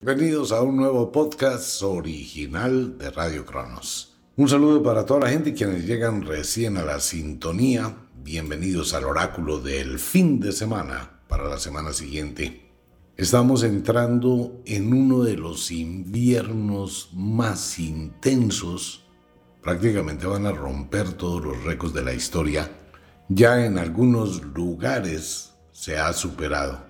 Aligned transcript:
Bienvenidos 0.00 0.52
a 0.52 0.62
un 0.62 0.76
nuevo 0.76 1.10
podcast 1.10 1.82
original 1.82 2.96
de 2.98 3.10
Radio 3.10 3.44
Cronos. 3.44 4.16
Un 4.36 4.48
saludo 4.48 4.80
para 4.80 5.04
toda 5.04 5.18
la 5.18 5.28
gente 5.28 5.54
quienes 5.54 5.86
llegan 5.88 6.22
recién 6.22 6.76
a 6.76 6.84
la 6.84 7.00
sintonía. 7.00 7.96
Bienvenidos 8.14 8.94
al 8.94 9.06
oráculo 9.06 9.58
del 9.58 9.98
fin 9.98 10.38
de 10.38 10.52
semana 10.52 11.18
para 11.26 11.48
la 11.48 11.58
semana 11.58 11.92
siguiente. 11.92 12.70
Estamos 13.16 13.64
entrando 13.64 14.62
en 14.66 14.92
uno 14.92 15.24
de 15.24 15.36
los 15.36 15.72
inviernos 15.72 17.10
más 17.12 17.80
intensos. 17.80 19.04
Prácticamente 19.62 20.28
van 20.28 20.46
a 20.46 20.52
romper 20.52 21.14
todos 21.14 21.42
los 21.42 21.64
récords 21.64 21.92
de 21.92 22.04
la 22.04 22.14
historia. 22.14 22.70
Ya 23.28 23.66
en 23.66 23.78
algunos 23.78 24.44
lugares 24.44 25.54
se 25.72 25.98
ha 25.98 26.12
superado. 26.12 26.87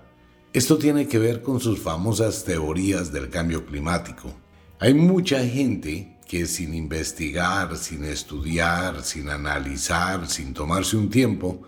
Esto 0.51 0.79
tiene 0.79 1.07
que 1.07 1.19
ver 1.19 1.43
con 1.43 1.59
sus 1.59 1.79
famosas 1.79 2.43
teorías 2.43 3.11
del 3.13 3.29
cambio 3.29 3.67
climático. 3.67 4.33
Hay 4.79 4.95
mucha 4.95 5.45
gente 5.45 6.17
que 6.27 6.47
sin 6.47 6.73
investigar, 6.73 7.77
sin 7.77 8.03
estudiar, 8.03 9.03
sin 9.03 9.29
analizar, 9.29 10.27
sin 10.27 10.55
tomarse 10.55 10.97
un 10.97 11.11
tiempo, 11.11 11.61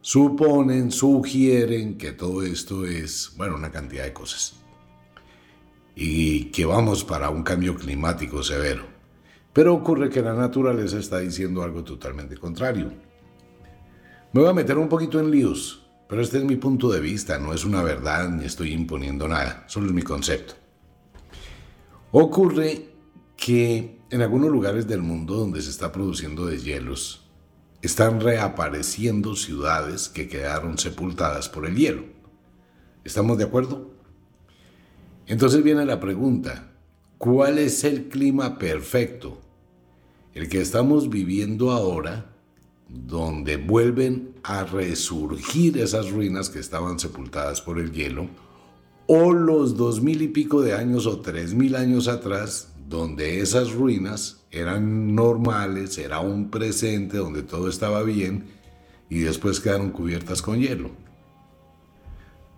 suponen, 0.00 0.90
sugieren 0.92 1.98
que 1.98 2.12
todo 2.12 2.42
esto 2.42 2.86
es, 2.86 3.32
bueno, 3.36 3.54
una 3.54 3.70
cantidad 3.70 4.04
de 4.04 4.14
cosas. 4.14 4.54
Y 5.94 6.46
que 6.46 6.64
vamos 6.64 7.04
para 7.04 7.28
un 7.28 7.42
cambio 7.42 7.76
climático 7.76 8.42
severo. 8.42 8.86
Pero 9.52 9.74
ocurre 9.74 10.08
que 10.08 10.22
la 10.22 10.32
naturaleza 10.32 10.98
está 10.98 11.18
diciendo 11.18 11.62
algo 11.62 11.84
totalmente 11.84 12.38
contrario. 12.38 12.94
Me 14.32 14.40
voy 14.40 14.48
a 14.48 14.54
meter 14.54 14.78
un 14.78 14.88
poquito 14.88 15.20
en 15.20 15.30
líos, 15.30 15.85
pero 16.08 16.22
este 16.22 16.38
es 16.38 16.44
mi 16.44 16.56
punto 16.56 16.90
de 16.90 17.00
vista, 17.00 17.38
no 17.38 17.52
es 17.52 17.64
una 17.64 17.82
verdad 17.82 18.28
ni 18.28 18.44
estoy 18.44 18.72
imponiendo 18.72 19.26
nada, 19.26 19.64
solo 19.68 19.86
es 19.86 19.92
mi 19.92 20.02
concepto. 20.02 20.54
Ocurre 22.12 22.88
que 23.36 23.98
en 24.10 24.22
algunos 24.22 24.50
lugares 24.50 24.86
del 24.86 25.02
mundo 25.02 25.34
donde 25.34 25.60
se 25.60 25.70
está 25.70 25.90
produciendo 25.90 26.46
deshielos, 26.46 27.28
están 27.82 28.20
reapareciendo 28.20 29.36
ciudades 29.36 30.08
que 30.08 30.28
quedaron 30.28 30.78
sepultadas 30.78 31.48
por 31.48 31.66
el 31.66 31.76
hielo. 31.76 32.04
¿Estamos 33.04 33.38
de 33.38 33.44
acuerdo? 33.44 33.90
Entonces 35.26 35.62
viene 35.62 35.84
la 35.84 36.00
pregunta, 36.00 36.72
¿cuál 37.18 37.58
es 37.58 37.84
el 37.84 38.08
clima 38.08 38.58
perfecto? 38.58 39.40
El 40.34 40.48
que 40.48 40.60
estamos 40.60 41.10
viviendo 41.10 41.72
ahora 41.72 42.35
donde 42.88 43.56
vuelven 43.56 44.34
a 44.42 44.64
resurgir 44.64 45.78
esas 45.78 46.10
ruinas 46.10 46.48
que 46.48 46.60
estaban 46.60 46.98
sepultadas 46.98 47.60
por 47.60 47.78
el 47.78 47.92
hielo, 47.92 48.28
o 49.06 49.32
los 49.32 49.76
dos 49.76 50.02
mil 50.02 50.22
y 50.22 50.28
pico 50.28 50.62
de 50.62 50.74
años 50.74 51.06
o 51.06 51.20
tres 51.20 51.54
mil 51.54 51.76
años 51.76 52.08
atrás, 52.08 52.72
donde 52.88 53.40
esas 53.40 53.72
ruinas 53.72 54.44
eran 54.50 55.14
normales, 55.14 55.98
era 55.98 56.20
un 56.20 56.50
presente 56.50 57.18
donde 57.18 57.42
todo 57.42 57.68
estaba 57.68 58.02
bien 58.02 58.46
y 59.08 59.20
después 59.20 59.60
quedaron 59.60 59.90
cubiertas 59.90 60.42
con 60.42 60.60
hielo. 60.60 60.90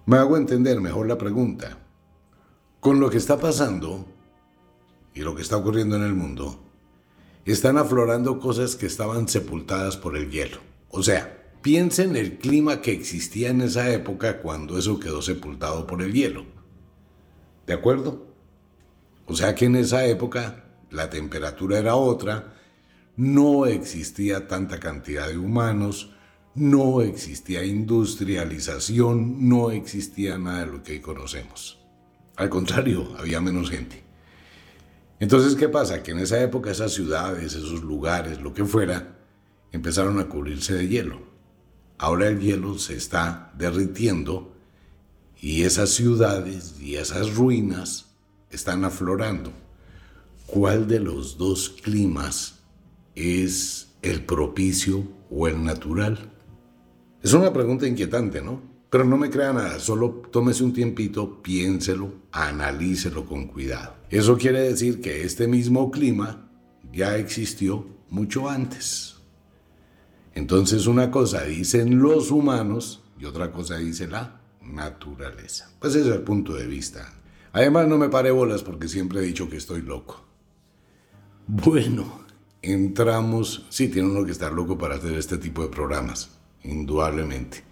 Me 0.06 0.16
hago 0.16 0.36
entender 0.36 0.80
mejor 0.80 1.06
la 1.06 1.18
pregunta. 1.18 1.78
Con 2.80 3.00
lo 3.00 3.10
que 3.10 3.18
está 3.18 3.38
pasando 3.38 4.06
y 5.12 5.20
lo 5.20 5.34
que 5.34 5.42
está 5.42 5.56
ocurriendo 5.56 5.96
en 5.96 6.02
el 6.02 6.14
mundo, 6.14 6.67
están 7.44 7.78
aflorando 7.78 8.38
cosas 8.40 8.76
que 8.76 8.86
estaban 8.86 9.28
sepultadas 9.28 9.96
por 9.96 10.16
el 10.16 10.30
hielo. 10.30 10.58
O 10.90 11.02
sea, 11.02 11.52
piensen 11.62 12.16
el 12.16 12.38
clima 12.38 12.80
que 12.80 12.92
existía 12.92 13.50
en 13.50 13.60
esa 13.60 13.90
época 13.92 14.40
cuando 14.40 14.78
eso 14.78 15.00
quedó 15.00 15.22
sepultado 15.22 15.86
por 15.86 16.02
el 16.02 16.12
hielo. 16.12 16.46
¿De 17.66 17.74
acuerdo? 17.74 18.26
O 19.26 19.34
sea 19.34 19.54
que 19.54 19.66
en 19.66 19.76
esa 19.76 20.06
época 20.06 20.64
la 20.90 21.10
temperatura 21.10 21.78
era 21.78 21.96
otra, 21.96 22.54
no 23.16 23.66
existía 23.66 24.48
tanta 24.48 24.80
cantidad 24.80 25.28
de 25.28 25.36
humanos, 25.36 26.14
no 26.54 27.02
existía 27.02 27.64
industrialización, 27.64 29.48
no 29.48 29.70
existía 29.70 30.38
nada 30.38 30.60
de 30.60 30.72
lo 30.72 30.82
que 30.82 30.92
hoy 30.92 31.00
conocemos. 31.00 31.78
Al 32.36 32.48
contrario, 32.48 33.14
había 33.18 33.40
menos 33.40 33.70
gente. 33.70 34.07
Entonces, 35.20 35.56
¿qué 35.56 35.68
pasa? 35.68 36.02
Que 36.02 36.12
en 36.12 36.20
esa 36.20 36.40
época 36.40 36.70
esas 36.70 36.92
ciudades, 36.92 37.54
esos 37.54 37.82
lugares, 37.82 38.40
lo 38.40 38.54
que 38.54 38.64
fuera, 38.64 39.18
empezaron 39.72 40.18
a 40.20 40.28
cubrirse 40.28 40.74
de 40.74 40.88
hielo. 40.88 41.20
Ahora 41.98 42.28
el 42.28 42.38
hielo 42.40 42.78
se 42.78 42.94
está 42.94 43.52
derritiendo 43.56 44.54
y 45.40 45.62
esas 45.62 45.90
ciudades 45.90 46.76
y 46.80 46.96
esas 46.96 47.34
ruinas 47.34 48.06
están 48.50 48.84
aflorando. 48.84 49.52
¿Cuál 50.46 50.86
de 50.86 51.00
los 51.00 51.36
dos 51.36 51.68
climas 51.68 52.60
es 53.14 53.88
el 54.02 54.24
propicio 54.24 55.04
o 55.30 55.48
el 55.48 55.62
natural? 55.62 56.32
Es 57.22 57.32
una 57.32 57.52
pregunta 57.52 57.86
inquietante, 57.86 58.40
¿no? 58.40 58.62
Pero 58.90 59.04
no 59.04 59.18
me 59.18 59.28
crea 59.28 59.52
nada, 59.52 59.78
solo 59.78 60.22
tómese 60.30 60.64
un 60.64 60.72
tiempito, 60.72 61.42
piénselo, 61.42 62.12
analícelo 62.32 63.26
con 63.26 63.46
cuidado. 63.46 63.94
Eso 64.08 64.38
quiere 64.38 64.60
decir 64.60 65.00
que 65.02 65.24
este 65.24 65.46
mismo 65.46 65.90
clima 65.90 66.50
ya 66.90 67.16
existió 67.16 67.86
mucho 68.08 68.48
antes. 68.48 69.16
Entonces 70.34 70.86
una 70.86 71.10
cosa 71.10 71.44
dicen 71.44 71.98
los 71.98 72.30
humanos 72.30 73.02
y 73.18 73.26
otra 73.26 73.52
cosa 73.52 73.76
dice 73.76 74.06
la 74.06 74.40
naturaleza. 74.62 75.70
Pues 75.78 75.94
ese 75.94 76.08
es 76.08 76.14
el 76.14 76.22
punto 76.22 76.54
de 76.54 76.66
vista. 76.66 77.12
Además 77.52 77.88
no 77.88 77.98
me 77.98 78.08
pare 78.08 78.30
bolas 78.30 78.62
porque 78.62 78.88
siempre 78.88 79.20
he 79.20 79.24
dicho 79.24 79.50
que 79.50 79.56
estoy 79.56 79.82
loco. 79.82 80.24
Bueno, 81.46 82.24
entramos, 82.62 83.66
sí, 83.68 83.88
tiene 83.88 84.08
uno 84.08 84.24
que 84.24 84.32
estar 84.32 84.52
loco 84.52 84.78
para 84.78 84.96
hacer 84.96 85.14
este 85.14 85.38
tipo 85.38 85.62
de 85.62 85.68
programas, 85.68 86.30
indudablemente. 86.62 87.67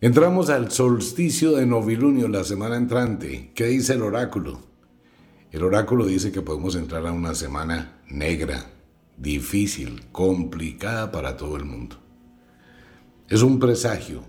Entramos 0.00 0.48
al 0.48 0.70
solsticio 0.70 1.56
de 1.56 1.66
novilunio 1.66 2.28
la 2.28 2.44
semana 2.44 2.76
entrante. 2.76 3.50
¿Qué 3.52 3.66
dice 3.66 3.94
el 3.94 4.02
oráculo? 4.02 4.60
El 5.50 5.64
oráculo 5.64 6.06
dice 6.06 6.30
que 6.30 6.40
podemos 6.40 6.76
entrar 6.76 7.04
a 7.04 7.10
una 7.10 7.34
semana 7.34 8.00
negra, 8.08 8.70
difícil, 9.16 10.04
complicada 10.12 11.10
para 11.10 11.36
todo 11.36 11.56
el 11.56 11.64
mundo. 11.64 11.96
Es 13.28 13.42
un 13.42 13.58
presagio 13.58 14.22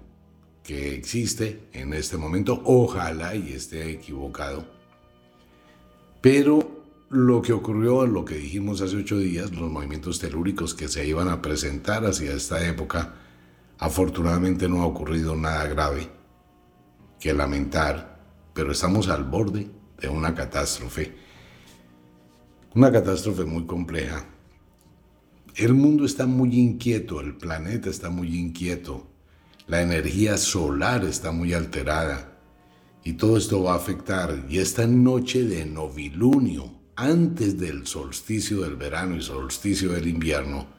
que 0.63 0.95
existe 0.95 1.67
en 1.73 1.93
este 1.93 2.17
momento, 2.17 2.63
ojalá 2.65 3.35
y 3.35 3.53
esté 3.53 3.91
equivocado. 3.91 4.65
Pero 6.19 6.83
lo 7.11 7.43
que 7.43 7.53
ocurrió, 7.53 8.07
lo 8.07 8.25
que 8.25 8.37
dijimos 8.37 8.81
hace 8.81 8.97
ocho 8.97 9.19
días, 9.19 9.51
los 9.51 9.69
movimientos 9.69 10.17
telúricos 10.17 10.73
que 10.73 10.87
se 10.87 11.05
iban 11.07 11.27
a 11.27 11.43
presentar 11.43 12.05
hacia 12.05 12.33
esta 12.33 12.67
época, 12.67 13.13
Afortunadamente 13.79 14.67
no 14.67 14.81
ha 14.81 14.85
ocurrido 14.85 15.37
nada 15.37 15.65
grave 15.67 16.09
que 17.17 17.33
lamentar, 17.33 18.19
pero 18.53 18.73
estamos 18.73 19.07
al 19.07 19.23
borde 19.23 19.71
de 19.99 20.09
una 20.09 20.35
catástrofe. 20.35 21.15
Una 22.75 22.91
catástrofe 22.91 23.45
muy 23.45 23.65
compleja. 23.65 24.25
El 25.55 25.73
mundo 25.73 26.05
está 26.05 26.25
muy 26.25 26.59
inquieto, 26.59 27.21
el 27.21 27.35
planeta 27.35 27.89
está 27.89 28.09
muy 28.09 28.37
inquieto, 28.37 29.07
la 29.67 29.81
energía 29.81 30.37
solar 30.37 31.03
está 31.05 31.31
muy 31.31 31.53
alterada 31.53 32.37
y 33.03 33.13
todo 33.13 33.37
esto 33.37 33.63
va 33.63 33.73
a 33.73 33.77
afectar. 33.77 34.45
Y 34.49 34.59
esta 34.59 34.87
noche 34.87 35.43
de 35.43 35.65
novilunio, 35.65 36.73
antes 36.95 37.57
del 37.57 37.87
solsticio 37.87 38.61
del 38.61 38.75
verano 38.75 39.15
y 39.15 39.21
solsticio 39.21 39.93
del 39.93 40.07
invierno, 40.07 40.78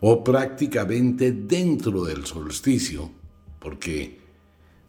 o 0.00 0.24
prácticamente 0.24 1.32
dentro 1.32 2.04
del 2.04 2.24
solsticio, 2.24 3.10
porque 3.58 4.20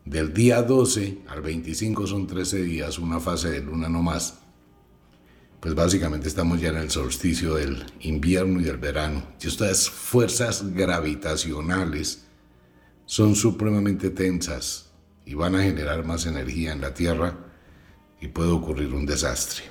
del 0.05 0.33
día 0.33 0.61
12 0.61 1.19
al 1.27 1.41
25 1.41 2.07
son 2.07 2.27
13 2.27 2.63
días, 2.63 2.97
una 2.97 3.19
fase 3.19 3.49
de 3.51 3.61
luna 3.61 3.89
no 3.89 4.01
más, 4.01 4.39
pues 5.59 5.75
básicamente 5.75 6.27
estamos 6.27 6.59
ya 6.59 6.69
en 6.69 6.77
el 6.77 6.89
solsticio 6.89 7.55
del 7.55 7.85
invierno 7.99 8.59
y 8.59 8.63
del 8.63 8.77
verano. 8.77 9.23
Y 9.39 9.47
estas 9.47 9.89
fuerzas 9.89 10.73
gravitacionales 10.73 12.25
son 13.05 13.35
supremamente 13.35 14.09
tensas 14.09 14.89
y 15.23 15.35
van 15.35 15.55
a 15.55 15.61
generar 15.61 16.03
más 16.03 16.25
energía 16.25 16.71
en 16.71 16.81
la 16.81 16.95
Tierra 16.95 17.37
y 18.19 18.29
puede 18.29 18.49
ocurrir 18.49 18.91
un 18.93 19.05
desastre. 19.05 19.65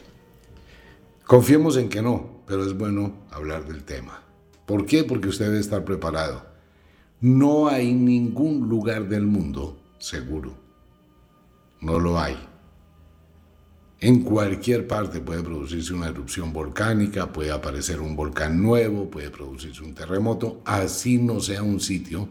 Confiemos 1.26 1.76
en 1.76 1.88
que 1.88 2.02
no, 2.02 2.42
pero 2.46 2.64
es 2.64 2.76
bueno 2.76 3.26
hablar 3.30 3.66
del 3.66 3.82
tema. 3.82 4.22
¿Por 4.70 4.86
qué? 4.86 5.02
Porque 5.02 5.26
usted 5.26 5.46
debe 5.46 5.58
estar 5.58 5.84
preparado. 5.84 6.46
No 7.20 7.66
hay 7.66 7.92
ningún 7.92 8.68
lugar 8.68 9.08
del 9.08 9.26
mundo 9.26 9.82
seguro. 9.98 10.54
No 11.80 11.98
lo 11.98 12.20
hay. 12.20 12.36
En 13.98 14.22
cualquier 14.22 14.86
parte 14.86 15.18
puede 15.18 15.42
producirse 15.42 15.92
una 15.92 16.06
erupción 16.06 16.52
volcánica, 16.52 17.32
puede 17.32 17.50
aparecer 17.50 18.00
un 18.00 18.14
volcán 18.14 18.62
nuevo, 18.62 19.10
puede 19.10 19.30
producirse 19.30 19.82
un 19.82 19.92
terremoto, 19.92 20.62
así 20.64 21.18
no 21.18 21.40
sea 21.40 21.64
un 21.64 21.80
sitio 21.80 22.28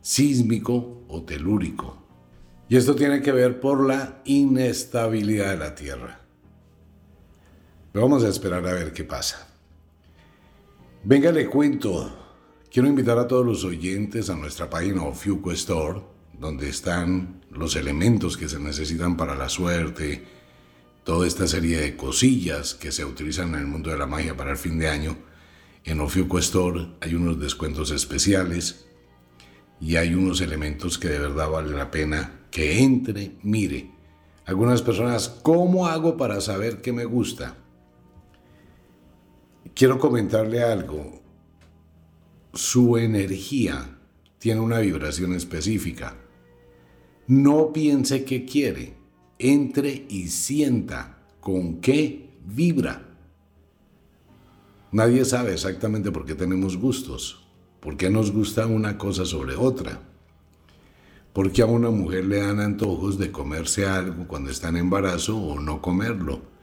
sísmico 0.00 1.04
o 1.06 1.22
telúrico. 1.24 2.02
Y 2.66 2.76
esto 2.78 2.94
tiene 2.94 3.20
que 3.20 3.32
ver 3.32 3.60
por 3.60 3.86
la 3.86 4.22
inestabilidad 4.24 5.50
de 5.50 5.58
la 5.58 5.74
Tierra. 5.74 6.20
vamos 7.92 8.24
a 8.24 8.28
esperar 8.30 8.66
a 8.66 8.72
ver 8.72 8.94
qué 8.94 9.04
pasa. 9.04 9.53
Venga, 11.06 11.30
le 11.32 11.50
cuento. 11.50 12.10
Quiero 12.72 12.88
invitar 12.88 13.18
a 13.18 13.28
todos 13.28 13.44
los 13.44 13.62
oyentes 13.62 14.30
a 14.30 14.36
nuestra 14.36 14.70
página 14.70 15.02
Ofiuco 15.02 15.52
Store, 15.52 16.00
donde 16.32 16.70
están 16.70 17.42
los 17.50 17.76
elementos 17.76 18.38
que 18.38 18.48
se 18.48 18.58
necesitan 18.58 19.14
para 19.14 19.34
la 19.34 19.50
suerte, 19.50 20.24
toda 21.04 21.26
esta 21.26 21.46
serie 21.46 21.78
de 21.78 21.94
cosillas 21.94 22.72
que 22.72 22.90
se 22.90 23.04
utilizan 23.04 23.50
en 23.50 23.60
el 23.60 23.66
mundo 23.66 23.90
de 23.90 23.98
la 23.98 24.06
magia 24.06 24.34
para 24.34 24.52
el 24.52 24.56
fin 24.56 24.78
de 24.78 24.88
año. 24.88 25.18
En 25.84 26.00
Ofiuco 26.00 26.38
hay 27.02 27.14
unos 27.14 27.38
descuentos 27.38 27.90
especiales 27.90 28.86
y 29.82 29.96
hay 29.96 30.14
unos 30.14 30.40
elementos 30.40 30.96
que 30.96 31.08
de 31.08 31.18
verdad 31.18 31.50
vale 31.50 31.76
la 31.76 31.90
pena 31.90 32.46
que 32.50 32.82
entre, 32.82 33.36
mire. 33.42 33.90
Algunas 34.46 34.80
personas, 34.80 35.28
¿cómo 35.28 35.86
hago 35.86 36.16
para 36.16 36.40
saber 36.40 36.80
qué 36.80 36.94
me 36.94 37.04
gusta? 37.04 37.58
Quiero 39.72 39.98
comentarle 39.98 40.62
algo. 40.62 41.20
Su 42.52 42.98
energía 42.98 43.98
tiene 44.38 44.60
una 44.60 44.78
vibración 44.78 45.32
específica. 45.32 46.16
No 47.26 47.72
piense 47.72 48.24
qué 48.24 48.44
quiere. 48.44 48.94
Entre 49.38 50.06
y 50.08 50.28
sienta 50.28 51.18
con 51.40 51.80
qué 51.80 52.30
vibra. 52.44 53.02
Nadie 54.92 55.24
sabe 55.24 55.54
exactamente 55.54 56.12
por 56.12 56.24
qué 56.24 56.36
tenemos 56.36 56.76
gustos, 56.76 57.44
por 57.80 57.96
qué 57.96 58.10
nos 58.10 58.30
gusta 58.30 58.66
una 58.66 58.96
cosa 58.96 59.24
sobre 59.24 59.56
otra. 59.56 60.00
¿Por 61.32 61.50
qué 61.50 61.62
a 61.62 61.66
una 61.66 61.90
mujer 61.90 62.26
le 62.26 62.36
dan 62.36 62.60
antojos 62.60 63.18
de 63.18 63.32
comerse 63.32 63.86
algo 63.86 64.28
cuando 64.28 64.50
está 64.50 64.68
en 64.68 64.76
embarazo 64.76 65.36
o 65.36 65.58
no 65.58 65.82
comerlo? 65.82 66.53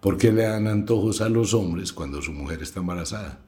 ¿Por 0.00 0.16
qué 0.16 0.32
le 0.32 0.44
dan 0.44 0.66
antojos 0.66 1.20
a 1.20 1.28
los 1.28 1.52
hombres 1.52 1.92
cuando 1.92 2.22
su 2.22 2.32
mujer 2.32 2.62
está 2.62 2.80
embarazada? 2.80 3.40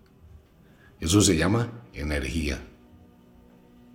Eso 1.00 1.22
se 1.22 1.36
llama 1.36 1.84
energía. 1.94 2.62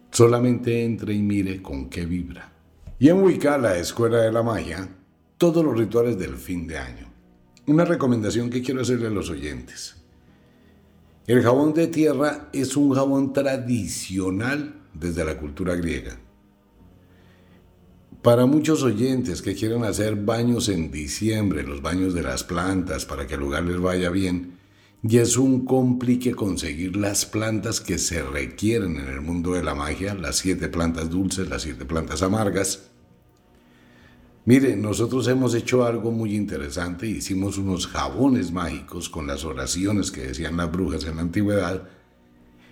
Solamente 0.10 0.84
entre 0.84 1.14
y 1.14 1.22
mire 1.22 1.62
con 1.62 1.88
qué 1.90 2.06
vibra. 2.06 2.52
Y 2.98 3.10
en 3.10 3.22
Wicca, 3.22 3.60
la 3.60 3.78
escuela 3.78 4.22
de 4.22 4.32
la 4.32 4.42
magia, 4.42 4.90
todos 5.38 5.64
los 5.64 5.78
rituales 5.78 6.18
del 6.18 6.36
fin 6.36 6.66
de 6.66 6.80
año. 6.80 7.08
Una 7.68 7.86
recomendación 7.86 8.50
que 8.50 8.64
quiero 8.64 8.82
hacerle 8.82 9.08
a 9.08 9.12
los 9.12 9.30
oyentes. 9.30 9.98
El 11.28 11.44
jabón 11.44 11.76
de 11.76 11.88
tierra 11.88 12.50
es 12.54 12.76
un 12.76 12.96
jabón 12.96 13.34
tradicional 13.34 14.82
desde 14.94 15.24
la 15.24 15.38
cultura 15.38 15.76
griega. 15.76 16.18
Para 18.28 18.46
muchos 18.46 18.84
oyentes 18.84 19.42
que 19.42 19.56
quieren 19.56 19.86
hacer 19.86 20.18
baños 20.18 20.68
en 20.68 20.92
diciembre, 20.92 21.64
los 21.64 21.82
baños 21.82 22.14
de 22.14 22.24
las 22.24 22.44
plantas, 22.44 23.06
para 23.06 23.26
que 23.26 23.36
el 23.36 23.40
lugar 23.40 23.64
les 23.64 23.80
vaya 23.80 24.10
bien, 24.10 24.58
y 25.02 25.20
es 25.20 25.38
un 25.38 25.64
complique 25.64 26.36
conseguir 26.36 26.98
las 26.98 27.26
plantas 27.26 27.80
que 27.80 27.98
se 27.98 28.22
requieren 28.22 28.98
en 28.98 29.08
el 29.08 29.22
mundo 29.22 29.54
de 29.54 29.64
la 29.64 29.76
magia, 29.76 30.14
las 30.14 30.36
siete 30.36 30.68
plantas 30.68 31.10
dulces, 31.10 31.48
las 31.48 31.62
siete 31.62 31.86
plantas 31.86 32.22
amargas. 32.22 32.90
Mire, 34.44 34.76
nosotros 34.76 35.26
hemos 35.30 35.56
hecho 35.56 35.86
algo 35.86 36.12
muy 36.12 36.36
interesante, 36.36 37.08
hicimos 37.08 37.58
unos 37.58 37.88
jabones 37.88 38.52
mágicos 38.52 39.08
con 39.08 39.26
las 39.26 39.46
oraciones 39.46 40.12
que 40.12 40.28
decían 40.28 40.58
las 40.58 40.70
brujas 40.70 41.06
en 41.06 41.16
la 41.16 41.22
antigüedad. 41.22 41.88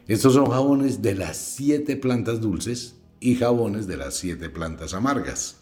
Estos 0.06 0.34
son 0.34 0.48
jabones 0.48 1.02
de 1.02 1.16
las 1.16 1.38
siete 1.38 1.96
plantas 1.96 2.42
dulces 2.42 2.95
y 3.20 3.36
jabones 3.36 3.88
de 3.88 3.98
las 3.98 4.16
siete 4.16 4.50
plantas 4.50 4.94
amargas. 4.94 5.58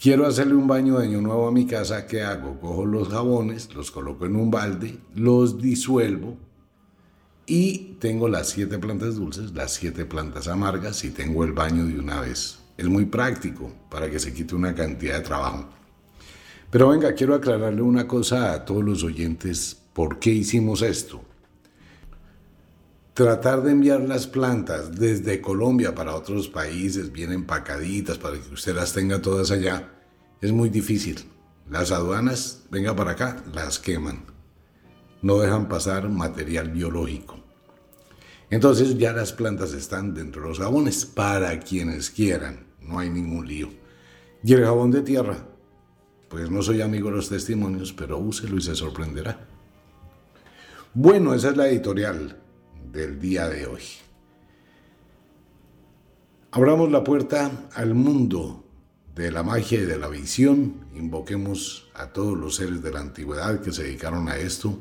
Quiero 0.00 0.26
hacerle 0.26 0.54
un 0.54 0.66
baño 0.66 0.98
de 0.98 1.06
año 1.06 1.20
nuevo 1.20 1.46
a 1.46 1.52
mi 1.52 1.66
casa, 1.66 2.06
¿qué 2.06 2.22
hago? 2.22 2.58
Cojo 2.58 2.86
los 2.86 3.08
jabones, 3.08 3.74
los 3.74 3.90
coloco 3.90 4.24
en 4.24 4.34
un 4.34 4.50
balde, 4.50 4.98
los 5.14 5.60
disuelvo 5.60 6.38
y 7.46 7.96
tengo 7.98 8.28
las 8.28 8.48
siete 8.48 8.78
plantas 8.78 9.16
dulces, 9.16 9.52
las 9.52 9.74
siete 9.74 10.06
plantas 10.06 10.48
amargas 10.48 11.04
y 11.04 11.10
tengo 11.10 11.44
el 11.44 11.52
baño 11.52 11.84
de 11.84 11.98
una 11.98 12.20
vez. 12.20 12.60
Es 12.78 12.86
muy 12.86 13.04
práctico 13.04 13.70
para 13.90 14.08
que 14.08 14.18
se 14.18 14.32
quite 14.32 14.54
una 14.54 14.74
cantidad 14.74 15.16
de 15.16 15.24
trabajo. 15.24 15.68
Pero 16.70 16.88
venga, 16.88 17.12
quiero 17.14 17.34
aclararle 17.34 17.82
una 17.82 18.06
cosa 18.06 18.52
a 18.52 18.64
todos 18.64 18.84
los 18.84 19.02
oyentes, 19.02 19.76
¿por 19.92 20.18
qué 20.18 20.30
hicimos 20.30 20.80
esto? 20.80 21.20
Tratar 23.20 23.62
de 23.62 23.72
enviar 23.72 24.00
las 24.00 24.26
plantas 24.26 24.98
desde 24.98 25.42
Colombia 25.42 25.94
para 25.94 26.14
otros 26.14 26.48
países 26.48 27.12
bien 27.12 27.32
empacaditas 27.32 28.16
para 28.16 28.38
que 28.38 28.54
usted 28.54 28.74
las 28.74 28.94
tenga 28.94 29.20
todas 29.20 29.50
allá 29.50 29.90
es 30.40 30.52
muy 30.52 30.70
difícil. 30.70 31.20
Las 31.68 31.92
aduanas, 31.92 32.62
venga 32.70 32.96
para 32.96 33.10
acá, 33.10 33.44
las 33.52 33.78
queman. 33.78 34.24
No 35.20 35.38
dejan 35.38 35.68
pasar 35.68 36.08
material 36.08 36.70
biológico. 36.70 37.38
Entonces 38.48 38.96
ya 38.96 39.12
las 39.12 39.34
plantas 39.34 39.74
están 39.74 40.14
dentro 40.14 40.40
de 40.40 40.48
los 40.48 40.58
jabones 40.58 41.04
para 41.04 41.60
quienes 41.60 42.08
quieran 42.08 42.68
no 42.80 43.00
hay 43.00 43.10
ningún 43.10 43.46
lío. 43.46 43.68
Y 44.42 44.54
el 44.54 44.64
jabón 44.64 44.92
de 44.92 45.02
tierra, 45.02 45.36
pues 46.30 46.50
no 46.50 46.62
soy 46.62 46.80
amigo 46.80 47.10
de 47.10 47.16
los 47.16 47.28
testimonios, 47.28 47.92
pero 47.92 48.16
úselo 48.16 48.56
y 48.56 48.62
se 48.62 48.74
sorprenderá. 48.74 49.46
Bueno, 50.94 51.34
esa 51.34 51.50
es 51.50 51.58
la 51.58 51.68
editorial 51.68 52.39
del 52.92 53.20
día 53.20 53.48
de 53.48 53.66
hoy. 53.66 53.82
Abramos 56.50 56.90
la 56.90 57.04
puerta 57.04 57.68
al 57.74 57.94
mundo 57.94 58.64
de 59.14 59.30
la 59.30 59.42
magia 59.42 59.80
y 59.80 59.84
de 59.84 59.98
la 59.98 60.08
visión. 60.08 60.86
Invoquemos 60.94 61.88
a 61.94 62.06
todos 62.08 62.36
los 62.36 62.56
seres 62.56 62.82
de 62.82 62.90
la 62.90 63.00
antigüedad 63.00 63.60
que 63.60 63.72
se 63.72 63.84
dedicaron 63.84 64.28
a 64.28 64.36
esto. 64.36 64.78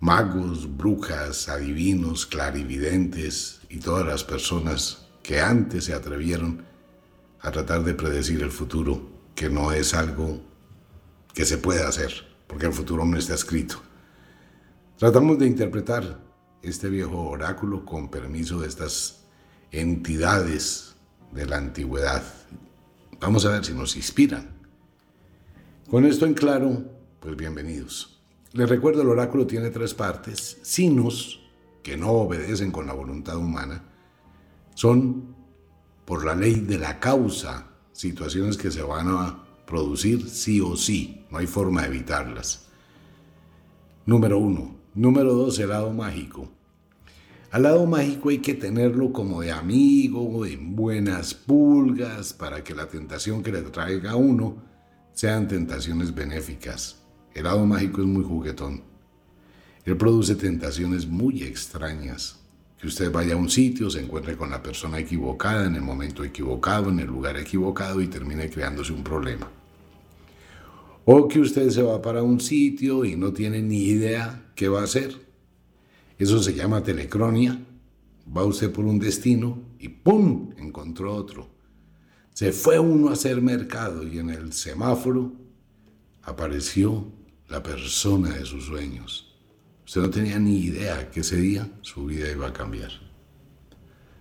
Magos, 0.00 0.76
brujas, 0.76 1.48
adivinos, 1.48 2.26
clarividentes 2.26 3.60
y 3.68 3.78
todas 3.78 4.06
las 4.06 4.24
personas 4.24 5.06
que 5.22 5.40
antes 5.40 5.84
se 5.84 5.94
atrevieron 5.94 6.64
a 7.40 7.50
tratar 7.50 7.84
de 7.84 7.94
predecir 7.94 8.42
el 8.42 8.50
futuro, 8.50 9.08
que 9.34 9.48
no 9.48 9.72
es 9.72 9.94
algo 9.94 10.40
que 11.32 11.44
se 11.44 11.58
puede 11.58 11.84
hacer, 11.84 12.12
porque 12.46 12.66
el 12.66 12.72
futuro 12.72 13.04
no 13.04 13.16
está 13.16 13.34
escrito. 13.34 13.80
Tratamos 14.98 15.38
de 15.38 15.46
interpretar 15.46 16.25
este 16.68 16.88
viejo 16.88 17.22
oráculo 17.22 17.84
con 17.84 18.08
permiso 18.08 18.60
de 18.60 18.68
estas 18.68 19.24
entidades 19.70 20.96
de 21.32 21.46
la 21.46 21.58
antigüedad. 21.58 22.24
Vamos 23.20 23.46
a 23.46 23.50
ver 23.50 23.64
si 23.64 23.72
nos 23.72 23.96
inspiran. 23.96 24.48
Con 25.88 26.04
esto 26.04 26.26
en 26.26 26.34
claro, 26.34 26.82
pues 27.20 27.36
bienvenidos. 27.36 28.20
Les 28.52 28.68
recuerdo, 28.68 29.02
el 29.02 29.08
oráculo 29.08 29.46
tiene 29.46 29.70
tres 29.70 29.94
partes. 29.94 30.58
Signos 30.62 31.40
que 31.82 31.96
no 31.96 32.10
obedecen 32.10 32.72
con 32.72 32.86
la 32.86 32.94
voluntad 32.94 33.36
humana 33.36 33.84
son 34.74 35.36
por 36.04 36.24
la 36.24 36.34
ley 36.34 36.56
de 36.56 36.78
la 36.78 36.98
causa, 36.98 37.68
situaciones 37.92 38.56
que 38.56 38.70
se 38.70 38.82
van 38.82 39.08
a 39.08 39.44
producir 39.66 40.28
sí 40.28 40.60
o 40.60 40.76
sí, 40.76 41.24
no 41.30 41.38
hay 41.38 41.46
forma 41.46 41.82
de 41.82 41.88
evitarlas. 41.88 42.66
Número 44.04 44.38
uno. 44.38 44.76
Número 44.94 45.34
dos, 45.34 45.58
el 45.58 45.68
lado 45.68 45.92
mágico. 45.92 46.55
Al 47.50 47.62
lado 47.62 47.86
mágico 47.86 48.30
hay 48.30 48.38
que 48.38 48.54
tenerlo 48.54 49.12
como 49.12 49.40
de 49.40 49.52
amigo, 49.52 50.44
en 50.44 50.74
buenas 50.74 51.32
pulgas, 51.34 52.32
para 52.32 52.64
que 52.64 52.74
la 52.74 52.88
tentación 52.88 53.42
que 53.42 53.52
le 53.52 53.62
traiga 53.62 54.12
a 54.12 54.16
uno 54.16 54.62
sean 55.12 55.46
tentaciones 55.46 56.14
benéficas. 56.14 57.02
El 57.34 57.44
lado 57.44 57.64
mágico 57.64 58.00
es 58.00 58.06
muy 58.06 58.24
juguetón. 58.24 58.82
Él 59.84 59.96
produce 59.96 60.34
tentaciones 60.34 61.06
muy 61.06 61.44
extrañas 61.44 62.40
que 62.80 62.88
usted 62.88 63.10
vaya 63.10 63.34
a 63.34 63.38
un 63.38 63.48
sitio, 63.48 63.88
se 63.88 64.00
encuentre 64.00 64.36
con 64.36 64.50
la 64.50 64.62
persona 64.62 64.98
equivocada 64.98 65.66
en 65.66 65.76
el 65.76 65.82
momento 65.82 66.24
equivocado, 66.24 66.90
en 66.90 67.00
el 67.00 67.06
lugar 67.06 67.36
equivocado 67.38 68.02
y 68.02 68.08
termine 68.08 68.50
creándose 68.50 68.92
un 68.92 69.04
problema. 69.04 69.50
O 71.04 71.28
que 71.28 71.40
usted 71.40 71.70
se 71.70 71.82
va 71.82 72.02
para 72.02 72.22
un 72.22 72.40
sitio 72.40 73.04
y 73.04 73.16
no 73.16 73.32
tiene 73.32 73.62
ni 73.62 73.84
idea 73.84 74.50
qué 74.56 74.68
va 74.68 74.80
a 74.80 74.84
hacer. 74.84 75.25
Eso 76.18 76.42
se 76.42 76.54
llama 76.54 76.82
telecronia. 76.82 77.58
Va 78.36 78.44
usted 78.44 78.72
por 78.72 78.84
un 78.84 78.98
destino 78.98 79.62
y 79.78 79.88
¡pum! 79.88 80.50
encontró 80.56 81.14
otro. 81.14 81.48
Se 82.32 82.52
fue 82.52 82.78
uno 82.78 83.08
a 83.08 83.12
hacer 83.12 83.40
mercado 83.40 84.06
y 84.06 84.18
en 84.18 84.30
el 84.30 84.52
semáforo 84.52 85.32
apareció 86.22 87.06
la 87.48 87.62
persona 87.62 88.30
de 88.30 88.44
sus 88.44 88.64
sueños. 88.64 89.34
Usted 89.86 90.00
no 90.00 90.10
tenía 90.10 90.38
ni 90.38 90.58
idea 90.58 91.10
que 91.10 91.20
ese 91.20 91.36
día 91.36 91.70
su 91.82 92.06
vida 92.06 92.30
iba 92.30 92.48
a 92.48 92.52
cambiar. 92.52 92.90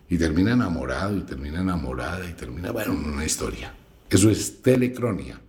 Y 0.07 0.17
termina 0.17 0.53
enamorado 0.53 1.17
y 1.17 1.21
termina 1.21 1.61
enamorada 1.61 2.29
y 2.29 2.33
termina, 2.33 2.71
bueno, 2.71 2.93
una 2.93 3.25
historia. 3.25 3.73
Eso 4.09 4.29
es 4.29 4.61
telecronia. 4.61 5.41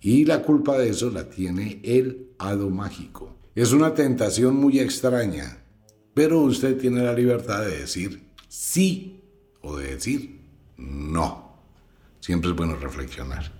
Y 0.00 0.24
la 0.24 0.42
culpa 0.42 0.78
de 0.78 0.88
eso 0.88 1.10
la 1.10 1.28
tiene 1.28 1.80
el 1.84 2.30
hado 2.38 2.70
mágico. 2.70 3.37
Es 3.58 3.72
una 3.72 3.92
tentación 3.92 4.54
muy 4.54 4.78
extraña, 4.78 5.64
pero 6.14 6.42
usted 6.42 6.78
tiene 6.78 7.02
la 7.02 7.12
libertad 7.12 7.64
de 7.64 7.80
decir 7.80 8.28
sí 8.46 9.20
o 9.62 9.76
de 9.76 9.96
decir 9.96 10.42
no. 10.76 11.58
Siempre 12.20 12.50
es 12.50 12.56
bueno 12.56 12.76
reflexionar. 12.76 13.50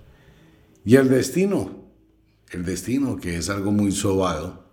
Y 0.85 0.95
el 0.95 1.09
destino, 1.09 1.83
el 2.49 2.63
destino 2.63 3.17
que 3.17 3.35
es 3.35 3.49
algo 3.49 3.73
muy 3.73 3.91
sobado, 3.91 4.69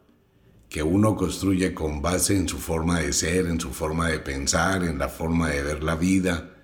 que 0.69 0.85
uno 0.85 1.17
construye 1.17 1.75
con 1.75 2.01
base 2.01 2.37
en 2.37 2.49
su 2.49 2.59
forma 2.59 3.01
de 3.01 3.13
ser, 3.13 3.47
en 3.47 3.59
su 3.59 3.73
forma 3.73 4.09
de 4.09 4.21
pensar, 4.21 4.85
en 4.85 4.97
la 4.97 5.09
forma 5.09 5.49
de 5.51 5.61
ver 5.61 5.83
la 5.83 5.97
vida, 5.97 6.55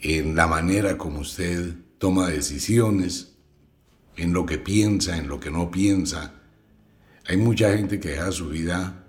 en 0.00 0.36
la 0.36 0.46
manera 0.46 0.96
como 0.96 1.18
usted 1.18 1.74
toma 1.98 2.28
decisiones, 2.28 3.34
en 4.14 4.32
lo 4.32 4.46
que 4.46 4.58
piensa, 4.58 5.18
en 5.18 5.26
lo 5.26 5.40
que 5.40 5.50
no 5.50 5.72
piensa. 5.72 6.39
Hay 7.30 7.36
mucha 7.36 7.76
gente 7.76 8.00
que 8.00 8.10
deja 8.10 8.32
su 8.32 8.48
vida 8.48 9.06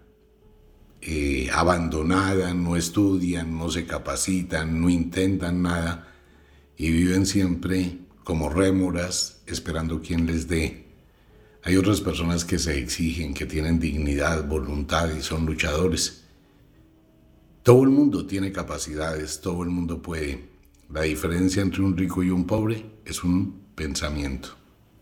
eh, 1.01 1.49
abandonada, 1.51 2.53
no 2.53 2.75
estudian, 2.75 3.57
no 3.57 3.71
se 3.71 3.87
capacitan, 3.87 4.79
no 4.79 4.89
intentan 4.89 5.63
nada 5.63 6.07
y 6.77 6.91
viven 6.91 7.25
siempre 7.25 7.97
como 8.23 8.49
rémoras 8.49 9.41
esperando 9.47 10.01
quien 10.01 10.27
les 10.27 10.47
dé 10.47 10.91
hay 11.63 11.77
otras 11.77 12.01
personas 12.01 12.43
que 12.43 12.57
se 12.57 12.77
exigen, 12.79 13.35
que 13.35 13.45
tienen 13.45 13.79
dignidad, 13.79 14.47
voluntad 14.47 15.11
y 15.15 15.21
son 15.21 15.45
luchadores. 15.45 16.23
Todo 17.61 17.83
el 17.83 17.89
mundo 17.89 18.25
tiene 18.25 18.51
capacidades, 18.51 19.41
todo 19.41 19.61
el 19.61 19.69
mundo 19.69 20.01
puede. 20.01 20.49
La 20.89 21.01
diferencia 21.01 21.61
entre 21.61 21.83
un 21.83 21.95
rico 21.95 22.23
y 22.23 22.31
un 22.31 22.47
pobre 22.47 22.83
es 23.05 23.23
un 23.23 23.61
pensamiento, 23.75 24.49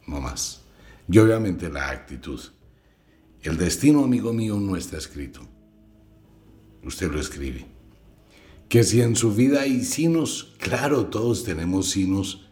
no 0.06 0.20
más. 0.20 0.62
Y 1.08 1.18
obviamente 1.20 1.70
la 1.70 1.90
actitud. 1.90 2.42
El 3.42 3.58
destino, 3.58 4.04
amigo 4.04 4.34
mío, 4.34 4.60
no 4.60 4.76
está 4.76 4.98
escrito. 4.98 5.42
Usted 6.84 7.12
lo 7.12 7.20
escribe. 7.20 7.66
Que 8.68 8.84
si 8.84 9.02
en 9.02 9.16
su 9.16 9.34
vida 9.34 9.62
hay 9.62 9.84
sinos, 9.84 10.56
claro, 10.60 11.08
todos 11.08 11.44
tenemos 11.44 11.90
sinos 11.90 12.50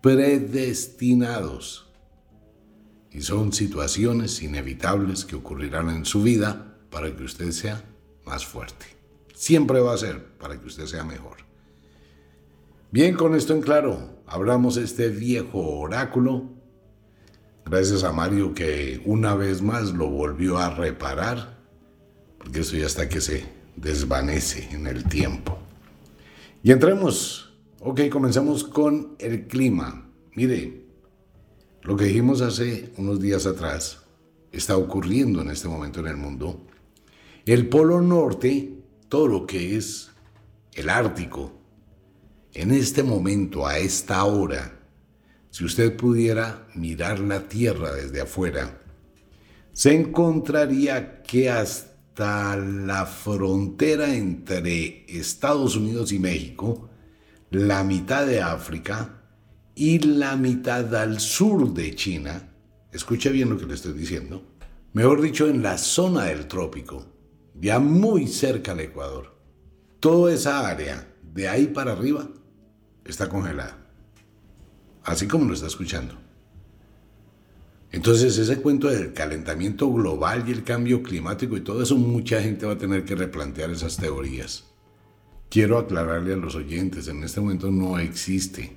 predestinados 0.00 1.88
y 3.10 3.22
son 3.22 3.52
situaciones 3.52 4.42
inevitables 4.42 5.24
que 5.24 5.36
ocurrirán 5.36 5.90
en 5.90 6.04
su 6.04 6.22
vida 6.22 6.78
para 6.90 7.14
que 7.14 7.24
usted 7.24 7.50
sea 7.50 7.84
más 8.24 8.46
fuerte. 8.46 8.86
Siempre 9.34 9.80
va 9.80 9.94
a 9.94 9.98
ser 9.98 10.24
para 10.38 10.58
que 10.60 10.66
usted 10.66 10.86
sea 10.86 11.04
mejor. 11.04 11.38
Bien, 12.90 13.14
con 13.14 13.34
esto 13.34 13.54
en 13.54 13.60
claro, 13.60 14.22
abramos 14.26 14.76
este 14.76 15.08
viejo 15.08 15.58
oráculo. 15.78 16.57
Gracias 17.70 18.02
a 18.02 18.12
Mario 18.12 18.54
que 18.54 19.02
una 19.04 19.34
vez 19.34 19.60
más 19.60 19.92
lo 19.92 20.08
volvió 20.08 20.56
a 20.56 20.70
reparar, 20.70 21.58
porque 22.38 22.60
esto 22.60 22.78
ya 22.78 22.86
está 22.86 23.10
que 23.10 23.20
se 23.20 23.44
desvanece 23.76 24.70
en 24.72 24.86
el 24.86 25.04
tiempo. 25.04 25.58
Y 26.62 26.72
entremos, 26.72 27.52
ok, 27.80 28.08
comenzamos 28.10 28.64
con 28.64 29.16
el 29.18 29.46
clima. 29.48 30.08
Mire, 30.34 30.86
lo 31.82 31.94
que 31.94 32.06
dijimos 32.06 32.40
hace 32.40 32.90
unos 32.96 33.20
días 33.20 33.44
atrás 33.44 34.00
está 34.50 34.78
ocurriendo 34.78 35.42
en 35.42 35.50
este 35.50 35.68
momento 35.68 36.00
en 36.00 36.06
el 36.06 36.16
mundo. 36.16 36.62
El 37.44 37.68
Polo 37.68 38.00
Norte, 38.00 38.78
todo 39.10 39.28
lo 39.28 39.46
que 39.46 39.76
es 39.76 40.10
el 40.72 40.88
Ártico, 40.88 41.52
en 42.54 42.70
este 42.70 43.02
momento, 43.02 43.66
a 43.66 43.76
esta 43.76 44.24
hora, 44.24 44.77
si 45.58 45.64
usted 45.64 45.96
pudiera 45.96 46.68
mirar 46.76 47.18
la 47.18 47.48
Tierra 47.48 47.92
desde 47.92 48.20
afuera, 48.20 48.80
se 49.72 49.92
encontraría 49.92 51.20
que 51.24 51.50
hasta 51.50 52.54
la 52.54 53.04
frontera 53.06 54.14
entre 54.14 55.04
Estados 55.08 55.74
Unidos 55.74 56.12
y 56.12 56.20
México, 56.20 56.88
la 57.50 57.82
mitad 57.82 58.24
de 58.24 58.40
África, 58.40 59.24
y 59.74 59.98
la 59.98 60.36
mitad 60.36 60.94
al 60.94 61.18
sur 61.18 61.74
de 61.74 61.92
China, 61.96 62.52
escuche 62.92 63.32
bien 63.32 63.50
lo 63.50 63.58
que 63.58 63.66
le 63.66 63.74
estoy 63.74 63.94
diciendo, 63.94 64.54
mejor 64.92 65.20
dicho, 65.20 65.48
en 65.48 65.60
la 65.60 65.76
zona 65.76 66.26
del 66.26 66.46
trópico, 66.46 67.04
ya 67.56 67.80
muy 67.80 68.28
cerca 68.28 68.70
al 68.70 68.78
Ecuador, 68.78 69.36
toda 69.98 70.32
esa 70.32 70.68
área 70.68 71.12
de 71.20 71.48
ahí 71.48 71.66
para 71.66 71.94
arriba 71.94 72.28
está 73.04 73.28
congelada, 73.28 73.77
así 75.08 75.26
como 75.26 75.46
lo 75.46 75.54
está 75.54 75.66
escuchando. 75.66 76.14
Entonces 77.90 78.36
ese 78.36 78.60
cuento 78.60 78.88
del 78.88 79.14
calentamiento 79.14 79.90
global 79.90 80.44
y 80.46 80.52
el 80.52 80.62
cambio 80.62 81.02
climático 81.02 81.56
y 81.56 81.62
todo 81.62 81.82
eso, 81.82 81.96
mucha 81.96 82.42
gente 82.42 82.66
va 82.66 82.74
a 82.74 82.78
tener 82.78 83.04
que 83.04 83.14
replantear 83.14 83.70
esas 83.70 83.96
teorías. 83.96 84.64
Quiero 85.48 85.78
aclararle 85.78 86.34
a 86.34 86.36
los 86.36 86.54
oyentes, 86.54 87.08
en 87.08 87.24
este 87.24 87.40
momento 87.40 87.70
no 87.70 87.98
existe 87.98 88.76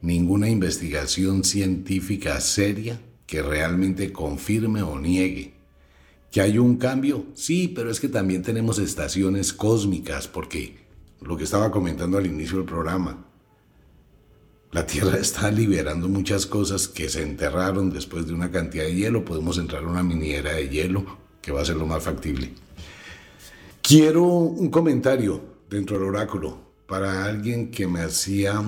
ninguna 0.00 0.48
investigación 0.48 1.44
científica 1.44 2.40
seria 2.40 3.00
que 3.26 3.40
realmente 3.42 4.12
confirme 4.12 4.82
o 4.82 4.98
niegue. 4.98 5.54
¿Que 6.32 6.40
hay 6.40 6.58
un 6.58 6.76
cambio? 6.76 7.26
Sí, 7.34 7.68
pero 7.68 7.90
es 7.90 8.00
que 8.00 8.08
también 8.08 8.42
tenemos 8.42 8.80
estaciones 8.80 9.52
cósmicas, 9.52 10.26
porque 10.26 10.78
lo 11.20 11.36
que 11.36 11.44
estaba 11.44 11.70
comentando 11.70 12.18
al 12.18 12.26
inicio 12.26 12.58
del 12.58 12.66
programa, 12.66 13.25
la 14.76 14.86
Tierra 14.86 15.16
está 15.16 15.50
liberando 15.50 16.06
muchas 16.06 16.44
cosas 16.44 16.86
que 16.86 17.08
se 17.08 17.22
enterraron 17.22 17.88
después 17.88 18.26
de 18.26 18.34
una 18.34 18.50
cantidad 18.50 18.84
de 18.84 18.94
hielo. 18.94 19.24
Podemos 19.24 19.56
entrar 19.56 19.82
a 19.82 19.88
una 19.88 20.02
miniera 20.02 20.52
de 20.52 20.68
hielo, 20.68 21.02
que 21.40 21.50
va 21.50 21.62
a 21.62 21.64
ser 21.64 21.76
lo 21.76 21.86
más 21.86 22.02
factible. 22.02 22.52
Quiero 23.80 24.22
un 24.22 24.68
comentario 24.68 25.40
dentro 25.70 25.98
del 25.98 26.08
oráculo 26.08 26.58
para 26.86 27.24
alguien 27.24 27.70
que 27.70 27.86
me 27.86 28.00
hacía 28.00 28.62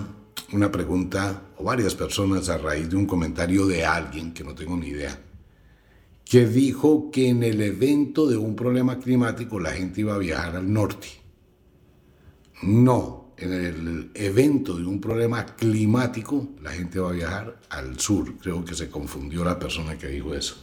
una 0.55 0.73
pregunta 0.73 1.43
o 1.59 1.65
varias 1.65 1.95
personas 1.95 2.49
a 2.49 2.57
raíz 2.57 2.89
de 2.89 2.97
un 2.97 3.05
comentario 3.05 3.67
de 3.67 3.85
alguien 3.85 4.33
que 4.33 4.45
no 4.45 4.55
tengo 4.55 4.79
ni 4.79 4.87
idea, 4.87 5.21
que 6.25 6.47
dijo 6.47 7.11
que 7.11 7.29
en 7.29 7.43
el 7.43 7.61
evento 7.61 8.27
de 8.27 8.39
un 8.39 8.57
problema 8.57 8.99
climático 8.99 9.61
la 9.61 9.73
gente 9.73 10.01
iba 10.01 10.15
a 10.15 10.19
viajar 10.19 10.57
al 10.57 10.73
norte. 10.73 11.09
No, 12.63 13.18
en 13.41 13.53
el 13.53 14.11
evento 14.15 14.77
de 14.77 14.85
un 14.85 15.01
problema 15.01 15.47
climático 15.47 16.49
la 16.63 16.73
gente 16.73 16.99
va 16.99 17.11
a 17.11 17.13
viajar 17.13 17.61
al 17.71 17.99
sur. 17.99 18.37
Creo 18.39 18.65
que 18.65 18.75
se 18.75 18.91
confundió 18.91 19.45
la 19.45 19.59
persona 19.59 19.97
que 19.97 20.09
dijo 20.09 20.35
eso. 20.35 20.57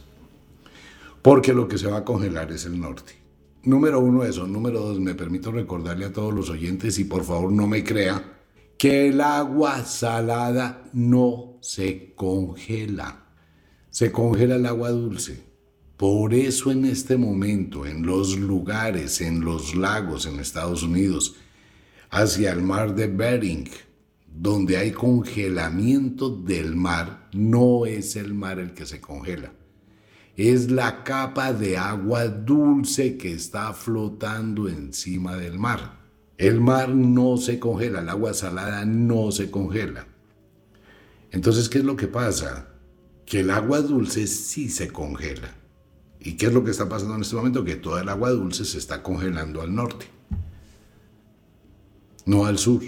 Porque 1.22 1.52
lo 1.52 1.66
que 1.66 1.78
se 1.78 1.86
va 1.86 1.98
a 1.98 2.04
congelar 2.04 2.52
es 2.52 2.66
el 2.66 2.78
norte. 2.78 3.14
Número 3.64 3.98
uno 3.98 4.24
eso. 4.24 4.46
Número 4.46 4.80
dos, 4.80 5.00
me 5.00 5.14
permito 5.14 5.50
recordarle 5.50 6.04
a 6.04 6.12
todos 6.12 6.32
los 6.32 6.50
oyentes 6.50 6.98
y 6.98 7.04
por 7.04 7.24
favor 7.24 7.50
no 7.50 7.66
me 7.66 7.82
crea 7.82 8.36
que 8.78 9.08
el 9.08 9.20
agua 9.20 9.84
salada 9.84 10.84
no 10.92 11.56
se 11.60 12.12
congela. 12.14 13.24
Se 13.90 14.12
congela 14.12 14.56
el 14.56 14.66
agua 14.66 14.90
dulce. 14.90 15.42
Por 15.96 16.34
eso 16.34 16.70
en 16.70 16.84
este 16.84 17.16
momento, 17.16 17.86
en 17.86 18.04
los 18.04 18.38
lugares, 18.38 19.22
en 19.22 19.40
los 19.40 19.74
lagos 19.74 20.26
en 20.26 20.38
Estados 20.38 20.82
Unidos, 20.82 21.36
hacia 22.10 22.52
el 22.52 22.62
mar 22.62 22.94
de 22.94 23.06
Bering, 23.06 23.68
donde 24.26 24.76
hay 24.76 24.92
congelamiento 24.92 26.30
del 26.30 26.76
mar, 26.76 27.28
no 27.32 27.86
es 27.86 28.16
el 28.16 28.34
mar 28.34 28.58
el 28.58 28.74
que 28.74 28.86
se 28.86 29.00
congela. 29.00 29.52
Es 30.36 30.70
la 30.70 31.02
capa 31.02 31.52
de 31.52 31.78
agua 31.78 32.26
dulce 32.26 33.16
que 33.16 33.32
está 33.32 33.72
flotando 33.72 34.68
encima 34.68 35.36
del 35.36 35.58
mar. 35.58 36.00
El 36.36 36.60
mar 36.60 36.90
no 36.90 37.38
se 37.38 37.58
congela, 37.58 38.00
el 38.00 38.08
agua 38.10 38.34
salada 38.34 38.84
no 38.84 39.32
se 39.32 39.50
congela. 39.50 40.06
Entonces, 41.30 41.70
¿qué 41.70 41.78
es 41.78 41.84
lo 41.84 41.96
que 41.96 42.06
pasa? 42.06 42.68
Que 43.24 43.40
el 43.40 43.50
agua 43.50 43.80
dulce 43.80 44.26
sí 44.26 44.68
se 44.68 44.88
congela. 44.88 45.54
¿Y 46.20 46.36
qué 46.36 46.46
es 46.46 46.52
lo 46.52 46.64
que 46.64 46.70
está 46.70 46.88
pasando 46.88 47.14
en 47.14 47.22
este 47.22 47.36
momento? 47.36 47.64
Que 47.64 47.76
toda 47.76 48.02
el 48.02 48.08
agua 48.08 48.30
dulce 48.30 48.64
se 48.64 48.78
está 48.78 49.02
congelando 49.02 49.62
al 49.62 49.74
norte, 49.74 50.06
no 52.26 52.44
al 52.44 52.58
sur. 52.58 52.82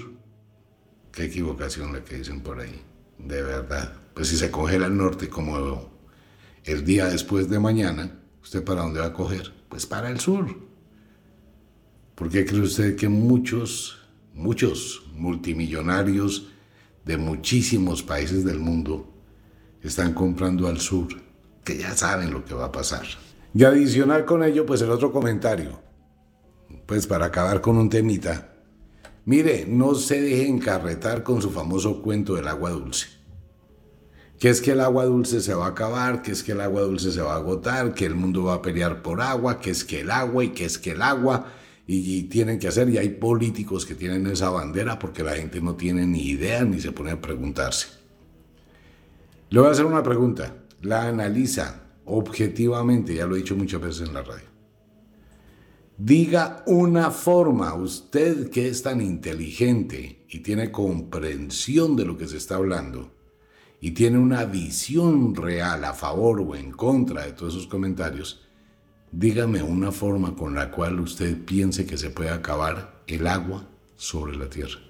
Qué 1.12 1.24
equivocación 1.24 1.92
la 1.92 2.04
que 2.04 2.18
dicen 2.18 2.42
por 2.42 2.60
ahí, 2.60 2.82
de 3.18 3.42
verdad. 3.42 3.94
Pues 4.14 4.28
si 4.28 4.36
se 4.36 4.50
congela 4.50 4.86
al 4.86 4.96
norte 4.96 5.28
como 5.28 5.90
el 6.64 6.84
día 6.84 7.06
después 7.06 7.48
de 7.48 7.58
mañana, 7.58 8.20
¿usted 8.42 8.62
para 8.62 8.82
dónde 8.82 9.00
va 9.00 9.06
a 9.06 9.12
coger? 9.12 9.52
Pues 9.68 9.86
para 9.86 10.10
el 10.10 10.20
sur. 10.20 10.46
¿Por 12.14 12.28
qué 12.28 12.44
cree 12.44 12.60
usted 12.60 12.96
que 12.96 13.08
muchos, 13.08 13.98
muchos 14.34 15.04
multimillonarios 15.14 16.48
de 17.04 17.16
muchísimos 17.16 18.02
países 18.02 18.44
del 18.44 18.58
mundo 18.58 19.14
están 19.82 20.14
comprando 20.14 20.66
al 20.66 20.80
sur? 20.80 21.08
Que 21.64 21.78
ya 21.78 21.94
saben 21.94 22.32
lo 22.32 22.44
que 22.44 22.54
va 22.54 22.66
a 22.66 22.72
pasar. 22.72 23.06
Y 23.54 23.62
adicional 23.64 24.24
con 24.24 24.42
ello, 24.42 24.66
pues 24.66 24.82
el 24.82 24.90
otro 24.90 25.12
comentario. 25.12 25.80
Pues 26.86 27.06
para 27.06 27.26
acabar 27.26 27.60
con 27.60 27.76
un 27.76 27.88
temita. 27.88 28.47
Mire, 29.28 29.66
no 29.68 29.94
se 29.94 30.22
deje 30.22 30.48
encarretar 30.48 31.22
con 31.22 31.42
su 31.42 31.50
famoso 31.50 32.00
cuento 32.00 32.34
del 32.36 32.48
agua 32.48 32.70
dulce. 32.70 33.08
Que 34.38 34.48
es 34.48 34.62
que 34.62 34.70
el 34.70 34.80
agua 34.80 35.04
dulce 35.04 35.42
se 35.42 35.52
va 35.52 35.66
a 35.66 35.68
acabar, 35.68 36.22
que 36.22 36.32
es 36.32 36.42
que 36.42 36.52
el 36.52 36.62
agua 36.62 36.80
dulce 36.80 37.12
se 37.12 37.20
va 37.20 37.34
a 37.34 37.36
agotar, 37.36 37.92
que 37.92 38.06
el 38.06 38.14
mundo 38.14 38.44
va 38.44 38.54
a 38.54 38.62
pelear 38.62 39.02
por 39.02 39.20
agua, 39.20 39.60
que 39.60 39.68
es 39.68 39.84
que 39.84 40.00
el 40.00 40.10
agua 40.10 40.44
y 40.44 40.48
que 40.54 40.64
es 40.64 40.78
que 40.78 40.92
el 40.92 41.02
agua 41.02 41.52
y, 41.86 42.22
tienen 42.22 42.58
que 42.58 42.68
hacer, 42.68 42.88
y 42.88 42.96
hay 42.96 43.10
políticos 43.10 43.84
que 43.84 43.94
tienen 43.94 44.26
esa 44.28 44.48
bandera 44.48 44.98
porque 44.98 45.22
la 45.22 45.34
gente 45.34 45.60
no 45.60 45.74
tiene 45.76 46.06
ni 46.06 46.22
idea 46.22 46.64
ni 46.64 46.80
se 46.80 46.92
pone 46.92 47.10
a 47.10 47.20
preguntarse. 47.20 47.88
Le 49.50 49.60
voy 49.60 49.68
a 49.68 49.72
hacer 49.72 49.84
una 49.84 50.02
pregunta, 50.02 50.54
la 50.80 51.06
analiza 51.06 51.82
objetivamente, 52.06 53.14
ya 53.14 53.26
lo 53.26 53.34
he 53.36 53.40
dicho 53.40 53.56
muchas 53.56 53.82
veces 53.82 54.08
en 54.08 54.14
la 54.14 54.22
radio. 54.22 54.57
Diga 56.00 56.62
una 56.66 57.10
forma, 57.10 57.74
usted 57.74 58.50
que 58.50 58.68
es 58.68 58.84
tan 58.84 59.00
inteligente 59.00 60.24
y 60.28 60.38
tiene 60.44 60.70
comprensión 60.70 61.96
de 61.96 62.04
lo 62.04 62.16
que 62.16 62.28
se 62.28 62.36
está 62.36 62.54
hablando 62.54 63.10
y 63.80 63.90
tiene 63.90 64.18
una 64.18 64.44
visión 64.44 65.34
real 65.34 65.84
a 65.84 65.94
favor 65.94 66.40
o 66.40 66.54
en 66.54 66.70
contra 66.70 67.24
de 67.24 67.32
todos 67.32 67.56
esos 67.56 67.66
comentarios, 67.66 68.46
dígame 69.10 69.60
una 69.60 69.90
forma 69.90 70.36
con 70.36 70.54
la 70.54 70.70
cual 70.70 71.00
usted 71.00 71.36
piense 71.44 71.84
que 71.84 71.96
se 71.96 72.10
puede 72.10 72.30
acabar 72.30 73.02
el 73.08 73.26
agua 73.26 73.66
sobre 73.96 74.36
la 74.36 74.48
tierra. 74.48 74.80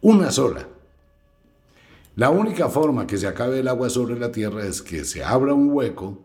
Una 0.00 0.32
sola. 0.32 0.66
La 2.16 2.30
única 2.30 2.68
forma 2.68 3.06
que 3.06 3.16
se 3.16 3.28
acabe 3.28 3.60
el 3.60 3.68
agua 3.68 3.88
sobre 3.88 4.18
la 4.18 4.32
tierra 4.32 4.66
es 4.66 4.82
que 4.82 5.04
se 5.04 5.22
abra 5.22 5.54
un 5.54 5.70
hueco 5.70 6.20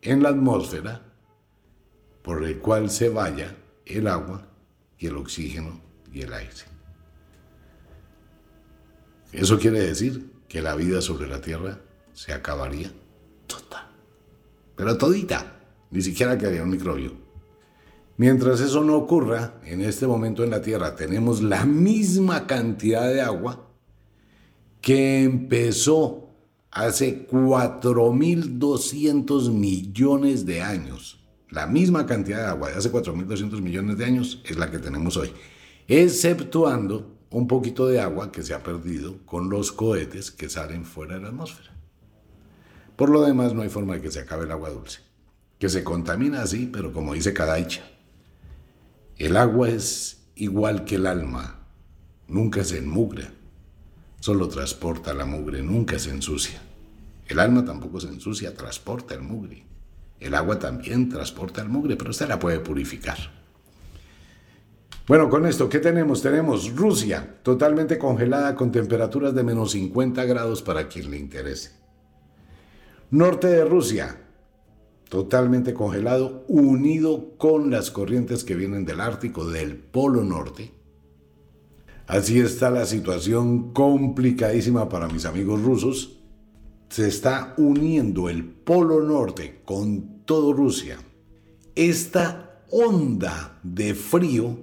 en 0.00 0.22
la 0.22 0.30
atmósfera 0.30 1.05
por 2.26 2.44
el 2.44 2.58
cual 2.58 2.90
se 2.90 3.08
vaya 3.08 3.56
el 3.84 4.08
agua 4.08 4.48
y 4.98 5.06
el 5.06 5.16
oxígeno 5.16 5.80
y 6.12 6.22
el 6.22 6.32
aire. 6.32 6.50
Eso 9.30 9.60
quiere 9.60 9.78
decir 9.78 10.32
que 10.48 10.60
la 10.60 10.74
vida 10.74 11.00
sobre 11.00 11.28
la 11.28 11.40
Tierra 11.40 11.78
se 12.14 12.32
acabaría 12.32 12.90
toda. 13.46 13.92
Pero 14.74 14.98
todita, 14.98 15.60
ni 15.92 16.02
siquiera 16.02 16.36
quedaría 16.36 16.64
un 16.64 16.70
microbio. 16.70 17.12
Mientras 18.16 18.60
eso 18.60 18.82
no 18.82 18.96
ocurra, 18.96 19.60
en 19.64 19.82
este 19.82 20.08
momento 20.08 20.42
en 20.42 20.50
la 20.50 20.62
Tierra 20.62 20.96
tenemos 20.96 21.42
la 21.42 21.64
misma 21.64 22.48
cantidad 22.48 23.08
de 23.08 23.20
agua 23.20 23.68
que 24.80 25.22
empezó 25.22 26.28
hace 26.72 27.28
4.200 27.28 29.52
millones 29.52 30.44
de 30.44 30.62
años 30.62 31.22
la 31.50 31.66
misma 31.66 32.06
cantidad 32.06 32.38
de 32.38 32.46
agua 32.46 32.70
de 32.70 32.76
hace 32.76 32.92
4.200 32.92 33.60
millones 33.60 33.98
de 33.98 34.04
años 34.04 34.42
es 34.44 34.56
la 34.56 34.70
que 34.70 34.78
tenemos 34.78 35.16
hoy, 35.16 35.32
exceptuando 35.86 37.16
un 37.30 37.46
poquito 37.46 37.86
de 37.86 38.00
agua 38.00 38.32
que 38.32 38.42
se 38.42 38.54
ha 38.54 38.62
perdido 38.62 39.18
con 39.26 39.50
los 39.50 39.72
cohetes 39.72 40.30
que 40.30 40.48
salen 40.48 40.84
fuera 40.84 41.14
de 41.14 41.22
la 41.22 41.28
atmósfera. 41.28 41.70
Por 42.96 43.10
lo 43.10 43.22
demás, 43.22 43.52
no 43.54 43.62
hay 43.62 43.68
forma 43.68 43.94
de 43.94 44.00
que 44.00 44.10
se 44.10 44.20
acabe 44.20 44.44
el 44.44 44.52
agua 44.52 44.70
dulce, 44.70 45.00
que 45.58 45.68
se 45.68 45.84
contamina 45.84 46.42
así, 46.42 46.68
pero 46.72 46.92
como 46.92 47.14
dice 47.14 47.32
Kadaicha, 47.34 47.84
el 49.18 49.36
agua 49.36 49.68
es 49.68 50.28
igual 50.34 50.84
que 50.84 50.96
el 50.96 51.06
alma, 51.06 51.60
nunca 52.28 52.64
se 52.64 52.78
enmugra, 52.78 53.32
solo 54.20 54.48
transporta 54.48 55.14
la 55.14 55.26
mugre, 55.26 55.62
nunca 55.62 55.98
se 55.98 56.10
ensucia. 56.10 56.60
El 57.26 57.38
alma 57.38 57.64
tampoco 57.64 58.00
se 58.00 58.08
ensucia, 58.08 58.54
transporta 58.54 59.14
el 59.14 59.22
mugre. 59.22 59.64
El 60.20 60.34
agua 60.34 60.58
también 60.58 61.08
transporta 61.08 61.62
el 61.62 61.68
mugre, 61.68 61.96
pero 61.96 62.10
usted 62.10 62.28
la 62.28 62.38
puede 62.38 62.60
purificar. 62.60 63.18
Bueno, 65.06 65.30
con 65.30 65.46
esto, 65.46 65.68
¿qué 65.68 65.78
tenemos? 65.78 66.20
Tenemos 66.20 66.74
Rusia 66.74 67.38
totalmente 67.42 67.96
congelada 67.96 68.56
con 68.56 68.72
temperaturas 68.72 69.34
de 69.34 69.44
menos 69.44 69.72
50 69.72 70.24
grados 70.24 70.62
para 70.62 70.88
quien 70.88 71.10
le 71.10 71.18
interese. 71.18 71.70
Norte 73.10 73.46
de 73.46 73.64
Rusia, 73.64 74.20
totalmente 75.08 75.74
congelado, 75.74 76.44
unido 76.48 77.36
con 77.38 77.70
las 77.70 77.92
corrientes 77.92 78.42
que 78.42 78.56
vienen 78.56 78.84
del 78.84 79.00
Ártico, 79.00 79.48
del 79.48 79.76
Polo 79.76 80.24
Norte. 80.24 80.72
Así 82.08 82.40
está 82.40 82.70
la 82.70 82.84
situación 82.84 83.72
complicadísima 83.72 84.88
para 84.88 85.06
mis 85.06 85.24
amigos 85.24 85.62
rusos 85.62 86.15
se 86.88 87.08
está 87.08 87.54
uniendo 87.56 88.28
el 88.28 88.44
Polo 88.44 89.00
Norte 89.02 89.60
con 89.64 90.24
todo 90.24 90.52
Rusia. 90.52 90.98
Esta 91.74 92.62
onda 92.70 93.60
de 93.62 93.94
frío 93.94 94.58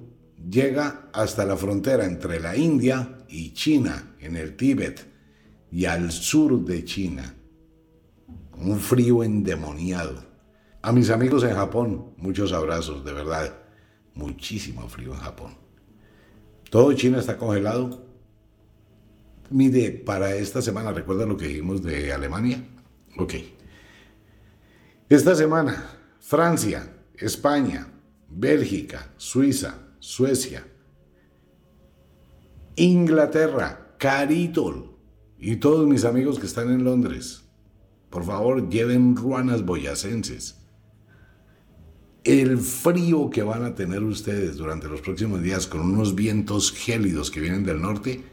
llega 0.50 1.10
hasta 1.14 1.46
la 1.46 1.58
frontera 1.58 2.06
entre 2.06 2.40
la 2.40 2.56
India 2.58 3.20
y 3.30 3.54
China, 3.54 4.16
en 4.20 4.36
el 4.36 4.56
Tíbet 4.56 5.06
y 5.72 5.86
al 5.86 6.12
sur 6.12 6.64
de 6.66 6.84
China. 6.86 7.36
Un 8.58 8.80
frío 8.80 9.24
endemoniado. 9.24 10.24
A 10.82 10.92
mis 10.92 11.10
amigos 11.10 11.44
en 11.44 11.56
Japón, 11.56 12.14
muchos 12.18 12.52
abrazos, 12.52 13.06
de 13.06 13.14
verdad. 13.14 13.58
Muchísimo 14.16 14.88
frío 14.88 15.14
en 15.14 15.20
Japón. 15.20 15.54
Todo 16.70 16.94
China 16.94 17.20
está 17.20 17.38
congelado, 17.38 18.06
Mide, 19.50 19.92
para 19.92 20.36
esta 20.36 20.62
semana, 20.62 20.92
¿recuerda 20.92 21.26
lo 21.26 21.38
que 21.38 21.48
dijimos 21.48 21.84
de 21.84 22.12
Alemania? 22.14 22.64
Ok. 23.18 23.34
Esta 25.10 25.36
semana, 25.36 26.00
Francia, 26.20 26.92
España, 27.16 27.88
Bélgica, 28.30 29.12
Suiza, 29.18 29.78
Suecia, 30.00 30.66
Inglaterra, 32.76 33.96
Caritol 34.00 34.96
y 35.38 35.58
todos 35.58 35.88
mis 35.88 36.06
amigos 36.06 36.40
que 36.40 36.48
están 36.48 36.72
en 36.72 36.84
Londres. 36.84 37.44
Por 38.10 38.26
favor, 38.26 38.70
lleven 38.70 39.16
ruanas 39.16 39.64
boyacenses. 39.66 40.58
El 42.24 42.58
frío 42.58 43.30
que 43.30 43.44
van 43.44 43.66
a 43.66 43.76
tener 43.76 44.02
ustedes 44.04 44.56
durante 44.56 44.88
los 44.88 45.02
próximos 45.02 45.44
días 45.44 45.68
con 45.68 45.82
unos 45.82 46.16
vientos 46.16 46.72
gélidos 46.72 47.30
que 47.30 47.42
vienen 47.42 47.66
del 47.66 47.82
norte 47.82 48.24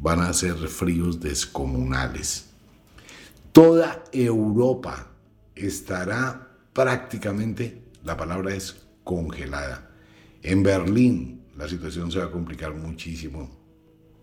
van 0.00 0.20
a 0.20 0.32
ser 0.32 0.56
fríos 0.56 1.20
descomunales. 1.20 2.46
Toda 3.52 4.04
Europa 4.12 5.08
estará 5.54 6.48
prácticamente, 6.72 7.82
la 8.02 8.16
palabra 8.16 8.54
es 8.54 8.76
congelada. 9.04 9.90
En 10.42 10.62
Berlín 10.62 11.42
la 11.56 11.68
situación 11.68 12.10
se 12.10 12.18
va 12.18 12.26
a 12.26 12.30
complicar 12.30 12.74
muchísimo. 12.74 13.50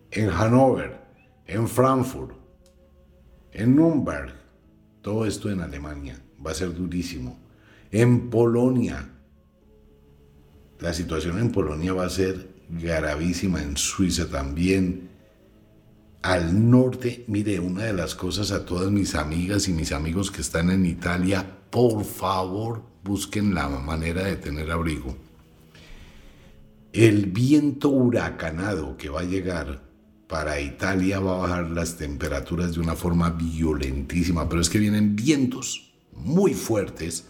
En 0.10 0.30
Hannover, 0.30 1.00
en 1.46 1.68
Frankfurt, 1.68 2.36
en 3.52 3.76
Nürnberg, 3.76 4.34
todo 5.02 5.26
esto 5.26 5.52
en 5.52 5.62
Alemania 5.62 6.20
va 6.44 6.52
a 6.52 6.56
ser 6.56 6.74
durísimo. 6.74 7.38
En 7.92 8.30
Polonia, 8.32 9.08
la 10.80 10.94
situación 10.94 11.38
en 11.38 11.52
Polonia 11.52 11.94
va 11.94 12.06
a 12.06 12.10
ser 12.10 12.48
gravísima, 12.70 13.62
en 13.62 13.78
Suiza 13.78 14.28
también, 14.30 15.10
al 16.22 16.70
norte, 16.70 17.24
mire, 17.28 17.60
una 17.60 17.84
de 17.84 17.94
las 17.94 18.16
cosas 18.16 18.52
a 18.52 18.66
todas 18.66 18.92
mis 18.92 19.16
amigas 19.16 19.68
y 19.68 19.74
mis 19.74 19.92
amigos 19.92 20.32
que 20.32 20.42
están 20.42 20.72
en 20.72 20.86
Italia, 20.86 21.46
por 21.70 22.04
favor, 22.04 22.82
busquen 23.04 23.54
la 23.54 23.70
manera 23.70 24.24
de 24.24 24.36
tener 24.36 24.72
abrigo. 24.72 25.16
El 26.92 27.28
viento 27.28 27.90
huracanado 27.90 28.98
que 28.98 29.10
va 29.10 29.22
a 29.22 29.26
llegar 29.26 29.84
para 30.28 30.60
Italia 30.60 31.20
va 31.20 31.36
a 31.36 31.48
bajar 31.48 31.70
las 31.70 31.96
temperaturas 31.98 32.74
de 32.74 32.82
una 32.82 32.96
forma 32.96 33.30
violentísima, 33.30 34.50
pero 34.50 34.62
es 34.62 34.70
que 34.70 34.80
vienen 34.80 35.16
vientos 35.16 35.94
muy 36.14 36.54
fuertes, 36.54 37.28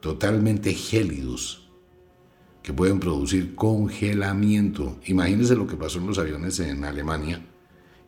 totalmente 0.00 0.74
gélidos, 0.74 1.70
que 2.62 2.72
pueden 2.72 3.00
producir 3.00 3.54
congelamiento. 3.54 5.00
Imagínense 5.06 5.56
lo 5.56 5.66
que 5.66 5.76
pasó 5.76 5.98
en 5.98 6.06
los 6.06 6.18
aviones 6.18 6.60
en 6.60 6.84
Alemania 6.84 7.40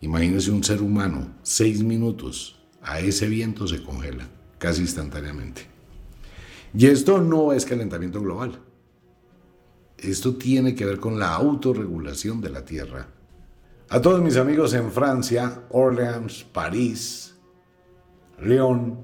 Imagínese 0.00 0.50
un 0.50 0.62
ser 0.62 0.82
humano, 0.82 1.34
seis 1.42 1.82
minutos, 1.82 2.60
a 2.82 3.00
ese 3.00 3.26
viento 3.26 3.66
se 3.66 3.82
congela 3.82 4.28
casi 4.58 4.82
instantáneamente. 4.82 5.66
Y 6.74 6.86
esto 6.86 7.20
no 7.20 7.52
es 7.52 7.64
calentamiento 7.64 8.20
global. 8.20 8.60
Esto 9.98 10.36
tiene 10.36 10.74
que 10.74 10.84
ver 10.84 10.98
con 10.98 11.18
la 11.18 11.34
autorregulación 11.34 12.40
de 12.40 12.50
la 12.50 12.64
Tierra. 12.64 13.08
A 13.88 14.00
todos 14.00 14.20
mis 14.20 14.36
amigos 14.36 14.74
en 14.74 14.92
Francia, 14.92 15.62
Orleans, 15.70 16.44
París, 16.44 17.36
León 18.40 19.00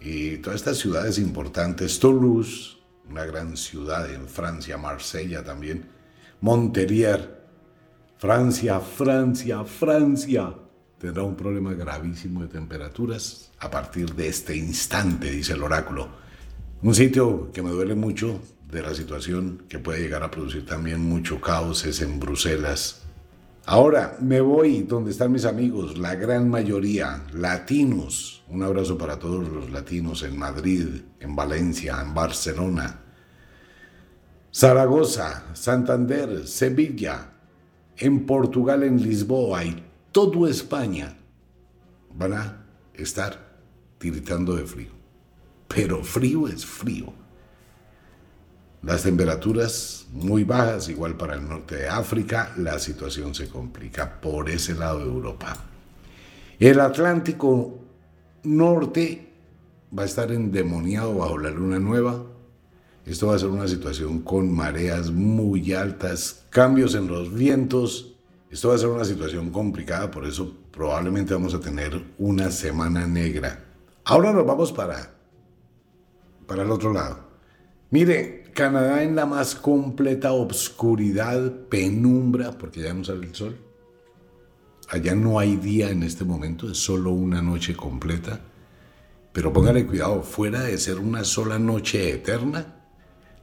y 0.00 0.36
todas 0.38 0.60
estas 0.60 0.78
ciudades 0.78 1.18
importantes, 1.18 1.98
Toulouse, 1.98 2.76
una 3.08 3.24
gran 3.24 3.56
ciudad 3.56 4.12
en 4.12 4.28
Francia, 4.28 4.76
Marsella 4.76 5.42
también, 5.42 5.88
Montpellier, 6.40 7.37
Francia, 8.18 8.80
Francia, 8.80 9.64
Francia 9.64 10.52
tendrá 10.98 11.22
un 11.22 11.36
problema 11.36 11.72
gravísimo 11.74 12.42
de 12.42 12.48
temperaturas 12.48 13.52
a 13.60 13.70
partir 13.70 14.12
de 14.16 14.26
este 14.26 14.56
instante, 14.56 15.30
dice 15.30 15.52
el 15.52 15.62
oráculo. 15.62 16.08
Un 16.82 16.96
sitio 16.96 17.52
que 17.52 17.62
me 17.62 17.70
duele 17.70 17.94
mucho 17.94 18.40
de 18.68 18.82
la 18.82 18.92
situación 18.92 19.62
que 19.68 19.78
puede 19.78 20.00
llegar 20.00 20.24
a 20.24 20.32
producir 20.32 20.66
también 20.66 21.00
mucho 21.00 21.40
caos 21.40 21.86
es 21.86 22.00
en 22.00 22.18
Bruselas. 22.18 23.02
Ahora 23.66 24.16
me 24.20 24.40
voy 24.40 24.82
donde 24.82 25.12
están 25.12 25.30
mis 25.30 25.44
amigos, 25.44 25.96
la 25.96 26.16
gran 26.16 26.50
mayoría, 26.50 27.22
latinos. 27.32 28.42
Un 28.48 28.64
abrazo 28.64 28.98
para 28.98 29.20
todos 29.20 29.48
los 29.48 29.70
latinos 29.70 30.24
en 30.24 30.36
Madrid, 30.36 30.88
en 31.20 31.36
Valencia, 31.36 32.00
en 32.02 32.12
Barcelona, 32.14 33.00
Zaragoza, 34.52 35.54
Santander, 35.54 36.48
Sevilla, 36.48 37.37
en 37.98 38.26
Portugal, 38.26 38.82
en 38.82 39.02
Lisboa 39.02 39.64
y 39.64 39.82
toda 40.12 40.50
España 40.50 41.16
van 42.14 42.32
a 42.32 42.66
estar 42.94 43.58
tiritando 43.98 44.54
de 44.54 44.64
frío. 44.64 44.90
Pero 45.68 46.02
frío 46.02 46.48
es 46.48 46.64
frío. 46.64 47.12
Las 48.82 49.02
temperaturas 49.02 50.06
muy 50.12 50.44
bajas, 50.44 50.88
igual 50.88 51.16
para 51.16 51.34
el 51.34 51.48
norte 51.48 51.76
de 51.76 51.88
África, 51.88 52.52
la 52.56 52.78
situación 52.78 53.34
se 53.34 53.48
complica 53.48 54.20
por 54.20 54.48
ese 54.48 54.74
lado 54.74 55.00
de 55.00 55.04
Europa. 55.04 55.56
El 56.58 56.80
Atlántico 56.80 57.78
Norte 58.44 59.32
va 59.96 60.04
a 60.04 60.06
estar 60.06 60.30
endemoniado 60.32 61.14
bajo 61.16 61.38
la 61.38 61.50
luna 61.50 61.78
nueva. 61.78 62.24
Esto 63.08 63.28
va 63.28 63.36
a 63.36 63.38
ser 63.38 63.48
una 63.48 63.66
situación 63.66 64.20
con 64.20 64.54
mareas 64.54 65.10
muy 65.10 65.72
altas, 65.72 66.44
cambios 66.50 66.94
en 66.94 67.08
los 67.08 67.32
vientos. 67.32 68.16
Esto 68.50 68.68
va 68.68 68.74
a 68.74 68.78
ser 68.78 68.88
una 68.88 69.06
situación 69.06 69.48
complicada, 69.48 70.10
por 70.10 70.26
eso 70.26 70.54
probablemente 70.70 71.32
vamos 71.32 71.54
a 71.54 71.60
tener 71.60 72.04
una 72.18 72.50
semana 72.50 73.06
negra. 73.06 73.64
Ahora 74.04 74.30
nos 74.34 74.44
vamos 74.44 74.72
para, 74.72 75.14
para 76.46 76.64
el 76.64 76.70
otro 76.70 76.92
lado. 76.92 77.20
Mire, 77.88 78.44
Canadá 78.52 79.02
en 79.02 79.16
la 79.16 79.24
más 79.24 79.54
completa 79.54 80.32
obscuridad, 80.32 81.50
penumbra, 81.70 82.58
porque 82.58 82.82
ya 82.82 82.92
no 82.92 83.04
sale 83.04 83.26
el 83.26 83.34
sol. 83.34 83.56
Allá 84.90 85.14
no 85.14 85.38
hay 85.38 85.56
día 85.56 85.88
en 85.88 86.02
este 86.02 86.26
momento, 86.26 86.70
es 86.70 86.76
solo 86.76 87.12
una 87.12 87.40
noche 87.40 87.74
completa. 87.74 88.40
Pero 89.32 89.50
póngale 89.50 89.86
cuidado, 89.86 90.22
fuera 90.22 90.60
de 90.60 90.76
ser 90.76 90.98
una 90.98 91.24
sola 91.24 91.58
noche 91.58 92.10
eterna, 92.12 92.74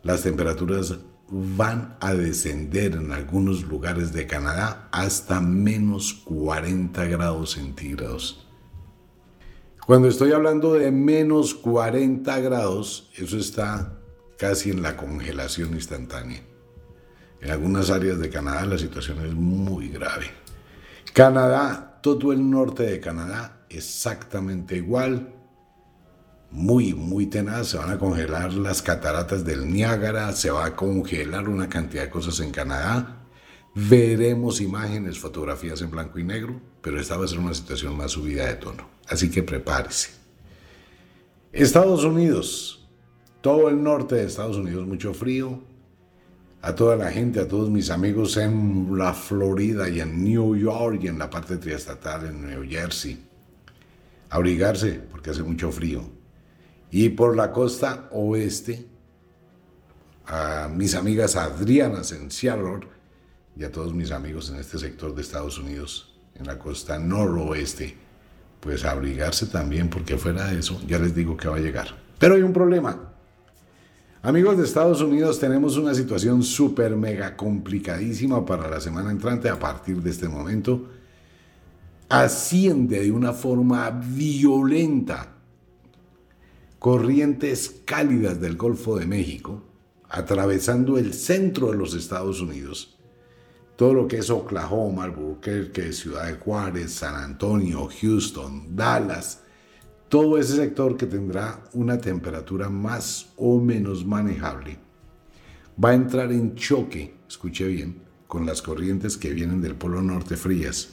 las 0.05 0.21
temperaturas 0.21 0.99
van 1.29 1.97
a 1.99 2.13
descender 2.13 2.93
en 2.93 3.11
algunos 3.11 3.63
lugares 3.63 4.13
de 4.13 4.27
Canadá 4.27 4.87
hasta 4.91 5.41
menos 5.41 6.13
40 6.25 7.05
grados 7.05 7.53
centígrados. 7.53 8.47
Cuando 9.87 10.07
estoy 10.07 10.31
hablando 10.31 10.73
de 10.73 10.91
menos 10.91 11.55
40 11.55 12.39
grados, 12.39 13.09
eso 13.17 13.37
está 13.37 13.97
casi 14.37 14.69
en 14.69 14.83
la 14.83 14.95
congelación 14.95 15.73
instantánea. 15.73 16.43
En 17.41 17.49
algunas 17.49 17.89
áreas 17.89 18.19
de 18.19 18.29
Canadá 18.29 18.63
la 18.67 18.77
situación 18.77 19.25
es 19.25 19.33
muy 19.33 19.89
grave. 19.89 20.27
Canadá, 21.13 21.99
todo 22.03 22.31
el 22.31 22.47
norte 22.47 22.83
de 22.83 22.99
Canadá, 22.99 23.65
exactamente 23.69 24.77
igual, 24.77 25.33
muy, 26.55 26.93
muy 26.93 27.25
tenaz. 27.27 27.67
Se 27.67 27.77
van 27.77 27.91
a 27.91 27.99
congelar 27.99 28.53
las 28.53 28.81
cataratas 28.81 29.43
del 29.43 29.71
Niágara, 29.71 30.31
se 30.31 30.49
va 30.49 30.65
a 30.65 30.75
congelar 30.75 31.49
una 31.49 31.67
cantidad 31.67 32.03
de 32.03 32.09
cosas 32.09 32.39
en 32.39 32.51
Canadá. 32.51 33.23
Veremos 33.75 34.61
imágenes, 34.61 35.19
fotografías 35.19 35.81
en 35.81 35.91
blanco 35.91 36.17
y 36.17 36.23
negro, 36.23 36.61
pero 36.81 36.99
esta 36.99 37.17
va 37.17 37.25
a 37.25 37.27
ser 37.27 37.39
una 37.39 37.53
situación 37.53 37.97
más 37.97 38.11
subida 38.11 38.45
de 38.45 38.55
tono. 38.55 38.87
Así 39.09 39.29
que 39.29 39.43
prepárese. 39.43 40.11
Estados 41.51 42.05
Unidos, 42.05 42.87
todo 43.41 43.67
el 43.67 43.83
norte 43.83 44.15
de 44.15 44.25
Estados 44.25 44.55
Unidos 44.55 44.87
mucho 44.87 45.13
frío. 45.13 45.61
A 46.61 46.73
toda 46.73 46.95
la 46.95 47.11
gente, 47.11 47.41
a 47.41 47.47
todos 47.47 47.69
mis 47.69 47.91
amigos 47.91 48.37
en 48.37 48.97
la 48.97 49.13
Florida 49.13 49.87
y 49.87 49.99
en 49.99 50.23
New 50.23 50.55
York 50.55 50.99
y 51.03 51.09
en 51.09 51.19
la 51.19 51.29
parte 51.29 51.57
triestatal 51.57 52.25
en 52.25 52.47
New 52.47 52.63
Jersey. 52.67 53.23
Abrigarse 54.29 54.93
porque 55.11 55.29
hace 55.29 55.43
mucho 55.43 55.71
frío. 55.71 56.14
Y 56.97 57.09
por 57.09 57.35
la 57.35 57.51
costa 57.51 58.07
oeste, 58.13 58.87
a 60.27 60.69
mis 60.73 60.95
amigas 60.95 61.35
Adrianas 61.35 62.13
en 62.13 62.31
Seattle 62.31 62.87
y 63.53 63.65
a 63.65 63.71
todos 63.73 63.93
mis 63.93 64.11
amigos 64.11 64.49
en 64.49 64.55
este 64.61 64.79
sector 64.79 65.13
de 65.13 65.21
Estados 65.21 65.59
Unidos, 65.59 66.15
en 66.35 66.47
la 66.47 66.57
costa 66.57 66.97
noroeste, 66.97 67.97
pues 68.61 68.85
abrigarse 68.85 69.47
también 69.47 69.89
porque 69.89 70.17
fuera 70.17 70.45
de 70.45 70.59
eso 70.59 70.79
ya 70.87 70.97
les 70.97 71.13
digo 71.13 71.35
que 71.35 71.49
va 71.49 71.57
a 71.57 71.59
llegar. 71.59 72.01
Pero 72.17 72.35
hay 72.35 72.43
un 72.43 72.53
problema. 72.53 73.11
Amigos 74.21 74.57
de 74.57 74.63
Estados 74.63 75.01
Unidos, 75.01 75.37
tenemos 75.37 75.75
una 75.75 75.93
situación 75.93 76.43
súper 76.43 76.95
mega 76.95 77.35
complicadísima 77.35 78.45
para 78.45 78.69
la 78.69 78.79
semana 78.79 79.11
entrante 79.11 79.49
a 79.49 79.59
partir 79.59 80.01
de 80.01 80.11
este 80.11 80.29
momento. 80.29 80.87
Asciende 82.07 83.01
de 83.01 83.11
una 83.11 83.33
forma 83.33 83.89
violenta 83.89 85.34
corrientes 86.85 87.81
cálidas 87.83 88.39
del 88.39 88.57
Golfo 88.57 88.95
de 88.95 89.07
México, 89.07 89.63
atravesando 90.07 90.99
el 90.99 91.15
centro 91.15 91.71
de 91.71 91.77
los 91.77 91.95
Estados 91.95 92.41
Unidos. 92.41 92.99
Todo 93.75 93.95
lo 93.95 94.07
que 94.07 94.19
es 94.19 94.29
Oklahoma, 94.29 95.05
Albuquerque, 95.05 95.91
Ciudad 95.93 96.27
de 96.27 96.35
Juárez, 96.35 96.91
San 96.91 97.15
Antonio, 97.15 97.89
Houston, 97.99 98.75
Dallas, 98.75 99.41
todo 100.09 100.37
ese 100.37 100.57
sector 100.57 100.95
que 100.95 101.07
tendrá 101.07 101.63
una 101.73 101.97
temperatura 101.97 102.69
más 102.69 103.33
o 103.35 103.59
menos 103.59 104.05
manejable 104.05 104.77
va 105.83 105.89
a 105.89 105.95
entrar 105.95 106.31
en 106.31 106.53
choque, 106.53 107.15
escuche 107.27 107.65
bien, 107.65 108.03
con 108.27 108.45
las 108.45 108.61
corrientes 108.61 109.17
que 109.17 109.33
vienen 109.33 109.59
del 109.59 109.73
Polo 109.73 110.03
Norte 110.03 110.37
frías. 110.37 110.89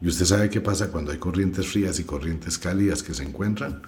¿Y 0.00 0.06
usted 0.06 0.24
sabe 0.24 0.50
qué 0.50 0.60
pasa 0.60 0.92
cuando 0.92 1.10
hay 1.10 1.18
corrientes 1.18 1.66
frías 1.66 1.98
y 1.98 2.04
corrientes 2.04 2.58
cálidas 2.58 3.02
que 3.02 3.12
se 3.12 3.24
encuentran? 3.24 3.82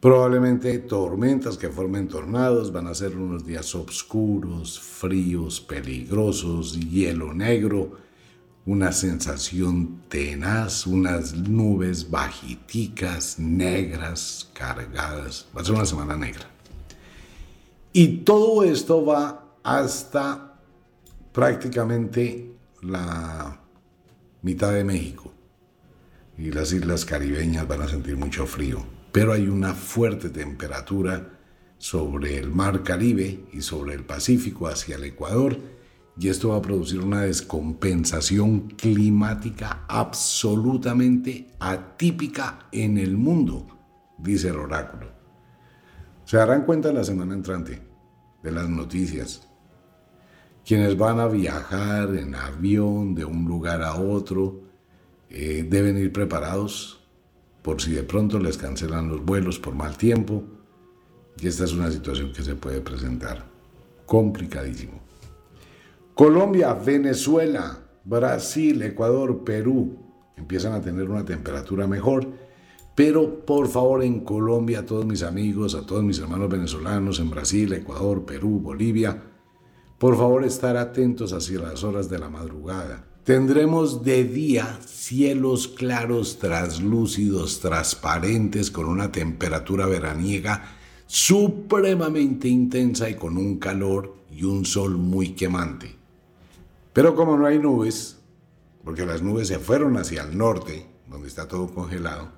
Probablemente 0.00 0.78
tormentas 0.78 1.58
que 1.58 1.68
formen 1.68 2.08
tornados, 2.08 2.72
van 2.72 2.86
a 2.86 2.94
ser 2.94 3.18
unos 3.18 3.44
días 3.44 3.74
oscuros, 3.74 4.80
fríos, 4.80 5.60
peligrosos, 5.60 6.80
hielo 6.80 7.34
negro, 7.34 7.98
una 8.64 8.92
sensación 8.92 10.00
tenaz, 10.08 10.86
unas 10.86 11.34
nubes 11.34 12.10
bajiticas, 12.10 13.38
negras, 13.38 14.48
cargadas. 14.54 15.46
Va 15.54 15.60
a 15.60 15.64
ser 15.66 15.74
una 15.74 15.84
semana 15.84 16.16
negra. 16.16 16.48
Y 17.92 18.18
todo 18.18 18.62
esto 18.62 19.04
va 19.04 19.50
hasta 19.62 20.58
prácticamente 21.32 22.54
la 22.80 23.60
mitad 24.40 24.72
de 24.72 24.84
México. 24.84 25.30
Y 26.38 26.52
las 26.52 26.72
islas 26.72 27.04
caribeñas 27.04 27.68
van 27.68 27.82
a 27.82 27.88
sentir 27.88 28.16
mucho 28.16 28.46
frío. 28.46 28.99
Pero 29.12 29.32
hay 29.32 29.48
una 29.48 29.74
fuerte 29.74 30.30
temperatura 30.30 31.38
sobre 31.78 32.36
el 32.36 32.50
mar 32.50 32.82
Caribe 32.82 33.46
y 33.52 33.62
sobre 33.62 33.94
el 33.94 34.04
Pacífico 34.04 34.68
hacia 34.68 34.96
el 34.96 35.04
Ecuador 35.04 35.58
y 36.20 36.28
esto 36.28 36.50
va 36.50 36.56
a 36.56 36.62
producir 36.62 37.00
una 37.00 37.22
descompensación 37.22 38.68
climática 38.68 39.86
absolutamente 39.88 41.48
atípica 41.58 42.66
en 42.72 42.98
el 42.98 43.16
mundo, 43.16 43.66
dice 44.18 44.48
el 44.48 44.56
oráculo. 44.56 45.10
Se 46.26 46.36
darán 46.36 46.66
cuenta 46.66 46.90
en 46.90 46.96
la 46.96 47.04
semana 47.04 47.34
entrante 47.34 47.80
de 48.42 48.52
las 48.52 48.68
noticias. 48.68 49.48
Quienes 50.62 50.98
van 50.98 51.20
a 51.20 51.26
viajar 51.26 52.14
en 52.14 52.34
avión 52.34 53.14
de 53.14 53.24
un 53.24 53.46
lugar 53.46 53.82
a 53.82 53.94
otro 53.94 54.60
eh, 55.30 55.66
deben 55.66 55.96
ir 55.96 56.12
preparados 56.12 56.99
por 57.62 57.80
si 57.80 57.92
de 57.92 58.02
pronto 58.02 58.38
les 58.38 58.56
cancelan 58.56 59.08
los 59.08 59.24
vuelos 59.24 59.58
por 59.58 59.74
mal 59.74 59.96
tiempo. 59.96 60.42
Y 61.38 61.48
esta 61.48 61.64
es 61.64 61.72
una 61.72 61.90
situación 61.90 62.32
que 62.32 62.42
se 62.42 62.54
puede 62.54 62.80
presentar 62.80 63.44
complicadísimo. 64.06 65.00
Colombia, 66.14 66.74
Venezuela, 66.74 67.78
Brasil, 68.04 68.82
Ecuador, 68.82 69.42
Perú 69.44 69.96
empiezan 70.36 70.72
a 70.72 70.80
tener 70.80 71.08
una 71.08 71.24
temperatura 71.24 71.86
mejor. 71.86 72.26
Pero 72.94 73.46
por 73.46 73.68
favor 73.68 74.02
en 74.02 74.20
Colombia, 74.20 74.80
a 74.80 74.86
todos 74.86 75.06
mis 75.06 75.22
amigos, 75.22 75.74
a 75.74 75.86
todos 75.86 76.02
mis 76.02 76.18
hermanos 76.18 76.48
venezolanos, 76.48 77.20
en 77.20 77.30
Brasil, 77.30 77.72
Ecuador, 77.72 78.24
Perú, 78.26 78.60
Bolivia, 78.60 79.22
por 79.98 80.16
favor 80.16 80.44
estar 80.44 80.76
atentos 80.76 81.32
hacia 81.32 81.60
las 81.60 81.84
horas 81.84 82.10
de 82.10 82.18
la 82.18 82.28
madrugada. 82.28 83.09
Tendremos 83.24 84.02
de 84.02 84.24
día 84.24 84.78
cielos 84.86 85.68
claros, 85.68 86.38
traslúcidos, 86.38 87.60
transparentes, 87.60 88.70
con 88.70 88.86
una 88.86 89.12
temperatura 89.12 89.86
veraniega 89.86 90.76
supremamente 91.06 92.48
intensa 92.48 93.10
y 93.10 93.16
con 93.16 93.36
un 93.36 93.58
calor 93.58 94.16
y 94.30 94.44
un 94.44 94.64
sol 94.64 94.96
muy 94.96 95.30
quemante. 95.30 95.96
Pero 96.94 97.14
como 97.14 97.36
no 97.36 97.46
hay 97.46 97.58
nubes, 97.58 98.18
porque 98.84 99.04
las 99.04 99.20
nubes 99.20 99.48
se 99.48 99.58
fueron 99.58 99.98
hacia 99.98 100.22
el 100.22 100.38
norte, 100.38 100.86
donde 101.08 101.28
está 101.28 101.46
todo 101.46 101.74
congelado, 101.74 102.30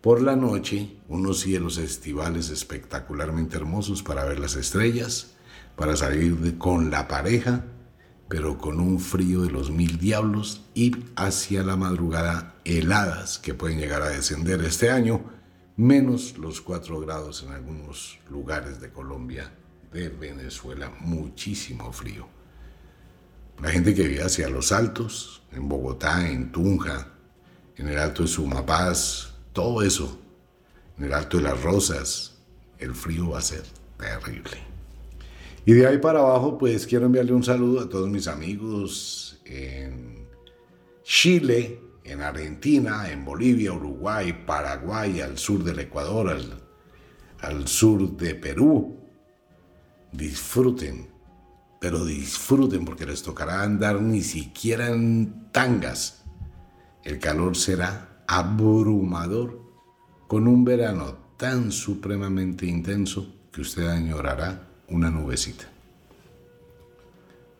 por 0.00 0.22
la 0.22 0.36
noche 0.36 0.96
unos 1.08 1.40
cielos 1.40 1.78
estivales 1.78 2.50
espectacularmente 2.50 3.56
hermosos 3.56 4.02
para 4.02 4.24
ver 4.24 4.38
las 4.38 4.54
estrellas, 4.54 5.32
para 5.74 5.96
salir 5.96 6.58
con 6.58 6.90
la 6.90 7.08
pareja, 7.08 7.64
pero 8.30 8.58
con 8.58 8.78
un 8.78 9.00
frío 9.00 9.42
de 9.42 9.50
los 9.50 9.72
mil 9.72 9.98
diablos 9.98 10.62
y 10.72 10.92
hacia 11.16 11.64
la 11.64 11.74
madrugada 11.74 12.54
heladas 12.64 13.40
que 13.40 13.54
pueden 13.54 13.80
llegar 13.80 14.02
a 14.02 14.10
descender 14.10 14.64
este 14.64 14.88
año, 14.88 15.24
menos 15.76 16.38
los 16.38 16.60
4 16.60 17.00
grados 17.00 17.42
en 17.42 17.50
algunos 17.52 18.20
lugares 18.30 18.80
de 18.80 18.92
Colombia 18.92 19.52
de 19.92 20.10
Venezuela, 20.10 20.92
muchísimo 21.00 21.92
frío. 21.92 22.28
La 23.60 23.70
gente 23.70 23.96
que 23.96 24.06
vive 24.06 24.22
hacia 24.22 24.48
los 24.48 24.70
altos, 24.70 25.42
en 25.50 25.68
Bogotá, 25.68 26.30
en 26.30 26.52
Tunja, 26.52 27.08
en 27.74 27.88
el 27.88 27.98
Alto 27.98 28.22
de 28.22 28.28
Sumapaz, 28.28 29.34
todo 29.52 29.82
eso, 29.82 30.20
en 30.98 31.06
el 31.06 31.14
Alto 31.14 31.38
de 31.38 31.42
las 31.42 31.60
Rosas, 31.60 32.38
el 32.78 32.94
frío 32.94 33.30
va 33.30 33.40
a 33.40 33.42
ser 33.42 33.64
terrible. 33.98 34.69
Y 35.66 35.72
de 35.74 35.86
ahí 35.86 35.98
para 35.98 36.20
abajo, 36.20 36.56
pues 36.56 36.86
quiero 36.86 37.06
enviarle 37.06 37.32
un 37.32 37.44
saludo 37.44 37.80
a 37.80 37.88
todos 37.88 38.08
mis 38.08 38.26
amigos 38.28 39.40
en 39.44 40.26
Chile, 41.02 41.80
en 42.04 42.22
Argentina, 42.22 43.10
en 43.10 43.24
Bolivia, 43.24 43.72
Uruguay, 43.72 44.44
Paraguay, 44.46 45.20
al 45.20 45.36
sur 45.36 45.62
del 45.62 45.80
Ecuador, 45.80 46.34
al, 47.40 47.68
sur 47.68 48.16
de 48.16 48.34
Perú. 48.34 48.96
Disfruten, 50.12 51.08
pero 51.78 52.04
disfruten 52.04 52.84
porque 52.84 53.06
les 53.06 53.22
tocará 53.22 53.62
andar 53.62 54.00
ni 54.00 54.22
siquiera 54.22 54.88
en 54.88 55.50
tangas. 55.52 56.24
El 57.04 57.18
calor 57.18 57.56
será 57.56 58.24
abrumador 58.26 59.60
con 60.26 60.48
un 60.48 60.64
verano 60.64 61.18
tan 61.36 61.70
supremamente 61.70 62.66
intenso 62.66 63.34
que 63.52 63.60
usted 63.60 63.86
añorará 63.86 64.69
una 64.90 65.10
nubecita. 65.10 65.64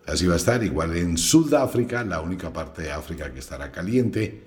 Así 0.07 0.27
va 0.27 0.35
a 0.35 0.39
estar, 0.39 0.63
igual 0.65 0.97
en 0.97 1.17
Sudáfrica, 1.17 2.03
la 2.05 2.21
única 2.21 2.53
parte 2.53 2.83
de 2.83 2.93
África 2.93 3.33
que 3.33 3.39
estará 3.39 3.71
caliente. 3.71 4.43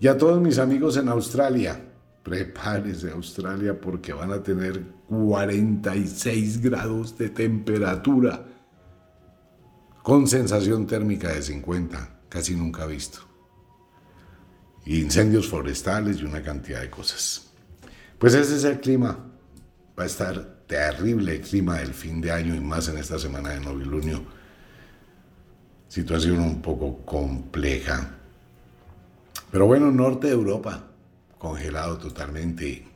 Y 0.00 0.06
a 0.06 0.16
todos 0.16 0.40
mis 0.40 0.58
amigos 0.58 0.96
en 0.96 1.08
Australia, 1.08 1.80
prepárese 2.22 3.10
Australia 3.10 3.80
porque 3.80 4.12
van 4.12 4.32
a 4.32 4.42
tener 4.42 4.80
46 5.08 6.60
grados 6.60 7.18
de 7.18 7.30
temperatura 7.30 8.46
con 10.02 10.26
sensación 10.28 10.86
térmica 10.86 11.32
de 11.32 11.42
50, 11.42 12.20
casi 12.28 12.54
nunca 12.54 12.86
visto. 12.86 13.20
Incendios 14.86 15.48
forestales 15.48 16.20
y 16.20 16.24
una 16.24 16.42
cantidad 16.42 16.80
de 16.80 16.90
cosas. 16.90 17.50
Pues 18.18 18.34
ese 18.34 18.56
es 18.56 18.64
el 18.64 18.80
clima. 18.80 19.18
Va 19.98 20.04
a 20.04 20.06
estar 20.06 20.57
terrible 20.68 21.40
clima 21.40 21.78
del 21.78 21.94
fin 21.94 22.20
de 22.20 22.30
año 22.30 22.54
y 22.54 22.60
más 22.60 22.88
en 22.88 22.98
esta 22.98 23.18
semana 23.18 23.50
de 23.50 23.60
novilunio. 23.60 24.22
Situación 25.88 26.38
un 26.40 26.60
poco 26.60 26.98
compleja. 27.04 28.14
Pero 29.50 29.66
bueno, 29.66 29.90
norte 29.90 30.26
de 30.28 30.34
Europa, 30.34 30.84
congelado 31.38 31.96
totalmente. 31.96 32.86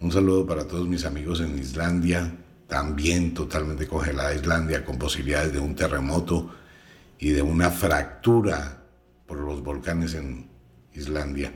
Un 0.00 0.10
saludo 0.10 0.44
para 0.44 0.66
todos 0.66 0.88
mis 0.88 1.04
amigos 1.04 1.40
en 1.40 1.56
Islandia, 1.56 2.36
también 2.66 3.32
totalmente 3.32 3.86
congelada 3.86 4.34
Islandia, 4.34 4.84
con 4.84 4.98
posibilidades 4.98 5.52
de 5.52 5.60
un 5.60 5.76
terremoto 5.76 6.50
y 7.20 7.30
de 7.30 7.40
una 7.40 7.70
fractura 7.70 8.82
por 9.26 9.38
los 9.38 9.62
volcanes 9.62 10.14
en 10.14 10.48
Islandia. 10.92 11.52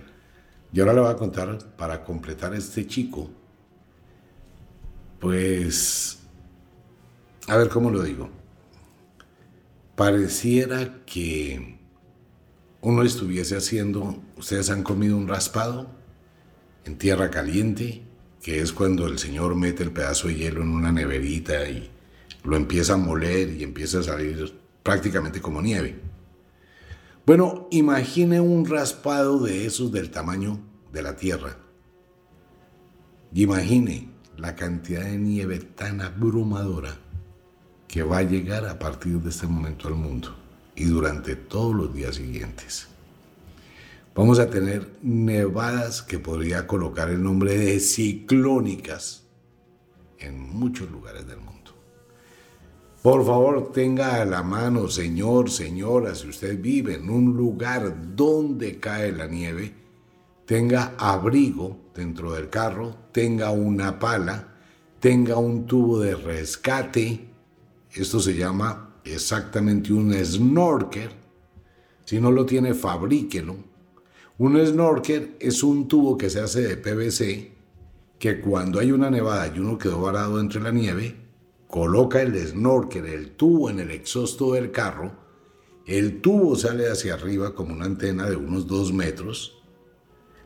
Y 0.73 0.79
ahora 0.79 0.93
le 0.93 1.01
voy 1.01 1.11
a 1.11 1.17
contar, 1.17 1.59
para 1.77 2.05
completar 2.05 2.55
este 2.55 2.87
chico, 2.87 3.29
pues, 5.21 6.19
a 7.47 7.57
ver 7.57 7.69
cómo 7.69 7.91
lo 7.91 8.03
digo. 8.03 8.31
Pareciera 9.95 11.05
que 11.05 11.79
uno 12.81 13.03
estuviese 13.03 13.57
haciendo, 13.57 14.23
ustedes 14.37 14.71
han 14.71 14.83
comido 14.83 15.17
un 15.17 15.29
raspado 15.29 15.91
en 16.87 16.97
tierra 16.97 17.31
caliente, 17.31 18.03
que 18.43 18.61
es 18.61 18.73
cuando 18.73 19.07
el 19.07 19.19
Señor 19.19 19.55
mete 19.55 19.83
el 19.83 19.93
pedazo 19.93 20.29
de 20.29 20.37
hielo 20.37 20.63
en 20.63 20.71
una 20.71 20.91
neverita 20.91 21.69
y 21.69 21.91
lo 22.43 22.57
empieza 22.57 22.95
a 22.95 22.97
moler 22.97 23.51
y 23.51 23.63
empieza 23.63 24.01
a 24.01 24.03
salir 24.03 24.59
prácticamente 24.83 25.43
como 25.43 25.61
nieve. 25.61 26.01
Bueno, 27.27 27.69
imagine 27.71 28.41
un 28.41 28.65
raspado 28.65 29.39
de 29.41 29.67
esos 29.67 29.93
del 29.93 30.11
tamaño 30.11 30.59
de 30.91 31.03
la 31.03 31.17
Tierra. 31.17 31.59
Imagine 33.35 34.10
la 34.41 34.57
cantidad 34.57 35.05
de 35.05 35.19
nieve 35.19 35.59
tan 35.59 36.01
abrumadora 36.01 36.97
que 37.87 38.03
va 38.03 38.19
a 38.19 38.23
llegar 38.23 38.67
a 38.67 38.79
partir 38.79 39.21
de 39.21 39.31
este 39.31 39.47
momento 39.47 39.89
al 39.89 39.95
mundo 39.95 40.35
y 40.75 40.85
durante 40.85 41.37
todos 41.37 41.75
los 41.75 41.95
días 41.95 42.17
siguientes. 42.17 42.89
Vamos 44.15 44.39
a 44.39 44.49
tener 44.49 44.89
nevadas 45.03 46.03
que 46.03 46.19
podría 46.19 46.67
colocar 46.67 47.11
el 47.11 47.23
nombre 47.23 47.57
de 47.57 47.79
ciclónicas 47.81 49.25
en 50.19 50.41
muchos 50.41 50.91
lugares 50.91 51.27
del 51.27 51.39
mundo. 51.39 51.51
Por 53.03 53.25
favor, 53.25 53.73
tenga 53.73 54.21
a 54.21 54.25
la 54.25 54.43
mano, 54.43 54.89
señor, 54.89 55.51
señora, 55.51 56.15
si 56.15 56.29
usted 56.29 56.61
vive 56.61 56.95
en 56.95 57.11
un 57.11 57.37
lugar 57.37 58.15
donde 58.15 58.79
cae 58.79 59.13
la 59.13 59.27
nieve, 59.27 59.80
tenga 60.51 60.95
abrigo 60.99 61.93
dentro 61.95 62.33
del 62.33 62.51
carro, 62.51 62.93
tenga 63.13 63.53
una 63.53 64.01
pala, 64.01 64.49
tenga 64.99 65.37
un 65.37 65.65
tubo 65.65 66.01
de 66.01 66.17
rescate. 66.17 67.29
Esto 67.93 68.19
se 68.19 68.35
llama 68.35 68.97
exactamente 69.05 69.93
un 69.93 70.13
snorkel. 70.13 71.09
Si 72.05 72.21
no 72.21 72.33
lo 72.33 72.45
tiene, 72.47 72.75
fabríquelo. 72.75 73.55
Un 74.39 74.67
snorkel 74.67 75.37
es 75.39 75.63
un 75.63 75.87
tubo 75.87 76.19
que 76.19 76.29
se 76.29 76.41
hace 76.41 76.63
de 76.63 76.77
PVC 76.77 77.53
que 78.19 78.41
cuando 78.41 78.81
hay 78.81 78.91
una 78.91 79.09
nevada 79.09 79.53
y 79.55 79.61
uno 79.61 79.79
quedó 79.79 80.01
varado 80.01 80.41
entre 80.41 80.61
la 80.61 80.73
nieve, 80.73 81.15
coloca 81.69 82.23
el 82.23 82.37
snorkel, 82.45 83.07
el 83.07 83.37
tubo 83.37 83.71
en 83.71 83.79
el 83.79 83.93
exhausto 83.93 84.55
del 84.55 84.73
carro, 84.73 85.13
el 85.87 86.21
tubo 86.21 86.57
sale 86.57 86.91
hacia 86.91 87.15
arriba 87.15 87.55
como 87.55 87.73
una 87.73 87.85
antena 87.85 88.29
de 88.29 88.35
unos 88.35 88.67
dos 88.67 88.93
metros, 88.93 89.60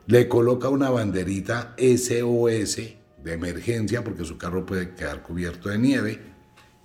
le 0.06 0.28
coloca 0.28 0.68
una 0.68 0.90
banderita 0.90 1.74
SOS 1.78 2.76
de 3.22 3.32
emergencia 3.32 4.04
porque 4.04 4.24
su 4.24 4.36
carro 4.36 4.66
puede 4.66 4.94
quedar 4.94 5.22
cubierto 5.22 5.70
de 5.70 5.78
nieve, 5.78 6.20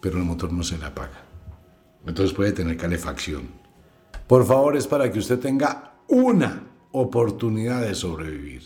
pero 0.02 0.18
el 0.18 0.24
motor 0.24 0.54
no 0.54 0.64
se 0.64 0.78
le 0.78 0.86
apaga. 0.86 1.26
Entonces 2.06 2.36
puede 2.36 2.54
tener 2.54 2.78
calefacción. 2.78 3.50
Por 4.26 4.46
favor, 4.46 4.78
es 4.78 4.88
para 4.88 5.12
que 5.12 5.20
usted 5.20 5.40
tenga 5.40 5.96
una 6.08 6.64
oportunidad 6.92 7.82
de 7.82 7.94
sobrevivir. 7.94 8.64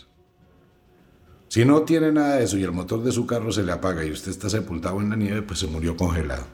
Si 1.47 1.65
no 1.65 1.83
tiene 1.83 2.11
nada 2.11 2.37
de 2.37 2.45
eso 2.45 2.57
y 2.57 2.63
el 2.63 2.71
motor 2.71 3.03
de 3.03 3.11
su 3.11 3.25
carro 3.25 3.51
se 3.51 3.63
le 3.63 3.71
apaga 3.71 4.03
y 4.03 4.11
usted 4.11 4.31
está 4.31 4.49
sepultado 4.49 5.01
en 5.01 5.09
la 5.09 5.15
nieve, 5.15 5.41
pues 5.41 5.59
se 5.59 5.67
murió 5.67 5.95
congelado. 5.95 6.45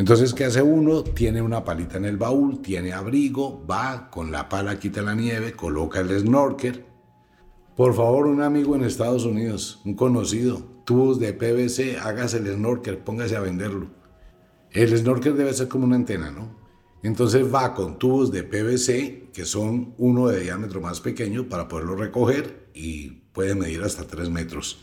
Entonces, 0.00 0.32
¿qué 0.32 0.46
hace 0.46 0.62
uno? 0.62 1.04
Tiene 1.04 1.42
una 1.42 1.62
palita 1.62 1.98
en 1.98 2.06
el 2.06 2.16
baúl, 2.16 2.62
tiene 2.62 2.94
abrigo, 2.94 3.66
va 3.66 4.08
con 4.10 4.32
la 4.32 4.48
pala, 4.48 4.78
quita 4.78 5.02
la 5.02 5.14
nieve, 5.14 5.52
coloca 5.52 6.00
el 6.00 6.18
snorkel. 6.18 6.86
Por 7.76 7.92
favor, 7.92 8.26
un 8.26 8.40
amigo 8.40 8.74
en 8.74 8.82
Estados 8.82 9.26
Unidos, 9.26 9.82
un 9.84 9.92
conocido, 9.92 10.62
tubos 10.86 11.20
de 11.20 11.34
PVC, 11.34 11.98
hágase 11.98 12.38
el 12.38 12.46
snorkel, 12.46 12.96
póngase 12.96 13.36
a 13.36 13.40
venderlo. 13.40 13.90
El 14.70 14.96
snorkel 14.96 15.36
debe 15.36 15.52
ser 15.52 15.68
como 15.68 15.84
una 15.84 15.96
antena, 15.96 16.30
¿no? 16.30 16.56
Entonces 17.02 17.54
va 17.54 17.74
con 17.74 17.98
tubos 17.98 18.32
de 18.32 18.42
PVC, 18.42 19.28
que 19.34 19.44
son 19.44 19.92
uno 19.98 20.28
de 20.28 20.40
diámetro 20.40 20.80
más 20.80 21.02
pequeño, 21.02 21.46
para 21.46 21.68
poderlo 21.68 21.94
recoger 21.94 22.70
y 22.72 23.10
puede 23.34 23.54
medir 23.54 23.82
hasta 23.82 24.06
3 24.06 24.30
metros. 24.30 24.82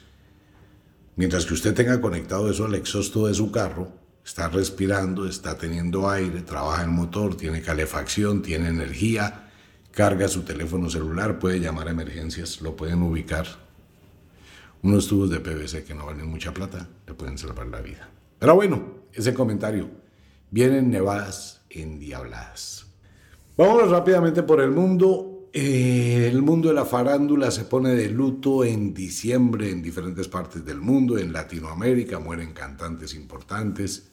Mientras 1.15 1.47
que 1.47 1.55
usted 1.55 1.73
tenga 1.73 1.99
conectado 2.01 2.51
eso 2.51 2.65
al 2.65 2.75
exhausto 2.75 3.25
de 3.25 3.33
su 3.33 3.49
carro, 3.51 4.05
está 4.27 4.49
respirando, 4.49 5.25
está 5.25 5.57
teniendo 5.57 6.09
aire, 6.09 6.41
trabaja 6.41 6.83
el 6.83 6.89
motor, 6.89 7.37
tiene 7.37 7.61
calefacción, 7.61 8.41
tiene 8.41 8.67
energía, 8.67 9.49
carga 9.91 10.27
su 10.27 10.41
teléfono 10.41 10.89
celular, 10.89 11.39
puede 11.39 11.61
llamar 11.61 11.87
a 11.87 11.91
emergencias, 11.91 12.59
lo 12.59 12.75
pueden 12.75 13.01
ubicar. 13.03 13.47
Unos 14.83 15.07
tubos 15.07 15.29
de 15.29 15.39
PVC 15.39 15.85
que 15.85 15.95
no 15.95 16.07
valen 16.07 16.27
mucha 16.27 16.53
plata 16.53 16.89
le 17.07 17.13
pueden 17.13 17.37
salvar 17.37 17.67
la 17.67 17.79
vida. 17.79 18.09
Pero 18.37 18.53
bueno, 18.55 18.97
ese 19.13 19.33
comentario. 19.33 19.89
Vienen 20.51 20.91
nevadas 20.91 21.61
endiabladas. 21.69 22.85
Vámonos 23.57 23.89
rápidamente 23.89 24.43
por 24.43 24.59
el 24.59 24.71
mundo. 24.71 25.49
Eh, 25.53 26.27
el 26.29 26.41
mundo 26.41 26.67
de 26.67 26.75
la 26.75 26.85
farándula 26.85 27.49
se 27.49 27.63
pone 27.63 27.95
de 27.95 28.09
luto 28.09 28.65
en 28.65 28.93
diciembre 28.93 29.71
en 29.71 29.81
diferentes 29.81 30.27
partes 30.27 30.65
del 30.65 30.81
mundo. 30.81 31.17
En 31.17 31.31
Latinoamérica 31.31 32.19
mueren 32.19 32.51
cantantes 32.53 33.13
importantes, 33.13 34.11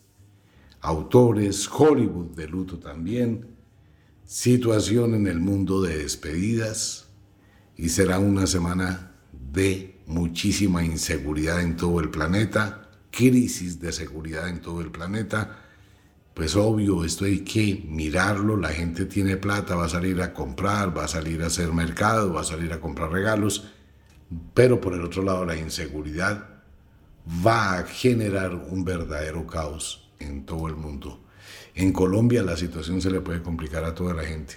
autores, 0.85 1.69
Hollywood 1.69 2.37
de 2.37 2.47
luto 2.47 2.79
también. 2.79 3.47
Situación 4.25 5.15
en 5.15 5.27
el 5.27 5.41
mundo 5.41 5.83
de 5.83 5.99
despedidas. 5.99 7.09
Y 7.77 7.89
será 7.89 8.19
una 8.19 8.47
semana 8.47 9.17
de 9.33 10.01
muchísima 10.07 10.85
inseguridad 10.85 11.61
en 11.61 11.77
todo 11.77 12.01
el 12.01 12.11
planeta, 12.11 12.89
crisis 13.11 13.81
de 13.81 13.93
seguridad 13.93 14.49
en 14.49 14.61
todo 14.61 14.81
el 14.81 14.91
planeta 14.91 15.65
pues 16.35 16.57
obvio, 16.57 17.05
esto 17.05 17.27
hay 17.27 17.41
que 17.41 17.85
mirarlo, 17.89 18.57
la 18.57 18.71
gente 18.71 19.07
tiene 19.07 19.37
plata, 19.37 19.77
va 19.77 19.85
a 19.85 19.89
salir 19.89 20.21
a 20.21 20.35
comprar, 20.35 20.97
va 20.97 21.05
a 21.05 21.09
salir 21.09 21.43
a 21.43 21.47
hacer 21.47 21.73
mercado, 21.73 22.33
va 22.33 22.41
a 22.41 22.45
salir 22.45 22.73
a 22.73 22.81
comprar 22.81 23.13
regalos, 23.13 23.69
pero 24.53 24.81
por 24.81 24.95
el 24.95 25.05
otro 25.05 25.23
lado 25.23 25.45
la 25.45 25.57
inseguridad 25.57 26.49
va 27.47 27.79
a 27.79 27.85
generar 27.85 28.53
un 28.53 28.85
verdadero 28.85 29.47
caos 29.47 30.04
en 30.19 30.45
todo 30.47 30.69
el 30.69 30.77
mundo. 30.77 31.21
En 31.75 31.93
Colombia 31.93 32.43
la 32.43 32.57
situación 32.57 33.01
se 33.01 33.11
le 33.11 33.21
puede 33.21 33.43
complicar 33.43 33.85
a 33.85 33.95
toda 33.95 34.15
la 34.15 34.25
gente. 34.25 34.55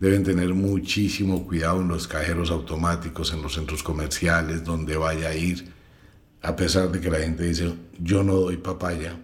Deben 0.00 0.22
tener 0.22 0.54
muchísimo 0.54 1.44
cuidado 1.44 1.80
en 1.80 1.88
los 1.88 2.06
cajeros 2.06 2.50
automáticos, 2.50 3.32
en 3.32 3.42
los 3.42 3.54
centros 3.54 3.82
comerciales, 3.82 4.64
donde 4.64 4.96
vaya 4.96 5.30
a 5.30 5.34
ir, 5.34 5.72
a 6.40 6.54
pesar 6.54 6.92
de 6.92 7.00
que 7.00 7.10
la 7.10 7.18
gente 7.18 7.44
dice, 7.44 7.74
yo 7.98 8.22
no 8.22 8.34
doy 8.34 8.58
papaya. 8.58 9.18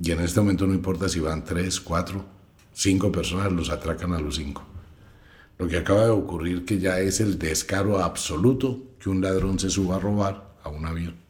Y 0.00 0.10
en 0.10 0.20
este 0.20 0.40
momento 0.40 0.66
no 0.66 0.74
importa 0.74 1.08
si 1.08 1.20
van 1.20 1.44
tres, 1.44 1.80
cuatro, 1.80 2.24
cinco 2.72 3.12
personas, 3.12 3.52
los 3.52 3.70
atracan 3.70 4.14
a 4.14 4.20
los 4.20 4.36
cinco. 4.36 4.64
Lo 5.58 5.68
que 5.68 5.78
acaba 5.78 6.04
de 6.04 6.10
ocurrir 6.10 6.64
que 6.64 6.78
ya 6.78 6.98
es 6.98 7.20
el 7.20 7.38
descaro 7.38 8.02
absoluto 8.02 8.82
que 8.98 9.08
un 9.08 9.22
ladrón 9.22 9.58
se 9.58 9.70
suba 9.70 9.96
a 9.96 10.00
robar 10.00 10.56
a 10.62 10.68
un 10.68 10.84
avión. 10.84 11.25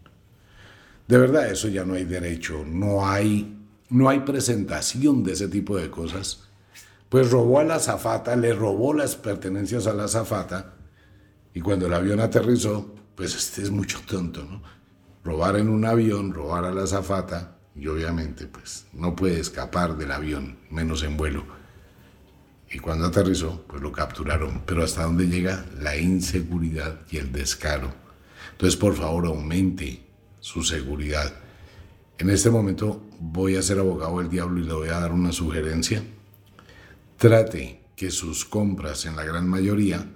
De 1.09 1.19
verdad, 1.19 1.51
eso 1.51 1.69
ya 1.69 1.85
no 1.85 1.95
hay 1.95 2.05
derecho, 2.05 2.65
no 2.67 3.07
hay, 3.07 3.57
no 3.91 4.09
hay 4.09 4.21
presentación 4.21 5.23
de 5.23 5.33
ese 5.33 5.49
tipo 5.49 5.77
de 5.77 5.91
cosas. 5.91 6.49
Pues 7.09 7.31
robó 7.31 7.61
a 7.61 7.65
la 7.65 7.77
azafata, 7.77 8.35
le 8.35 8.53
robó 8.53 8.93
las 8.93 9.15
pertenencias 9.15 9.87
a 9.87 9.95
la 9.95 10.05
azafata 10.05 10.75
y 11.55 11.61
cuando 11.61 11.87
el 11.87 11.95
avión 11.95 12.21
aterrizó, 12.21 12.95
pues 13.15 13.35
este 13.37 13.63
es 13.63 13.71
mucho 13.71 14.01
tonto, 14.07 14.45
¿no? 14.45 14.63
Robar 15.25 15.57
en 15.57 15.69
un 15.69 15.85
avión, 15.85 16.33
robar 16.33 16.65
a 16.65 16.73
la 16.73 16.83
azafata 16.83 17.57
y 17.75 17.87
obviamente 17.87 18.47
pues 18.47 18.87
no 18.93 19.15
puede 19.15 19.41
escapar 19.41 19.97
del 19.97 20.13
avión, 20.13 20.59
menos 20.71 21.03
en 21.03 21.17
vuelo. 21.17 21.45
Y 22.71 22.79
cuando 22.79 23.07
aterrizó, 23.07 23.65
pues 23.69 23.81
lo 23.81 23.93
capturaron. 23.93 24.63
Pero 24.67 24.83
hasta 24.83 25.05
dónde 25.05 25.29
llega 25.29 25.65
la 25.81 25.97
inseguridad 25.97 27.01
y 27.11 27.19
el 27.19 27.33
descaro. 27.33 27.93
Entonces, 28.53 28.77
por 28.77 28.95
favor, 28.95 29.27
aumente 29.27 30.06
su 30.47 30.63
seguridad. 30.63 31.35
En 32.19 32.31
este 32.31 32.51
momento 32.51 33.03
voy 33.19 33.57
a 33.57 33.63
ser 33.63 33.81
abogado 33.81 34.19
del 34.19 34.31
diablo 34.31 34.61
y 34.61 34.65
le 34.65 34.75
voy 34.75 34.89
a 34.91 35.01
dar 35.01 35.11
una 35.11 35.33
sugerencia. 35.33 36.05
Trate 37.19 37.81
que 37.97 38.13
sus 38.13 38.45
compras 38.45 39.07
en 39.07 39.17
la 39.17 39.25
gran 39.25 39.49
mayoría 39.49 40.07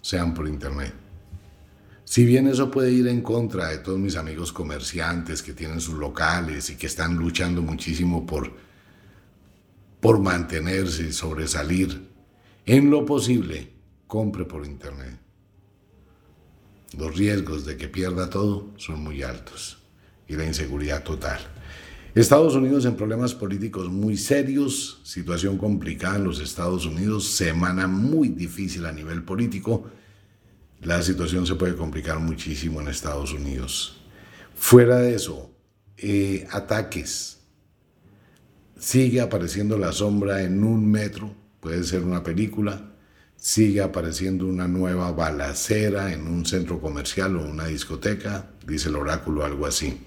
sean 0.00 0.34
por 0.34 0.48
internet. 0.48 0.92
Si 2.02 2.24
bien 2.24 2.48
eso 2.48 2.72
puede 2.72 2.90
ir 2.90 3.06
en 3.06 3.20
contra 3.20 3.68
de 3.68 3.78
todos 3.78 4.00
mis 4.00 4.16
amigos 4.16 4.52
comerciantes 4.52 5.44
que 5.44 5.52
tienen 5.52 5.80
sus 5.80 5.94
locales 5.94 6.68
y 6.68 6.74
que 6.74 6.88
están 6.88 7.14
luchando 7.14 7.62
muchísimo 7.62 8.26
por 8.26 8.50
por 10.00 10.18
mantenerse 10.18 11.04
y 11.04 11.12
sobresalir, 11.12 12.10
en 12.66 12.90
lo 12.90 13.06
posible, 13.06 13.70
compre 14.08 14.44
por 14.44 14.66
Internet. 14.66 15.20
Los 16.98 17.16
riesgos 17.16 17.64
de 17.64 17.76
que 17.76 17.88
pierda 17.88 18.28
todo 18.28 18.72
son 18.76 19.02
muy 19.02 19.22
altos 19.22 19.78
y 20.28 20.36
la 20.36 20.44
inseguridad 20.44 21.02
total. 21.02 21.40
Estados 22.14 22.54
Unidos 22.54 22.84
en 22.84 22.96
problemas 22.96 23.34
políticos 23.34 23.88
muy 23.88 24.16
serios, 24.16 25.00
situación 25.02 25.56
complicada 25.56 26.16
en 26.16 26.24
los 26.24 26.40
Estados 26.40 26.84
Unidos, 26.84 27.28
semana 27.28 27.86
muy 27.86 28.28
difícil 28.28 28.84
a 28.84 28.92
nivel 28.92 29.22
político. 29.22 29.86
La 30.82 31.00
situación 31.02 31.46
se 31.46 31.54
puede 31.54 31.74
complicar 31.74 32.18
muchísimo 32.18 32.80
en 32.80 32.88
Estados 32.88 33.32
Unidos. 33.32 34.02
Fuera 34.54 34.98
de 34.98 35.14
eso, 35.14 35.50
eh, 35.96 36.46
ataques 36.50 37.42
Sigue 38.82 39.20
apareciendo 39.20 39.78
la 39.78 39.92
sombra 39.92 40.42
en 40.42 40.64
un 40.64 40.90
metro, 40.90 41.32
puede 41.60 41.84
ser 41.84 42.02
una 42.02 42.24
película. 42.24 42.91
Sigue 43.44 43.82
apareciendo 43.82 44.46
una 44.46 44.68
nueva 44.68 45.10
balacera 45.10 46.12
en 46.12 46.28
un 46.28 46.46
centro 46.46 46.80
comercial 46.80 47.36
o 47.36 47.42
una 47.42 47.66
discoteca, 47.66 48.52
dice 48.64 48.88
el 48.88 48.94
oráculo, 48.94 49.44
algo 49.44 49.66
así. 49.66 49.98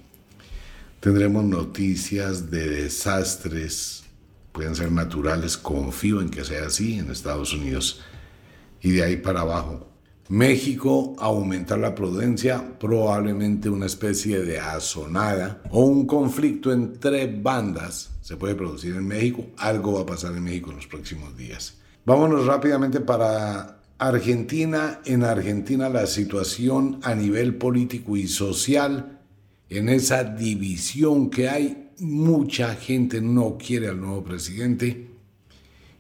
Tendremos 1.01 1.43
noticias 1.43 2.49
de 2.49 2.69
desastres, 2.69 4.05
pueden 4.53 4.73
ser 4.73 4.89
naturales, 4.89 5.57
confío 5.57 6.21
en 6.21 6.29
que 6.29 6.45
sea 6.45 6.67
así 6.67 6.97
en 6.97 7.11
Estados 7.11 7.53
Unidos. 7.53 7.99
Y 8.81 8.91
de 8.91 9.03
ahí 9.03 9.17
para 9.17 9.41
abajo, 9.41 9.85
México 10.29 11.13
aumentar 11.19 11.79
la 11.79 11.93
prudencia, 11.93 12.79
probablemente 12.79 13.69
una 13.69 13.87
especie 13.87 14.43
de 14.43 14.61
azonada 14.61 15.61
o 15.71 15.81
un 15.83 16.07
conflicto 16.07 16.71
entre 16.71 17.27
bandas 17.27 18.11
se 18.21 18.37
puede 18.37 18.55
producir 18.55 18.95
en 18.95 19.05
México. 19.05 19.45
Algo 19.57 19.95
va 19.95 20.03
a 20.03 20.05
pasar 20.05 20.33
en 20.37 20.43
México 20.45 20.69
en 20.69 20.77
los 20.77 20.87
próximos 20.87 21.35
días. 21.35 21.75
Vámonos 22.05 22.45
rápidamente 22.45 23.01
para 23.01 23.81
Argentina. 23.97 25.01
En 25.05 25.23
Argentina 25.23 25.89
la 25.89 26.05
situación 26.05 26.99
a 27.01 27.15
nivel 27.15 27.55
político 27.55 28.15
y 28.15 28.27
social, 28.27 29.21
en 29.69 29.89
esa 29.89 30.23
división 30.23 31.31
que 31.31 31.49
hay, 31.49 31.89
mucha 31.97 32.75
gente 32.75 33.21
no 33.21 33.57
quiere 33.57 33.87
al 33.87 33.99
nuevo 33.99 34.23
presidente 34.23 35.09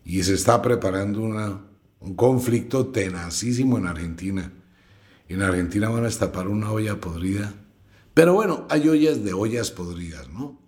y 0.03 0.21
se 0.21 0.35
está 0.35 0.61
preparando 0.61 1.21
un 1.21 2.15
conflicto 2.15 2.85
tenacísimo 2.87 3.79
en 3.79 3.87
Argentina. 3.87 4.53
En 5.27 5.41
Argentina 5.41 5.89
van 5.89 6.01
a 6.01 6.05
destapar 6.05 6.47
una 6.47 6.71
olla 6.71 6.99
podrida. 6.99 7.51
Pero 8.13 8.35
bueno, 8.35 8.67
hay 8.69 8.87
ollas 8.87 9.23
de 9.23 9.33
ollas 9.33 9.71
podridas, 9.71 10.29
¿no? 10.29 10.61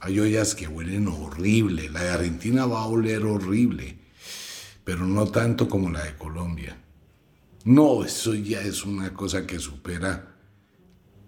Hay 0.00 0.18
ollas 0.18 0.56
que 0.56 0.66
huelen 0.66 1.06
horrible. 1.06 1.88
La 1.90 2.02
de 2.02 2.10
Argentina 2.10 2.66
va 2.66 2.80
a 2.80 2.86
oler 2.86 3.22
horrible, 3.22 3.99
pero 4.84 5.04
no 5.06 5.26
tanto 5.26 5.68
como 5.68 5.90
la 5.90 6.04
de 6.04 6.16
Colombia. 6.16 6.76
No, 7.64 8.04
eso 8.04 8.34
ya 8.34 8.60
es 8.62 8.84
una 8.84 9.12
cosa 9.12 9.46
que 9.46 9.58
supera 9.58 10.34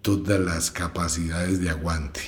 todas 0.01 0.39
las 0.39 0.71
capacidades 0.71 1.59
de 1.61 1.69
aguante. 1.69 2.21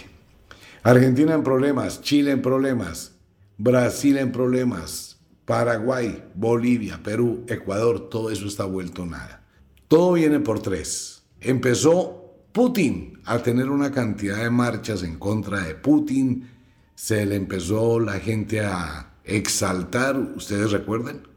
Argentina 0.83 1.33
en 1.33 1.43
problemas, 1.43 2.01
Chile 2.01 2.31
en 2.31 2.41
problemas, 2.41 3.13
Brasil 3.57 4.17
en 4.17 4.31
problemas, 4.31 5.17
Paraguay, 5.45 6.23
Bolivia, 6.35 7.01
Perú, 7.01 7.45
Ecuador, 7.47 8.09
todo 8.09 8.29
eso 8.29 8.45
está 8.45 8.65
vuelto 8.65 9.05
nada. 9.05 9.43
Todo 9.87 10.13
viene 10.13 10.39
por 10.39 10.61
tres. 10.61 11.23
Empezó 11.39 12.25
Putin 12.51 13.19
a 13.25 13.39
tener 13.39 13.69
una 13.69 13.91
cantidad 13.91 14.37
de 14.37 14.49
marchas 14.49 15.03
en 15.03 15.17
contra 15.17 15.61
de 15.61 15.75
Putin. 15.75 16.49
Se 16.95 17.25
le 17.25 17.35
empezó 17.35 17.99
la 17.99 18.19
gente 18.19 18.61
a 18.61 19.14
exaltar, 19.25 20.17
ustedes 20.35 20.71
recuerdan. 20.71 21.27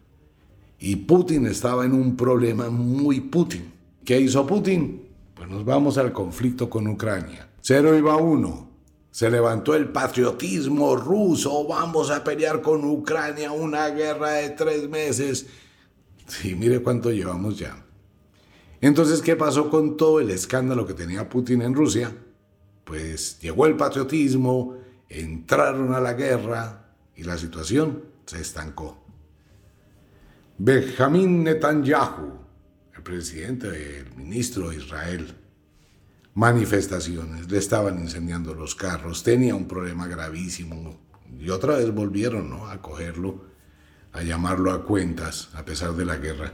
Y 0.78 0.96
Putin 0.96 1.46
estaba 1.46 1.84
en 1.84 1.92
un 1.92 2.16
problema 2.16 2.70
muy 2.70 3.20
Putin. 3.20 3.72
¿Qué 4.04 4.20
hizo 4.20 4.46
Putin? 4.46 5.08
Pues 5.34 5.48
nos 5.48 5.64
vamos 5.64 5.98
al 5.98 6.12
conflicto 6.12 6.70
con 6.70 6.86
Ucrania. 6.86 7.48
Cero 7.60 7.96
iba 7.96 8.16
uno. 8.16 8.68
Se 9.10 9.30
levantó 9.30 9.74
el 9.74 9.88
patriotismo 9.88 10.94
ruso, 10.94 11.66
vamos 11.66 12.10
a 12.10 12.22
pelear 12.22 12.62
con 12.62 12.84
Ucrania 12.84 13.50
una 13.50 13.88
guerra 13.88 14.32
de 14.32 14.50
tres 14.50 14.88
meses. 14.88 15.46
Sí, 16.28 16.54
mire 16.54 16.80
cuánto 16.82 17.10
llevamos 17.10 17.58
ya. 17.58 17.84
Entonces, 18.80 19.22
¿qué 19.22 19.34
pasó 19.34 19.70
con 19.70 19.96
todo 19.96 20.20
el 20.20 20.30
escándalo 20.30 20.86
que 20.86 20.94
tenía 20.94 21.28
Putin 21.28 21.62
en 21.62 21.74
Rusia? 21.74 22.14
Pues 22.84 23.40
llegó 23.40 23.66
el 23.66 23.76
patriotismo, 23.76 24.76
entraron 25.08 25.94
a 25.94 26.00
la 26.00 26.12
guerra 26.12 26.87
y 27.18 27.24
la 27.24 27.36
situación 27.36 28.04
se 28.24 28.40
estancó. 28.40 29.04
Benjamín 30.56 31.42
Netanyahu, 31.42 32.32
el 32.96 33.02
presidente, 33.02 33.98
el 33.98 34.14
ministro 34.14 34.70
de 34.70 34.76
Israel, 34.76 35.34
manifestaciones, 36.34 37.50
le 37.50 37.58
estaban 37.58 37.98
incendiando 37.98 38.54
los 38.54 38.76
carros, 38.76 39.24
tenía 39.24 39.56
un 39.56 39.66
problema 39.66 40.06
gravísimo 40.06 41.00
y 41.38 41.50
otra 41.50 41.76
vez 41.76 41.92
volvieron 41.92 42.52
a 42.68 42.80
cogerlo, 42.80 43.44
a 44.12 44.22
llamarlo 44.22 44.72
a 44.72 44.84
cuentas 44.84 45.50
a 45.54 45.64
pesar 45.64 45.94
de 45.94 46.04
la 46.04 46.16
guerra. 46.16 46.52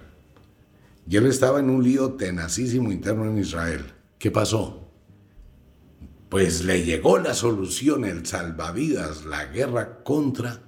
Y 1.07 1.17
él 1.17 1.27
estaba 1.27 1.61
en 1.61 1.69
un 1.69 1.85
lío 1.85 2.15
tenacísimo 2.15 2.91
interno 2.91 3.27
en 3.27 3.39
Israel. 3.39 3.93
¿Qué 4.19 4.31
pasó? 4.31 4.84
Pues 6.35 6.65
le 6.65 6.83
llegó 6.83 7.19
la 7.19 7.33
solución, 7.33 8.05
el 8.05 8.27
salvavidas, 8.27 9.25
la 9.25 9.45
guerra 9.45 10.03
contra 10.03 10.65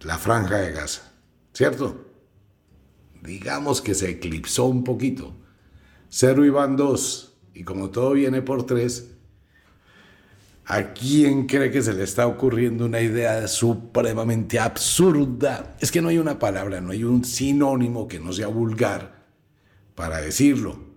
la 0.00 0.18
franja 0.18 0.56
de 0.56 0.72
Gaza, 0.72 1.12
¿cierto? 1.52 2.08
Digamos 3.22 3.82
que 3.82 3.94
se 3.94 4.10
eclipsó 4.10 4.64
un 4.64 4.82
poquito. 4.82 5.36
Cero 6.08 6.44
iban 6.44 6.74
dos 6.74 7.36
y 7.54 7.62
como 7.62 7.90
todo 7.90 8.14
viene 8.14 8.42
por 8.42 8.66
tres, 8.66 9.12
¿a 10.64 10.92
quién 10.92 11.46
cree 11.46 11.70
que 11.70 11.82
se 11.82 11.94
le 11.94 12.02
está 12.02 12.26
ocurriendo 12.26 12.86
una 12.86 13.00
idea 13.00 13.46
supremamente 13.46 14.58
absurda? 14.58 15.76
Es 15.78 15.92
que 15.92 16.02
no 16.02 16.08
hay 16.08 16.18
una 16.18 16.40
palabra, 16.40 16.80
no 16.80 16.90
hay 16.90 17.04
un 17.04 17.24
sinónimo 17.24 18.08
que 18.08 18.18
no 18.18 18.32
sea 18.32 18.48
vulgar 18.48 19.24
para 19.94 20.20
decirlo. 20.20 20.89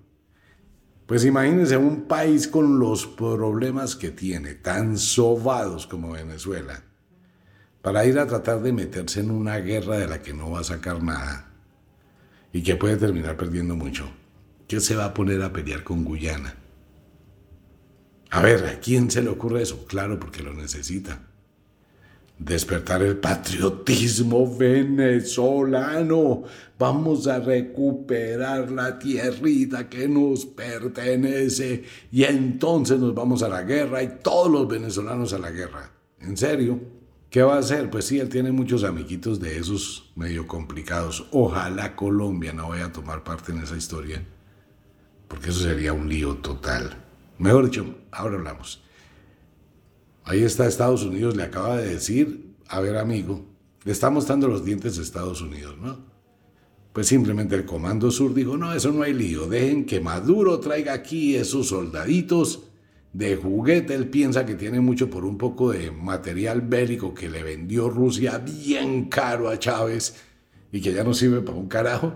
Pues 1.14 1.26
imagínense 1.26 1.78
un 1.78 2.07
país 2.07 2.47
con 2.47 2.80
los 2.80 3.05
problemas 3.05 3.95
que 3.95 4.09
tiene, 4.09 4.55
tan 4.55 4.97
sobados 4.97 5.86
como 5.86 6.14
Venezuela, 6.14 6.86
para 7.84 8.03
ir 8.07 8.18
a 8.18 8.26
tratar 8.26 8.64
de 8.64 8.74
meterse 8.74 9.20
en 9.20 9.30
una 9.30 9.57
guerra 9.57 9.99
de 9.99 10.07
la 10.07 10.24
que 10.24 10.34
no 10.34 10.49
va 10.49 10.61
a 10.61 10.64
sacar 10.64 11.03
nada 11.03 11.51
y 12.51 12.64
que 12.64 12.78
puede 12.78 12.97
terminar 12.97 13.38
perdiendo 13.38 13.76
mucho. 13.76 14.09
¿Qué 14.68 14.80
se 14.80 14.95
va 14.95 15.05
a 15.05 15.14
poner 15.14 15.43
a 15.43 15.53
pelear 15.53 15.84
con 15.84 16.03
Guyana? 16.03 16.55
A 18.32 18.41
ver, 18.41 18.66
¿a 18.66 18.80
quién 18.80 19.11
se 19.11 19.22
le 19.22 19.30
ocurre 19.30 19.61
eso? 19.61 19.86
Claro, 19.86 20.20
porque 20.20 20.41
lo 20.41 20.55
necesita. 20.55 21.28
Despertar 22.38 23.01
el 23.03 23.17
patriotismo 23.17 24.55
venezolano. 24.57 26.43
Vamos 26.77 27.27
a 27.27 27.39
recuperar 27.39 28.71
la 28.71 28.99
tierrita 28.99 29.88
que 29.88 30.07
nos 30.07 30.45
pertenece 30.45 31.84
y 32.11 32.23
entonces 32.23 32.99
nos 32.99 33.13
vamos 33.13 33.43
a 33.43 33.49
la 33.49 33.61
guerra 33.61 34.03
y 34.03 34.19
todos 34.21 34.51
los 34.51 34.67
venezolanos 34.67 35.31
a 35.34 35.39
la 35.39 35.51
guerra. 35.51 35.91
¿En 36.19 36.36
serio? 36.36 36.79
¿Qué 37.29 37.41
va 37.41 37.55
a 37.55 37.59
hacer? 37.59 37.89
Pues 37.89 38.05
sí, 38.05 38.19
él 38.19 38.29
tiene 38.29 38.51
muchos 38.51 38.84
amiguitos 38.84 39.39
de 39.39 39.57
esos 39.57 40.11
medio 40.15 40.45
complicados. 40.45 41.27
Ojalá 41.31 41.95
Colombia 41.95 42.53
no 42.53 42.69
vaya 42.69 42.86
a 42.86 42.91
tomar 42.91 43.23
parte 43.23 43.51
en 43.51 43.57
esa 43.57 43.75
historia, 43.75 44.23
porque 45.27 45.49
eso 45.49 45.61
sería 45.61 45.93
un 45.93 46.07
lío 46.07 46.36
total. 46.36 46.95
Mejor 47.39 47.65
dicho, 47.65 47.95
ahora 48.11 48.36
hablamos. 48.36 48.84
Ahí 50.26 50.43
está 50.43 50.67
Estados 50.67 51.03
Unidos, 51.03 51.36
le 51.36 51.43
acaba 51.43 51.78
de 51.78 51.93
decir, 51.93 52.55
a 52.67 52.80
ver 52.80 52.97
amigo, 52.97 53.45
le 53.84 53.91
está 53.91 54.09
mostrando 54.09 54.47
los 54.47 54.63
dientes 54.63 54.97
a 54.97 55.01
Estados 55.01 55.41
Unidos, 55.41 55.76
¿no? 55.82 55.97
Pues 56.93 57.07
simplemente 57.07 57.55
el 57.55 57.65
Comando 57.65 58.11
Sur 58.11 58.34
dijo, 58.34 58.55
no, 58.55 58.74
eso 58.74 58.91
no 58.91 59.01
hay 59.01 59.13
lío, 59.13 59.47
dejen 59.47 59.86
que 59.86 59.99
Maduro 59.99 60.59
traiga 60.59 60.93
aquí 60.93 61.36
esos 61.36 61.69
soldaditos 61.69 62.65
de 63.13 63.36
juguete. 63.36 63.95
Él 63.95 64.09
piensa 64.09 64.45
que 64.45 64.55
tiene 64.55 64.80
mucho 64.80 65.09
por 65.09 65.26
un 65.26 65.38
poco 65.38 65.71
de 65.71 65.91
material 65.91 66.61
bélico 66.61 67.13
que 67.13 67.30
le 67.30 67.41
vendió 67.43 67.89
Rusia 67.89 68.38
bien 68.38 69.05
caro 69.05 69.49
a 69.49 69.57
Chávez 69.57 70.15
y 70.71 70.82
que 70.82 70.93
ya 70.93 71.03
no 71.03 71.13
sirve 71.13 71.41
para 71.41 71.57
un 71.57 71.67
carajo. 71.67 72.13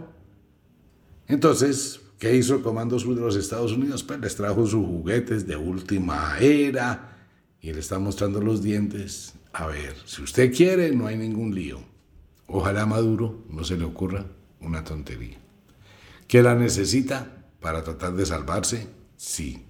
Entonces, 1.27 2.01
¿Qué 2.19 2.35
hizo 2.35 2.55
el 2.55 2.61
Comando 2.63 2.97
Sur 2.97 3.13
de 3.13 3.21
los 3.21 3.35
Estados 3.35 3.73
Unidos? 3.73 4.01
Pues 4.01 4.19
les 4.19 4.35
trajo 4.35 4.65
sus 4.65 4.83
juguetes 4.83 5.45
de 5.45 5.55
última 5.55 6.35
era 6.39 7.16
y 7.61 7.73
le 7.73 7.79
está 7.79 7.99
mostrando 7.99 8.41
los 8.41 8.61
dientes. 8.61 9.33
A 9.53 9.67
ver, 9.67 9.95
si 10.05 10.21
usted 10.21 10.53
quiere, 10.53 10.91
no 10.91 11.07
hay 11.07 11.17
ningún 11.17 11.53
lío. 11.53 11.79
Ojalá 12.47 12.85
Maduro 12.85 13.43
no 13.49 13.63
se 13.63 13.77
le 13.77 13.83
ocurra 13.83 14.25
una 14.61 14.83
tontería. 14.83 15.37
¿Que 16.27 16.41
la 16.41 16.55
necesita 16.55 17.45
para 17.59 17.83
tratar 17.83 18.13
de 18.13 18.25
salvarse? 18.25 18.87
Sí. 19.15 19.65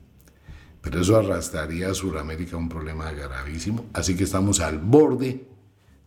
Pero 0.81 1.01
eso 1.01 1.17
arrastraría 1.17 1.89
a 1.89 1.93
Sudamérica 1.93 2.57
un 2.57 2.69
problema 2.69 3.11
gravísimo. 3.11 3.85
Así 3.93 4.15
que 4.15 4.23
estamos 4.23 4.59
al 4.59 4.79
borde 4.79 5.47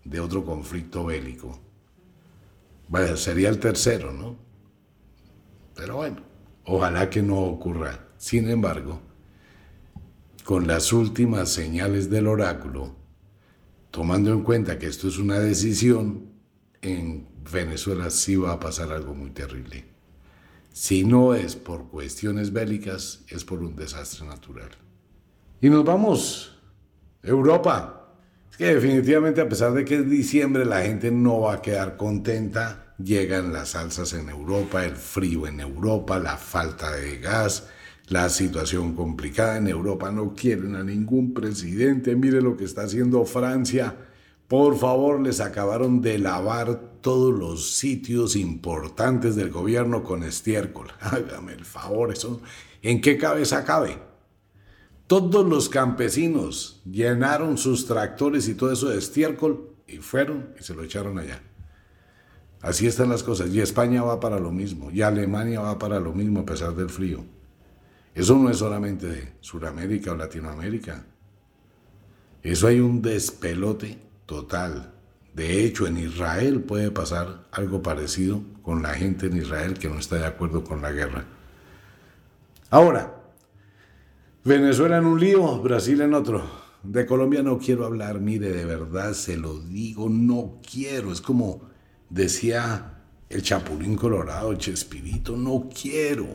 de 0.05 0.21
otro 0.21 0.45
conflicto 0.45 1.07
bélico. 1.07 1.61
Vaya, 2.89 3.17
sería 3.17 3.49
el 3.49 3.59
tercero, 3.59 4.13
¿no? 4.13 4.37
Pero 5.75 5.97
bueno, 5.97 6.31
Ojalá 6.73 7.11
que 7.11 7.21
no 7.21 7.39
ocurra. 7.41 8.07
Sin 8.17 8.49
embargo, 8.49 9.01
con 10.51 10.67
las 10.67 10.93
últimas 10.93 11.49
señales 11.49 12.11
del 12.11 12.27
oráculo, 12.27 12.97
tomando 13.93 14.33
en 14.33 14.43
cuenta 14.43 14.81
que 14.81 14.89
esto 14.89 15.07
es 15.07 15.17
una 15.17 15.39
decisión, 15.39 16.25
en 16.83 17.29
Venezuela 17.53 18.11
sí 18.11 18.35
va 18.35 18.55
a 18.55 18.59
pasar 18.59 18.91
algo 18.91 19.15
muy 19.15 19.31
terrible. 19.31 19.85
Si 20.73 21.05
no 21.05 21.35
es 21.35 21.55
por 21.55 21.89
cuestiones 21.89 22.53
bélicas, 22.53 23.21
es 23.29 23.45
por 23.45 23.61
un 23.61 23.77
desastre 23.77 24.27
natural. 24.27 24.71
Y 25.61 25.71
nos 25.71 25.85
vamos. 25.85 26.59
Europa. 27.23 28.17
Es 28.51 28.57
que 28.57 28.75
definitivamente 28.75 29.41
a 29.41 29.49
pesar 29.49 29.73
de 29.73 29.85
que 29.85 29.99
es 29.99 30.11
diciembre, 30.11 30.65
la 30.65 30.83
gente 30.83 31.13
no 31.13 31.43
va 31.43 31.55
a 31.55 31.63
quedar 31.63 31.97
contenta 31.97 32.97
llegan 32.99 33.53
las 33.53 33.77
alzas 33.77 34.15
en 34.15 34.29
Europa, 34.29 34.85
el 34.85 34.97
frío 34.97 35.47
en 35.47 35.61
Europa, 35.61 36.19
la 36.19 36.37
falta 36.37 36.91
de 36.91 37.19
gas, 37.19 37.69
la 38.11 38.29
situación 38.29 38.95
complicada 38.95 39.57
en 39.57 39.69
Europa. 39.69 40.11
No 40.11 40.35
quieren 40.35 40.75
a 40.75 40.83
ningún 40.83 41.33
presidente. 41.33 42.17
Mire 42.17 42.43
lo 42.43 42.57
que 42.57 42.65
está 42.65 42.83
haciendo 42.83 43.25
Francia. 43.25 43.97
Por 44.49 44.77
favor, 44.77 45.21
les 45.21 45.41
acabaron 45.41 46.03
de 46.03 46.19
lavar 46.19 46.99
todos 47.01 47.33
los 47.33 47.77
sitios 47.77 48.35
importantes 48.35 49.37
del 49.37 49.51
gobierno 49.51 50.03
con 50.03 50.25
estiércol. 50.25 50.89
Hágame 51.01 51.53
el 51.53 51.65
favor, 51.65 52.13
eso. 52.13 52.43
¿En 52.83 53.01
qué 53.01 53.17
cabeza 53.17 53.65
cabe? 53.65 53.99
Todos 55.07 55.47
los 55.47 55.69
campesinos 55.69 56.83
llenaron 56.85 57.59
sus 57.59 57.87
tractores 57.87 58.49
y 58.49 58.55
todo 58.55 58.73
eso 58.73 58.89
de 58.89 58.99
estiércol 58.99 59.71
y 59.87 59.99
fueron 59.99 60.53
y 60.59 60.65
se 60.65 60.75
lo 60.75 60.83
echaron 60.83 61.19
allá. 61.19 61.43
Así 62.61 62.89
están 62.89 63.09
las 63.09 63.23
cosas. 63.23 63.51
Y 63.51 63.61
España 63.61 64.03
va 64.03 64.19
para 64.19 64.41
lo 64.41 64.51
mismo. 64.51 64.91
Y 64.91 65.03
Alemania 65.03 65.61
va 65.61 65.79
para 65.79 66.01
lo 66.01 66.13
mismo 66.13 66.41
a 66.41 66.45
pesar 66.45 66.75
del 66.75 66.91
frío. 66.91 67.25
Eso 68.15 68.37
no 68.37 68.51
es 68.51 68.59
solamente 68.59 69.07
de 69.07 69.33
Sudamérica 69.41 70.13
o 70.13 70.17
Latinoamérica. 70.17 71.05
Eso 72.43 72.67
hay 72.67 72.81
un 72.81 73.03
despelote 73.03 73.99
total. 74.27 74.93
De 75.35 75.65
hecho, 75.65 75.87
en 75.87 75.99
Israel 75.99 76.61
puede 76.63 76.91
pasar 76.91 77.47
algo 77.53 77.83
parecido 77.83 78.43
con 78.63 78.83
la 78.83 78.95
gente 78.95 79.27
en 79.27 79.37
Israel 79.37 79.79
que 79.79 79.89
no 79.89 79.99
está 79.99 80.17
de 80.17 80.27
acuerdo 80.27 80.65
con 80.65 80.83
la 80.83 80.91
guerra. 80.91 81.25
Ahora, 82.71 83.17
Venezuela 84.45 84.99
en 84.99 85.07
un 85.07 85.21
lío, 85.21 85.61
Brasil 85.61 86.01
en 86.01 86.15
otro. 86.15 86.43
De 86.83 87.05
Colombia 87.05 87.43
no 87.43 87.59
quiero 87.59 87.85
hablar, 87.85 88.21
mire, 88.21 88.51
de 88.51 88.65
verdad 88.65 89.13
se 89.13 89.37
lo 89.37 89.61
digo, 89.61 90.09
no 90.09 90.61
quiero. 90.63 91.13
Es 91.13 91.21
como 91.21 91.71
Decía 92.11 93.05
el 93.29 93.41
Chapulín 93.41 93.95
Colorado, 93.95 94.53
Chespirito, 94.57 95.37
no 95.37 95.69
quiero. 95.73 96.27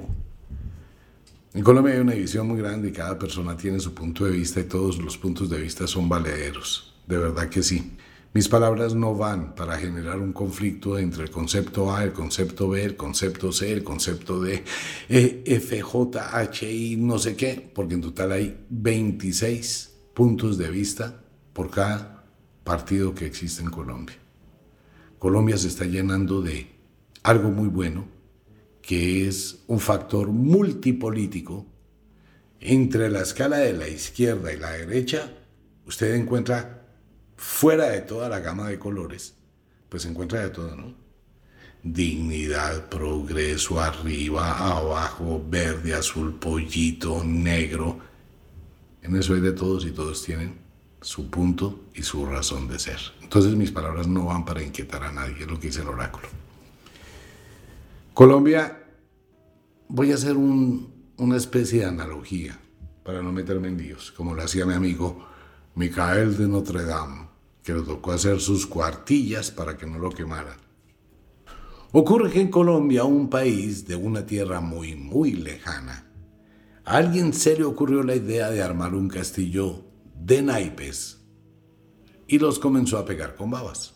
En 1.55 1.63
Colombia 1.63 1.93
hay 1.93 2.01
una 2.01 2.11
división 2.11 2.49
muy 2.49 2.59
grande 2.59 2.89
y 2.89 2.91
cada 2.91 3.17
persona 3.17 3.55
tiene 3.55 3.79
su 3.79 3.93
punto 3.93 4.25
de 4.25 4.31
vista 4.31 4.59
y 4.59 4.65
todos 4.65 4.97
los 4.97 5.17
puntos 5.17 5.49
de 5.49 5.57
vista 5.57 5.87
son 5.87 6.09
valederos. 6.09 6.93
De 7.07 7.17
verdad 7.17 7.47
que 7.47 7.63
sí. 7.63 7.93
Mis 8.33 8.49
palabras 8.49 8.93
no 8.93 9.15
van 9.15 9.55
para 9.55 9.77
generar 9.77 10.19
un 10.19 10.33
conflicto 10.33 10.99
entre 10.99 11.23
el 11.23 11.31
concepto 11.31 11.95
A, 11.95 12.03
el 12.03 12.11
concepto 12.11 12.67
B, 12.67 12.83
el 12.83 12.97
concepto 12.97 13.53
C, 13.53 13.71
el 13.71 13.85
concepto 13.85 14.41
D, 14.41 14.65
e, 15.07 15.43
F, 15.45 15.81
J, 15.81 16.37
H, 16.37 16.69
I, 16.69 16.97
no 16.97 17.17
sé 17.19 17.37
qué, 17.37 17.71
porque 17.73 17.93
en 17.93 18.01
total 18.01 18.33
hay 18.33 18.65
26 18.69 19.93
puntos 20.13 20.57
de 20.57 20.69
vista 20.69 21.21
por 21.53 21.69
cada 21.69 22.25
partido 22.65 23.15
que 23.15 23.27
existe 23.27 23.63
en 23.63 23.69
Colombia. 23.69 24.17
Colombia 25.19 25.57
se 25.57 25.69
está 25.69 25.85
llenando 25.85 26.41
de 26.41 26.67
algo 27.23 27.49
muy 27.49 27.69
bueno, 27.69 28.13
que 28.85 29.27
es 29.27 29.63
un 29.65 29.79
factor 29.79 30.27
multipolítico. 30.27 31.65
Entre 32.59 33.09
la 33.09 33.21
escala 33.21 33.57
de 33.57 33.73
la 33.73 33.87
izquierda 33.87 34.53
y 34.53 34.57
la 34.57 34.71
derecha, 34.71 35.33
usted 35.87 36.13
encuentra 36.13 36.85
fuera 37.35 37.89
de 37.89 38.01
toda 38.01 38.29
la 38.29 38.39
gama 38.39 38.69
de 38.69 38.77
colores, 38.77 39.33
pues 39.89 40.05
encuentra 40.05 40.41
de 40.41 40.49
todo, 40.49 40.75
¿no? 40.75 40.93
Dignidad, 41.81 42.87
progreso, 42.87 43.79
arriba, 43.79 44.55
abajo, 44.57 45.43
verde, 45.49 45.95
azul, 45.95 46.35
pollito, 46.35 47.23
negro. 47.23 47.99
En 49.01 49.15
eso 49.15 49.33
hay 49.33 49.41
de 49.41 49.51
todos 49.51 49.85
y 49.85 49.91
todos 49.91 50.23
tienen 50.23 50.59
su 51.01 51.29
punto 51.31 51.85
y 51.95 52.03
su 52.03 52.25
razón 52.25 52.67
de 52.67 52.77
ser. 52.77 52.99
Entonces 53.21 53.55
mis 53.55 53.71
palabras 53.71 54.07
no 54.07 54.25
van 54.25 54.45
para 54.45 54.61
inquietar 54.61 55.03
a 55.03 55.11
nadie, 55.11 55.41
es 55.41 55.47
lo 55.47 55.59
que 55.59 55.67
dice 55.67 55.81
el 55.81 55.87
oráculo. 55.87 56.44
Colombia, 58.15 58.81
voy 59.89 60.13
a 60.13 60.15
hacer 60.15 60.37
una 60.37 61.35
especie 61.35 61.81
de 61.81 61.87
analogía 61.87 62.57
para 63.03 63.21
no 63.21 63.33
meterme 63.33 63.67
en 63.67 63.77
líos, 63.77 64.13
como 64.13 64.33
lo 64.33 64.41
hacía 64.41 64.65
mi 64.65 64.73
amigo 64.73 65.27
Micael 65.75 66.37
de 66.37 66.47
Notre 66.47 66.85
Dame, 66.85 67.27
que 67.61 67.73
le 67.73 67.81
tocó 67.81 68.13
hacer 68.13 68.39
sus 68.39 68.67
cuartillas 68.67 69.51
para 69.51 69.75
que 69.75 69.85
no 69.85 69.99
lo 69.99 70.11
quemaran. 70.11 70.55
Ocurre 71.91 72.31
que 72.31 72.39
en 72.39 72.49
Colombia, 72.49 73.03
un 73.03 73.29
país 73.29 73.85
de 73.85 73.97
una 73.97 74.25
tierra 74.25 74.61
muy, 74.61 74.95
muy 74.95 75.33
lejana, 75.33 76.09
a 76.85 76.95
alguien 76.95 77.33
se 77.33 77.57
le 77.57 77.65
ocurrió 77.65 78.01
la 78.01 78.15
idea 78.15 78.49
de 78.49 78.63
armar 78.63 78.95
un 78.95 79.09
castillo 79.09 79.83
de 80.17 80.41
naipes 80.41 81.21
y 82.27 82.39
los 82.39 82.59
comenzó 82.59 82.97
a 82.97 83.03
pegar 83.03 83.35
con 83.35 83.51
babas. 83.51 83.94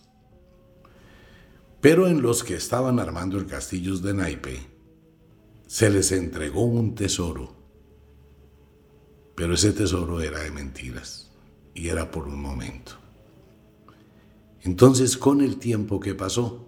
Pero 1.82 2.08
en 2.08 2.22
los 2.22 2.44
que 2.44 2.56
estaban 2.56 3.00
armando 3.00 3.38
el 3.38 3.46
castillo 3.46 3.98
de 3.98 4.14
naipe, 4.14 4.60
se 5.68 5.90
les 5.90 6.12
entregó 6.12 6.66
un 6.66 6.96
tesoro. 6.96 7.56
Pero 9.36 9.54
ese 9.54 9.72
tesoro 9.72 10.20
era 10.22 10.40
de 10.40 10.52
mentiras 10.52 11.32
y 11.74 11.88
era 11.88 12.12
por 12.12 12.28
un 12.28 12.42
momento. 12.42 12.94
Entonces, 14.62 15.16
con 15.16 15.40
el 15.40 15.58
tiempo 15.58 16.02
que 16.02 16.16
pasó, 16.16 16.68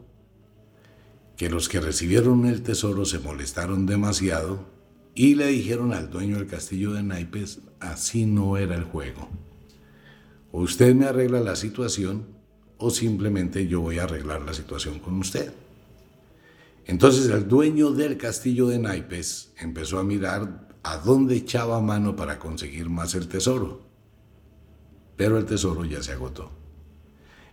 que 1.36 1.49
los 1.49 1.68
que 1.68 1.82
recibieron 1.82 2.45
el 2.45 2.62
tesoro 2.62 3.03
se 3.03 3.20
molestaron 3.20 3.86
demasiado 3.86 4.66
y 5.14 5.36
le 5.36 5.47
dijeron 5.47 5.91
al 5.91 6.09
dueño 6.09 6.38
del 6.38 6.47
castillo 6.47 6.93
de 6.93 7.03
naipes, 7.03 7.59
así 7.80 8.26
no 8.26 8.55
era 8.55 8.76
el 8.76 8.84
juego. 8.84 9.28
Usted 10.53 10.95
me 10.95 11.05
arregla 11.05 11.41
la 11.41 11.55
situación 11.55 12.28
o 12.82 12.90
simplemente 12.90 13.68
yo 13.68 13.80
voy 13.82 14.00
a 14.00 14.04
arreglar 14.04 14.42
la 14.42 14.54
situación 14.54 15.00
con 15.00 15.20
usted. 15.20 15.54
Entonces 16.88 17.30
el 17.30 17.48
dueño 17.48 17.92
del 17.92 18.18
castillo 18.18 18.68
de 18.68 18.80
naipes 18.80 19.54
empezó 19.60 20.00
a 20.00 20.04
mirar 20.04 20.68
a 20.82 20.98
dónde 20.98 21.36
echaba 21.36 21.80
mano 21.80 22.16
para 22.16 22.40
conseguir 22.40 22.90
más 22.90 23.14
el 23.14 23.28
tesoro. 23.28 23.84
Pero 25.16 25.38
el 25.38 25.46
tesoro 25.46 25.86
ya 25.86 26.02
se 26.02 26.12
agotó. 26.12 26.52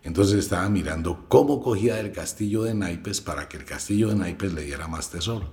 Entonces 0.03 0.39
estaba 0.39 0.67
mirando 0.71 1.27
cómo 1.29 1.63
cogía 1.63 2.01
el 2.01 2.11
castillo 2.11 2.63
de 2.63 2.75
naipes 2.75 3.21
para 3.21 3.51
que 3.51 3.59
el 3.59 3.67
castillo 3.67 4.09
de 4.09 4.15
naipes 4.15 4.55
le 4.55 4.63
diera 4.63 4.89
más 4.89 5.11
tesoro. 5.11 5.53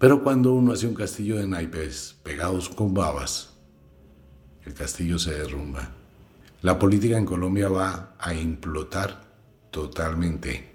Pero 0.00 0.24
cuando 0.24 0.52
uno 0.52 0.72
hace 0.72 0.88
un 0.88 0.94
castillo 0.94 1.36
de 1.36 1.46
naipes 1.46 2.16
pegados 2.24 2.68
con 2.68 2.92
babas, 2.92 3.50
el 4.64 4.74
castillo 4.74 5.16
se 5.20 5.30
derrumba. 5.30 6.03
La 6.64 6.78
política 6.78 7.18
en 7.18 7.26
Colombia 7.26 7.68
va 7.68 8.16
a 8.18 8.32
implotar 8.32 9.20
totalmente. 9.70 10.72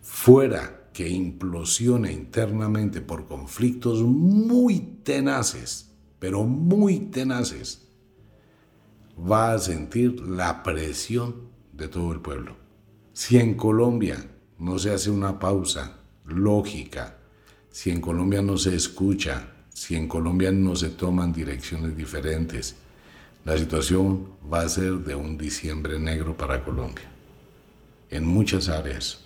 Fuera 0.00 0.88
que 0.90 1.06
implosione 1.06 2.10
internamente 2.10 3.02
por 3.02 3.26
conflictos 3.26 4.00
muy 4.00 4.80
tenaces, 5.02 5.92
pero 6.18 6.44
muy 6.44 7.10
tenaces, 7.10 7.90
va 9.20 9.52
a 9.52 9.58
sentir 9.58 10.18
la 10.22 10.62
presión 10.62 11.50
de 11.74 11.88
todo 11.88 12.10
el 12.12 12.22
pueblo. 12.22 12.56
Si 13.12 13.36
en 13.36 13.52
Colombia 13.52 14.16
no 14.58 14.78
se 14.78 14.94
hace 14.94 15.10
una 15.10 15.38
pausa 15.38 15.98
lógica, 16.24 17.18
si 17.68 17.90
en 17.90 18.00
Colombia 18.00 18.40
no 18.40 18.56
se 18.56 18.74
escucha, 18.74 19.52
si 19.68 19.94
en 19.94 20.08
Colombia 20.08 20.50
no 20.52 20.74
se 20.74 20.88
toman 20.88 21.34
direcciones 21.34 21.94
diferentes, 21.94 22.76
la 23.48 23.56
situación 23.56 24.28
va 24.52 24.60
a 24.60 24.68
ser 24.68 24.92
de 24.98 25.14
un 25.14 25.38
diciembre 25.38 25.98
negro 25.98 26.36
para 26.36 26.62
Colombia, 26.62 27.10
en 28.10 28.26
muchas 28.26 28.68
áreas. 28.68 29.20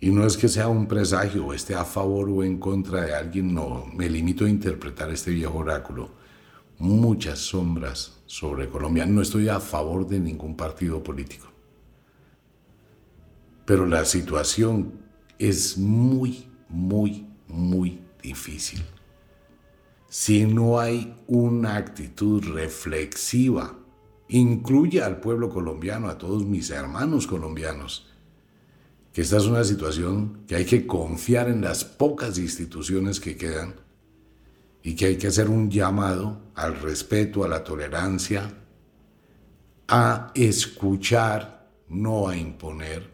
Y 0.00 0.08
no 0.08 0.26
es 0.26 0.38
que 0.38 0.48
sea 0.48 0.68
un 0.68 0.86
presagio 0.88 1.52
esté 1.52 1.74
a 1.74 1.84
favor 1.84 2.30
o 2.30 2.42
en 2.42 2.56
contra 2.56 3.02
de 3.02 3.14
alguien, 3.14 3.52
no, 3.52 3.84
me 3.92 4.08
limito 4.08 4.46
a 4.46 4.48
interpretar 4.48 5.10
este 5.10 5.30
viejo 5.30 5.58
oráculo. 5.58 6.08
Muchas 6.78 7.38
sombras 7.38 8.16
sobre 8.24 8.66
Colombia. 8.70 9.04
No 9.04 9.20
estoy 9.20 9.50
a 9.50 9.60
favor 9.60 10.08
de 10.08 10.18
ningún 10.18 10.56
partido 10.56 11.02
político. 11.02 11.48
Pero 13.66 13.84
la 13.84 14.06
situación 14.06 14.94
es 15.38 15.76
muy, 15.76 16.48
muy, 16.70 17.26
muy 17.46 18.00
difícil 18.22 18.82
si 20.08 20.44
no 20.46 20.78
hay 20.78 21.16
una 21.26 21.76
actitud 21.76 22.44
reflexiva, 22.44 23.76
incluye 24.28 25.02
al 25.02 25.20
pueblo 25.20 25.50
colombiano, 25.50 26.08
a 26.08 26.18
todos 26.18 26.44
mis 26.44 26.70
hermanos 26.70 27.26
colombianos, 27.26 28.08
que 29.12 29.22
esta 29.22 29.38
es 29.38 29.46
una 29.46 29.64
situación 29.64 30.44
que 30.46 30.56
hay 30.56 30.64
que 30.64 30.86
confiar 30.86 31.48
en 31.48 31.62
las 31.62 31.84
pocas 31.84 32.38
instituciones 32.38 33.18
que 33.18 33.36
quedan 33.36 33.76
y 34.82 34.94
que 34.94 35.06
hay 35.06 35.16
que 35.16 35.28
hacer 35.28 35.48
un 35.48 35.70
llamado 35.70 36.42
al 36.54 36.78
respeto, 36.80 37.42
a 37.42 37.48
la 37.48 37.64
tolerancia, 37.64 38.52
a 39.88 40.32
escuchar, 40.34 41.70
no 41.88 42.28
a 42.28 42.36
imponer. 42.36 43.10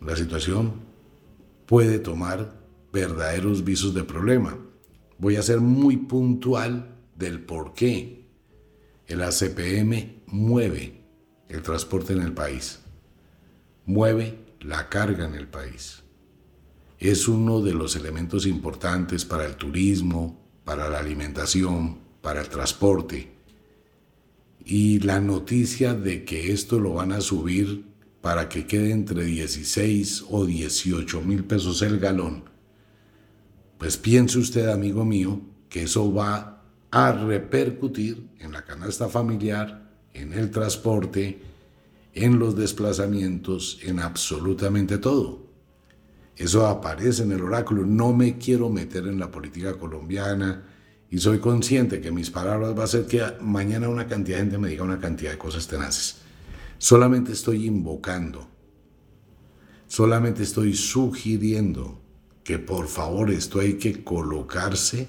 La 0.00 0.16
situación 0.16 0.72
puede 1.66 1.98
tomar 1.98 2.54
verdaderos 2.92 3.64
visos 3.64 3.94
de 3.94 4.04
problema. 4.04 4.56
Voy 5.20 5.36
a 5.36 5.42
ser 5.42 5.60
muy 5.60 5.98
puntual 5.98 6.96
del 7.14 7.40
por 7.40 7.74
qué 7.74 8.24
el 9.06 9.20
ACPM 9.20 10.22
mueve 10.28 11.02
el 11.50 11.60
transporte 11.60 12.14
en 12.14 12.22
el 12.22 12.32
país, 12.32 12.80
mueve 13.84 14.38
la 14.60 14.88
carga 14.88 15.26
en 15.26 15.34
el 15.34 15.46
país. 15.46 16.02
Es 16.98 17.28
uno 17.28 17.60
de 17.60 17.74
los 17.74 17.96
elementos 17.96 18.46
importantes 18.46 19.26
para 19.26 19.44
el 19.44 19.56
turismo, 19.56 20.40
para 20.64 20.88
la 20.88 21.00
alimentación, 21.00 21.98
para 22.22 22.40
el 22.40 22.48
transporte. 22.48 23.30
Y 24.64 25.00
la 25.00 25.20
noticia 25.20 25.92
de 25.92 26.24
que 26.24 26.50
esto 26.50 26.78
lo 26.78 26.94
van 26.94 27.12
a 27.12 27.20
subir 27.20 27.84
para 28.22 28.48
que 28.48 28.66
quede 28.66 28.92
entre 28.92 29.24
16 29.24 30.24
o 30.30 30.46
18 30.46 31.20
mil 31.20 31.44
pesos 31.44 31.82
el 31.82 31.98
galón, 31.98 32.49
pues 33.80 33.96
piense 33.96 34.38
usted, 34.38 34.68
amigo 34.68 35.06
mío, 35.06 35.40
que 35.70 35.84
eso 35.84 36.12
va 36.12 36.62
a 36.90 37.12
repercutir 37.12 38.28
en 38.38 38.52
la 38.52 38.62
canasta 38.62 39.08
familiar, 39.08 39.90
en 40.12 40.34
el 40.34 40.50
transporte, 40.50 41.40
en 42.12 42.38
los 42.38 42.54
desplazamientos, 42.54 43.78
en 43.82 44.00
absolutamente 44.00 44.98
todo. 44.98 45.46
Eso 46.36 46.66
aparece 46.66 47.22
en 47.22 47.32
el 47.32 47.40
oráculo. 47.40 47.86
No 47.86 48.12
me 48.12 48.36
quiero 48.36 48.68
meter 48.68 49.06
en 49.06 49.18
la 49.18 49.30
política 49.30 49.72
colombiana 49.78 50.62
y 51.08 51.16
soy 51.16 51.38
consciente 51.38 52.02
que 52.02 52.12
mis 52.12 52.28
palabras 52.28 52.78
va 52.78 52.84
a 52.84 52.86
ser 52.86 53.06
que 53.06 53.22
mañana 53.40 53.88
una 53.88 54.06
cantidad 54.06 54.36
de 54.36 54.42
gente 54.42 54.58
me 54.58 54.68
diga 54.68 54.84
una 54.84 55.00
cantidad 55.00 55.30
de 55.30 55.38
cosas 55.38 55.66
tenaces. 55.66 56.16
Solamente 56.76 57.32
estoy 57.32 57.64
invocando, 57.64 58.46
solamente 59.86 60.42
estoy 60.42 60.74
sugiriendo 60.76 62.09
que 62.50 62.58
por 62.58 62.88
favor 62.88 63.30
esto 63.30 63.60
hay 63.60 63.74
que 63.74 64.02
colocarse 64.02 65.06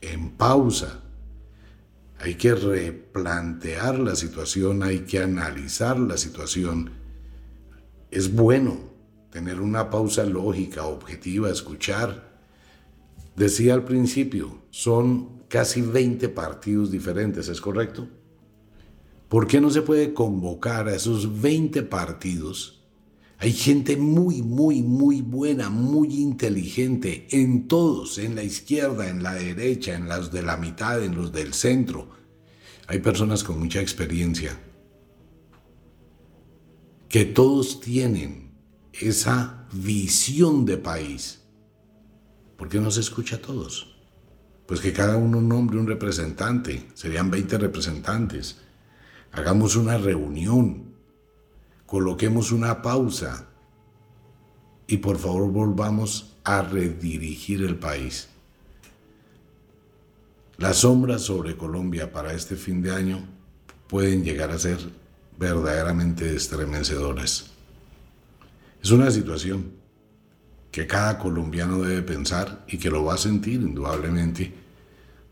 en 0.00 0.30
pausa. 0.30 1.00
Hay 2.18 2.34
que 2.34 2.56
replantear 2.56 4.00
la 4.00 4.16
situación, 4.16 4.82
hay 4.82 5.02
que 5.02 5.20
analizar 5.20 5.96
la 5.96 6.16
situación. 6.16 6.90
Es 8.10 8.34
bueno 8.34 8.80
tener 9.30 9.60
una 9.60 9.90
pausa 9.90 10.24
lógica, 10.24 10.86
objetiva, 10.86 11.50
escuchar. 11.50 12.36
Decía 13.36 13.74
al 13.74 13.84
principio, 13.84 14.58
son 14.70 15.42
casi 15.46 15.82
20 15.82 16.28
partidos 16.30 16.90
diferentes, 16.90 17.46
¿es 17.46 17.60
correcto? 17.60 18.08
¿Por 19.28 19.46
qué 19.46 19.60
no 19.60 19.70
se 19.70 19.82
puede 19.82 20.12
convocar 20.12 20.88
a 20.88 20.96
esos 20.96 21.40
20 21.40 21.84
partidos 21.84 22.75
hay 23.38 23.52
gente 23.52 23.96
muy, 23.96 24.42
muy, 24.42 24.82
muy 24.82 25.20
buena, 25.20 25.68
muy 25.68 26.14
inteligente 26.22 27.26
en 27.30 27.68
todos, 27.68 28.16
en 28.18 28.34
la 28.34 28.42
izquierda, 28.42 29.08
en 29.08 29.22
la 29.22 29.34
derecha, 29.34 29.94
en 29.94 30.08
los 30.08 30.32
de 30.32 30.42
la 30.42 30.56
mitad, 30.56 31.02
en 31.02 31.14
los 31.14 31.32
del 31.32 31.52
centro. 31.52 32.08
Hay 32.86 33.00
personas 33.00 33.44
con 33.44 33.58
mucha 33.58 33.80
experiencia 33.80 34.58
que 37.08 37.24
todos 37.24 37.80
tienen 37.80 38.52
esa 38.92 39.66
visión 39.72 40.64
de 40.64 40.78
país. 40.78 41.42
¿Por 42.56 42.68
qué 42.70 42.80
no 42.80 42.90
se 42.90 43.00
escucha 43.00 43.36
a 43.36 43.42
todos? 43.42 43.96
Pues 44.66 44.80
que 44.80 44.92
cada 44.92 45.16
uno 45.16 45.42
nombre 45.42 45.78
un 45.78 45.86
representante, 45.86 46.88
serían 46.94 47.30
20 47.30 47.58
representantes. 47.58 48.58
Hagamos 49.32 49.76
una 49.76 49.98
reunión, 49.98 50.85
coloquemos 51.86 52.52
una 52.52 52.82
pausa 52.82 53.46
y 54.86 54.98
por 54.98 55.18
favor 55.18 55.50
volvamos 55.50 56.36
a 56.44 56.62
redirigir 56.62 57.62
el 57.62 57.76
país. 57.76 58.28
Las 60.58 60.78
sombras 60.78 61.22
sobre 61.22 61.56
Colombia 61.56 62.12
para 62.12 62.32
este 62.32 62.56
fin 62.56 62.82
de 62.82 62.92
año 62.92 63.26
pueden 63.88 64.24
llegar 64.24 64.50
a 64.50 64.58
ser 64.58 64.78
verdaderamente 65.38 66.34
estremecedoras. 66.34 67.50
Es 68.82 68.90
una 68.90 69.10
situación 69.10 69.72
que 70.70 70.86
cada 70.86 71.18
colombiano 71.18 71.82
debe 71.82 72.02
pensar 72.02 72.64
y 72.68 72.78
que 72.78 72.90
lo 72.90 73.04
va 73.04 73.14
a 73.14 73.18
sentir 73.18 73.60
indudablemente 73.60 74.65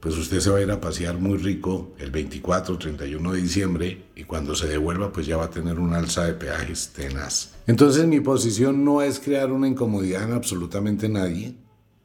pues 0.04 0.18
usted 0.18 0.40
se 0.40 0.50
va 0.50 0.58
a 0.58 0.60
ir 0.60 0.70
a 0.70 0.82
pasear 0.82 1.16
muy 1.16 1.38
rico 1.38 1.94
el 1.98 2.10
24 2.10 2.76
31 2.76 3.32
de 3.32 3.40
diciembre 3.40 4.04
y 4.14 4.24
cuando 4.24 4.54
se 4.54 4.68
devuelva 4.68 5.10
pues 5.10 5.26
ya 5.26 5.38
va 5.38 5.44
a 5.44 5.50
tener 5.50 5.78
un 5.78 5.94
alza 5.94 6.26
de 6.26 6.34
peajes 6.34 6.90
tenaz. 6.94 7.52
Entonces 7.66 8.06
mi 8.06 8.20
posición 8.20 8.84
no 8.84 9.00
es 9.00 9.18
crear 9.18 9.50
una 9.50 9.66
incomodidad 9.66 10.24
en 10.24 10.34
absolutamente 10.34 11.08
nadie, 11.08 11.54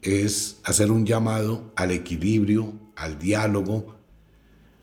es 0.01 0.61
hacer 0.63 0.91
un 0.91 1.05
llamado 1.05 1.73
al 1.75 1.91
equilibrio, 1.91 2.71
al 2.95 3.19
diálogo, 3.19 3.97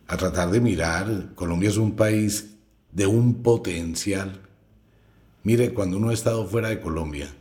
a 0.08 0.18
tratar 0.18 0.50
de 0.50 0.60
mirar, 0.60 1.32
Colombia 1.34 1.70
es 1.70 1.78
un 1.78 1.96
país 1.96 2.58
de 2.92 3.06
un 3.06 3.42
potencial. 3.42 4.42
Mire, 5.42 5.72
cuando 5.72 5.96
uno 5.96 6.10
ha 6.10 6.14
estado 6.14 6.46
fuera 6.46 6.68
de 6.68 6.82
Colombia 6.82 7.34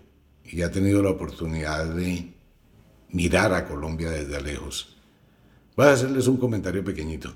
y 0.45 0.61
ha 0.61 0.71
tenido 0.71 1.03
la 1.03 1.09
oportunidad 1.09 1.93
de 1.93 2.33
mirar 3.09 3.53
a 3.53 3.67
Colombia 3.67 4.09
desde 4.09 4.41
lejos, 4.41 4.94
Voy 5.75 5.87
a 5.87 5.91
hacerles 5.91 6.27
un 6.27 6.37
comentario 6.37 6.83
pequeñito. 6.83 7.33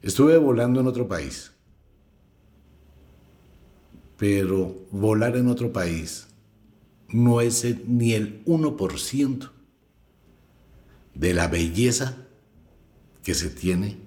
Estuve 0.00 0.36
volando 0.36 0.80
en 0.80 0.86
otro 0.86 1.08
país, 1.08 1.52
pero 4.16 4.86
volar 4.90 5.36
en 5.36 5.48
otro 5.48 5.72
país 5.72 6.28
no 7.08 7.40
es 7.40 7.64
ni 7.86 8.12
el 8.12 8.44
1% 8.44 9.50
de 11.14 11.34
la 11.34 11.48
belleza 11.48 12.16
que 13.22 13.34
se 13.34 13.50
tiene 13.50 13.98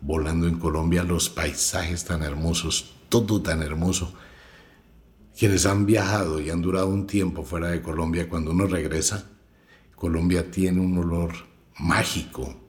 volando 0.00 0.48
en 0.48 0.58
Colombia, 0.58 1.02
los 1.02 1.28
paisajes 1.28 2.04
tan 2.04 2.22
hermosos, 2.22 2.94
todo 3.08 3.42
tan 3.42 3.62
hermoso. 3.62 4.12
Quienes 5.38 5.66
han 5.66 5.86
viajado 5.86 6.40
y 6.40 6.50
han 6.50 6.62
durado 6.62 6.88
un 6.88 7.06
tiempo 7.06 7.44
fuera 7.44 7.68
de 7.68 7.82
Colombia, 7.82 8.28
cuando 8.28 8.50
uno 8.50 8.66
regresa, 8.66 9.28
Colombia 9.94 10.50
tiene 10.50 10.80
un 10.80 10.96
olor 10.98 11.32
mágico, 11.78 12.59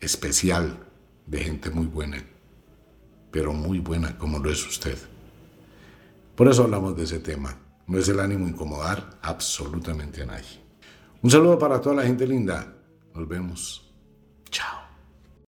especial, 0.00 0.86
de 1.26 1.38
gente 1.44 1.70
muy 1.70 1.86
buena, 1.86 2.24
pero 3.30 3.52
muy 3.52 3.78
buena 3.78 4.18
como 4.18 4.38
lo 4.38 4.50
es 4.50 4.66
usted. 4.66 4.98
Por 6.34 6.48
eso 6.48 6.64
hablamos 6.64 6.96
de 6.96 7.04
ese 7.04 7.18
tema. 7.18 7.56
No 7.86 7.98
es 7.98 8.08
el 8.08 8.20
ánimo 8.20 8.48
incomodar 8.48 9.18
absolutamente 9.22 10.22
a 10.22 10.26
nadie. 10.26 10.60
Un 11.22 11.30
saludo 11.30 11.58
para 11.58 11.80
toda 11.80 11.96
la 11.96 12.02
gente 12.02 12.26
linda. 12.26 12.74
Nos 13.14 13.28
vemos. 13.28 13.92
Chao. 14.50 14.89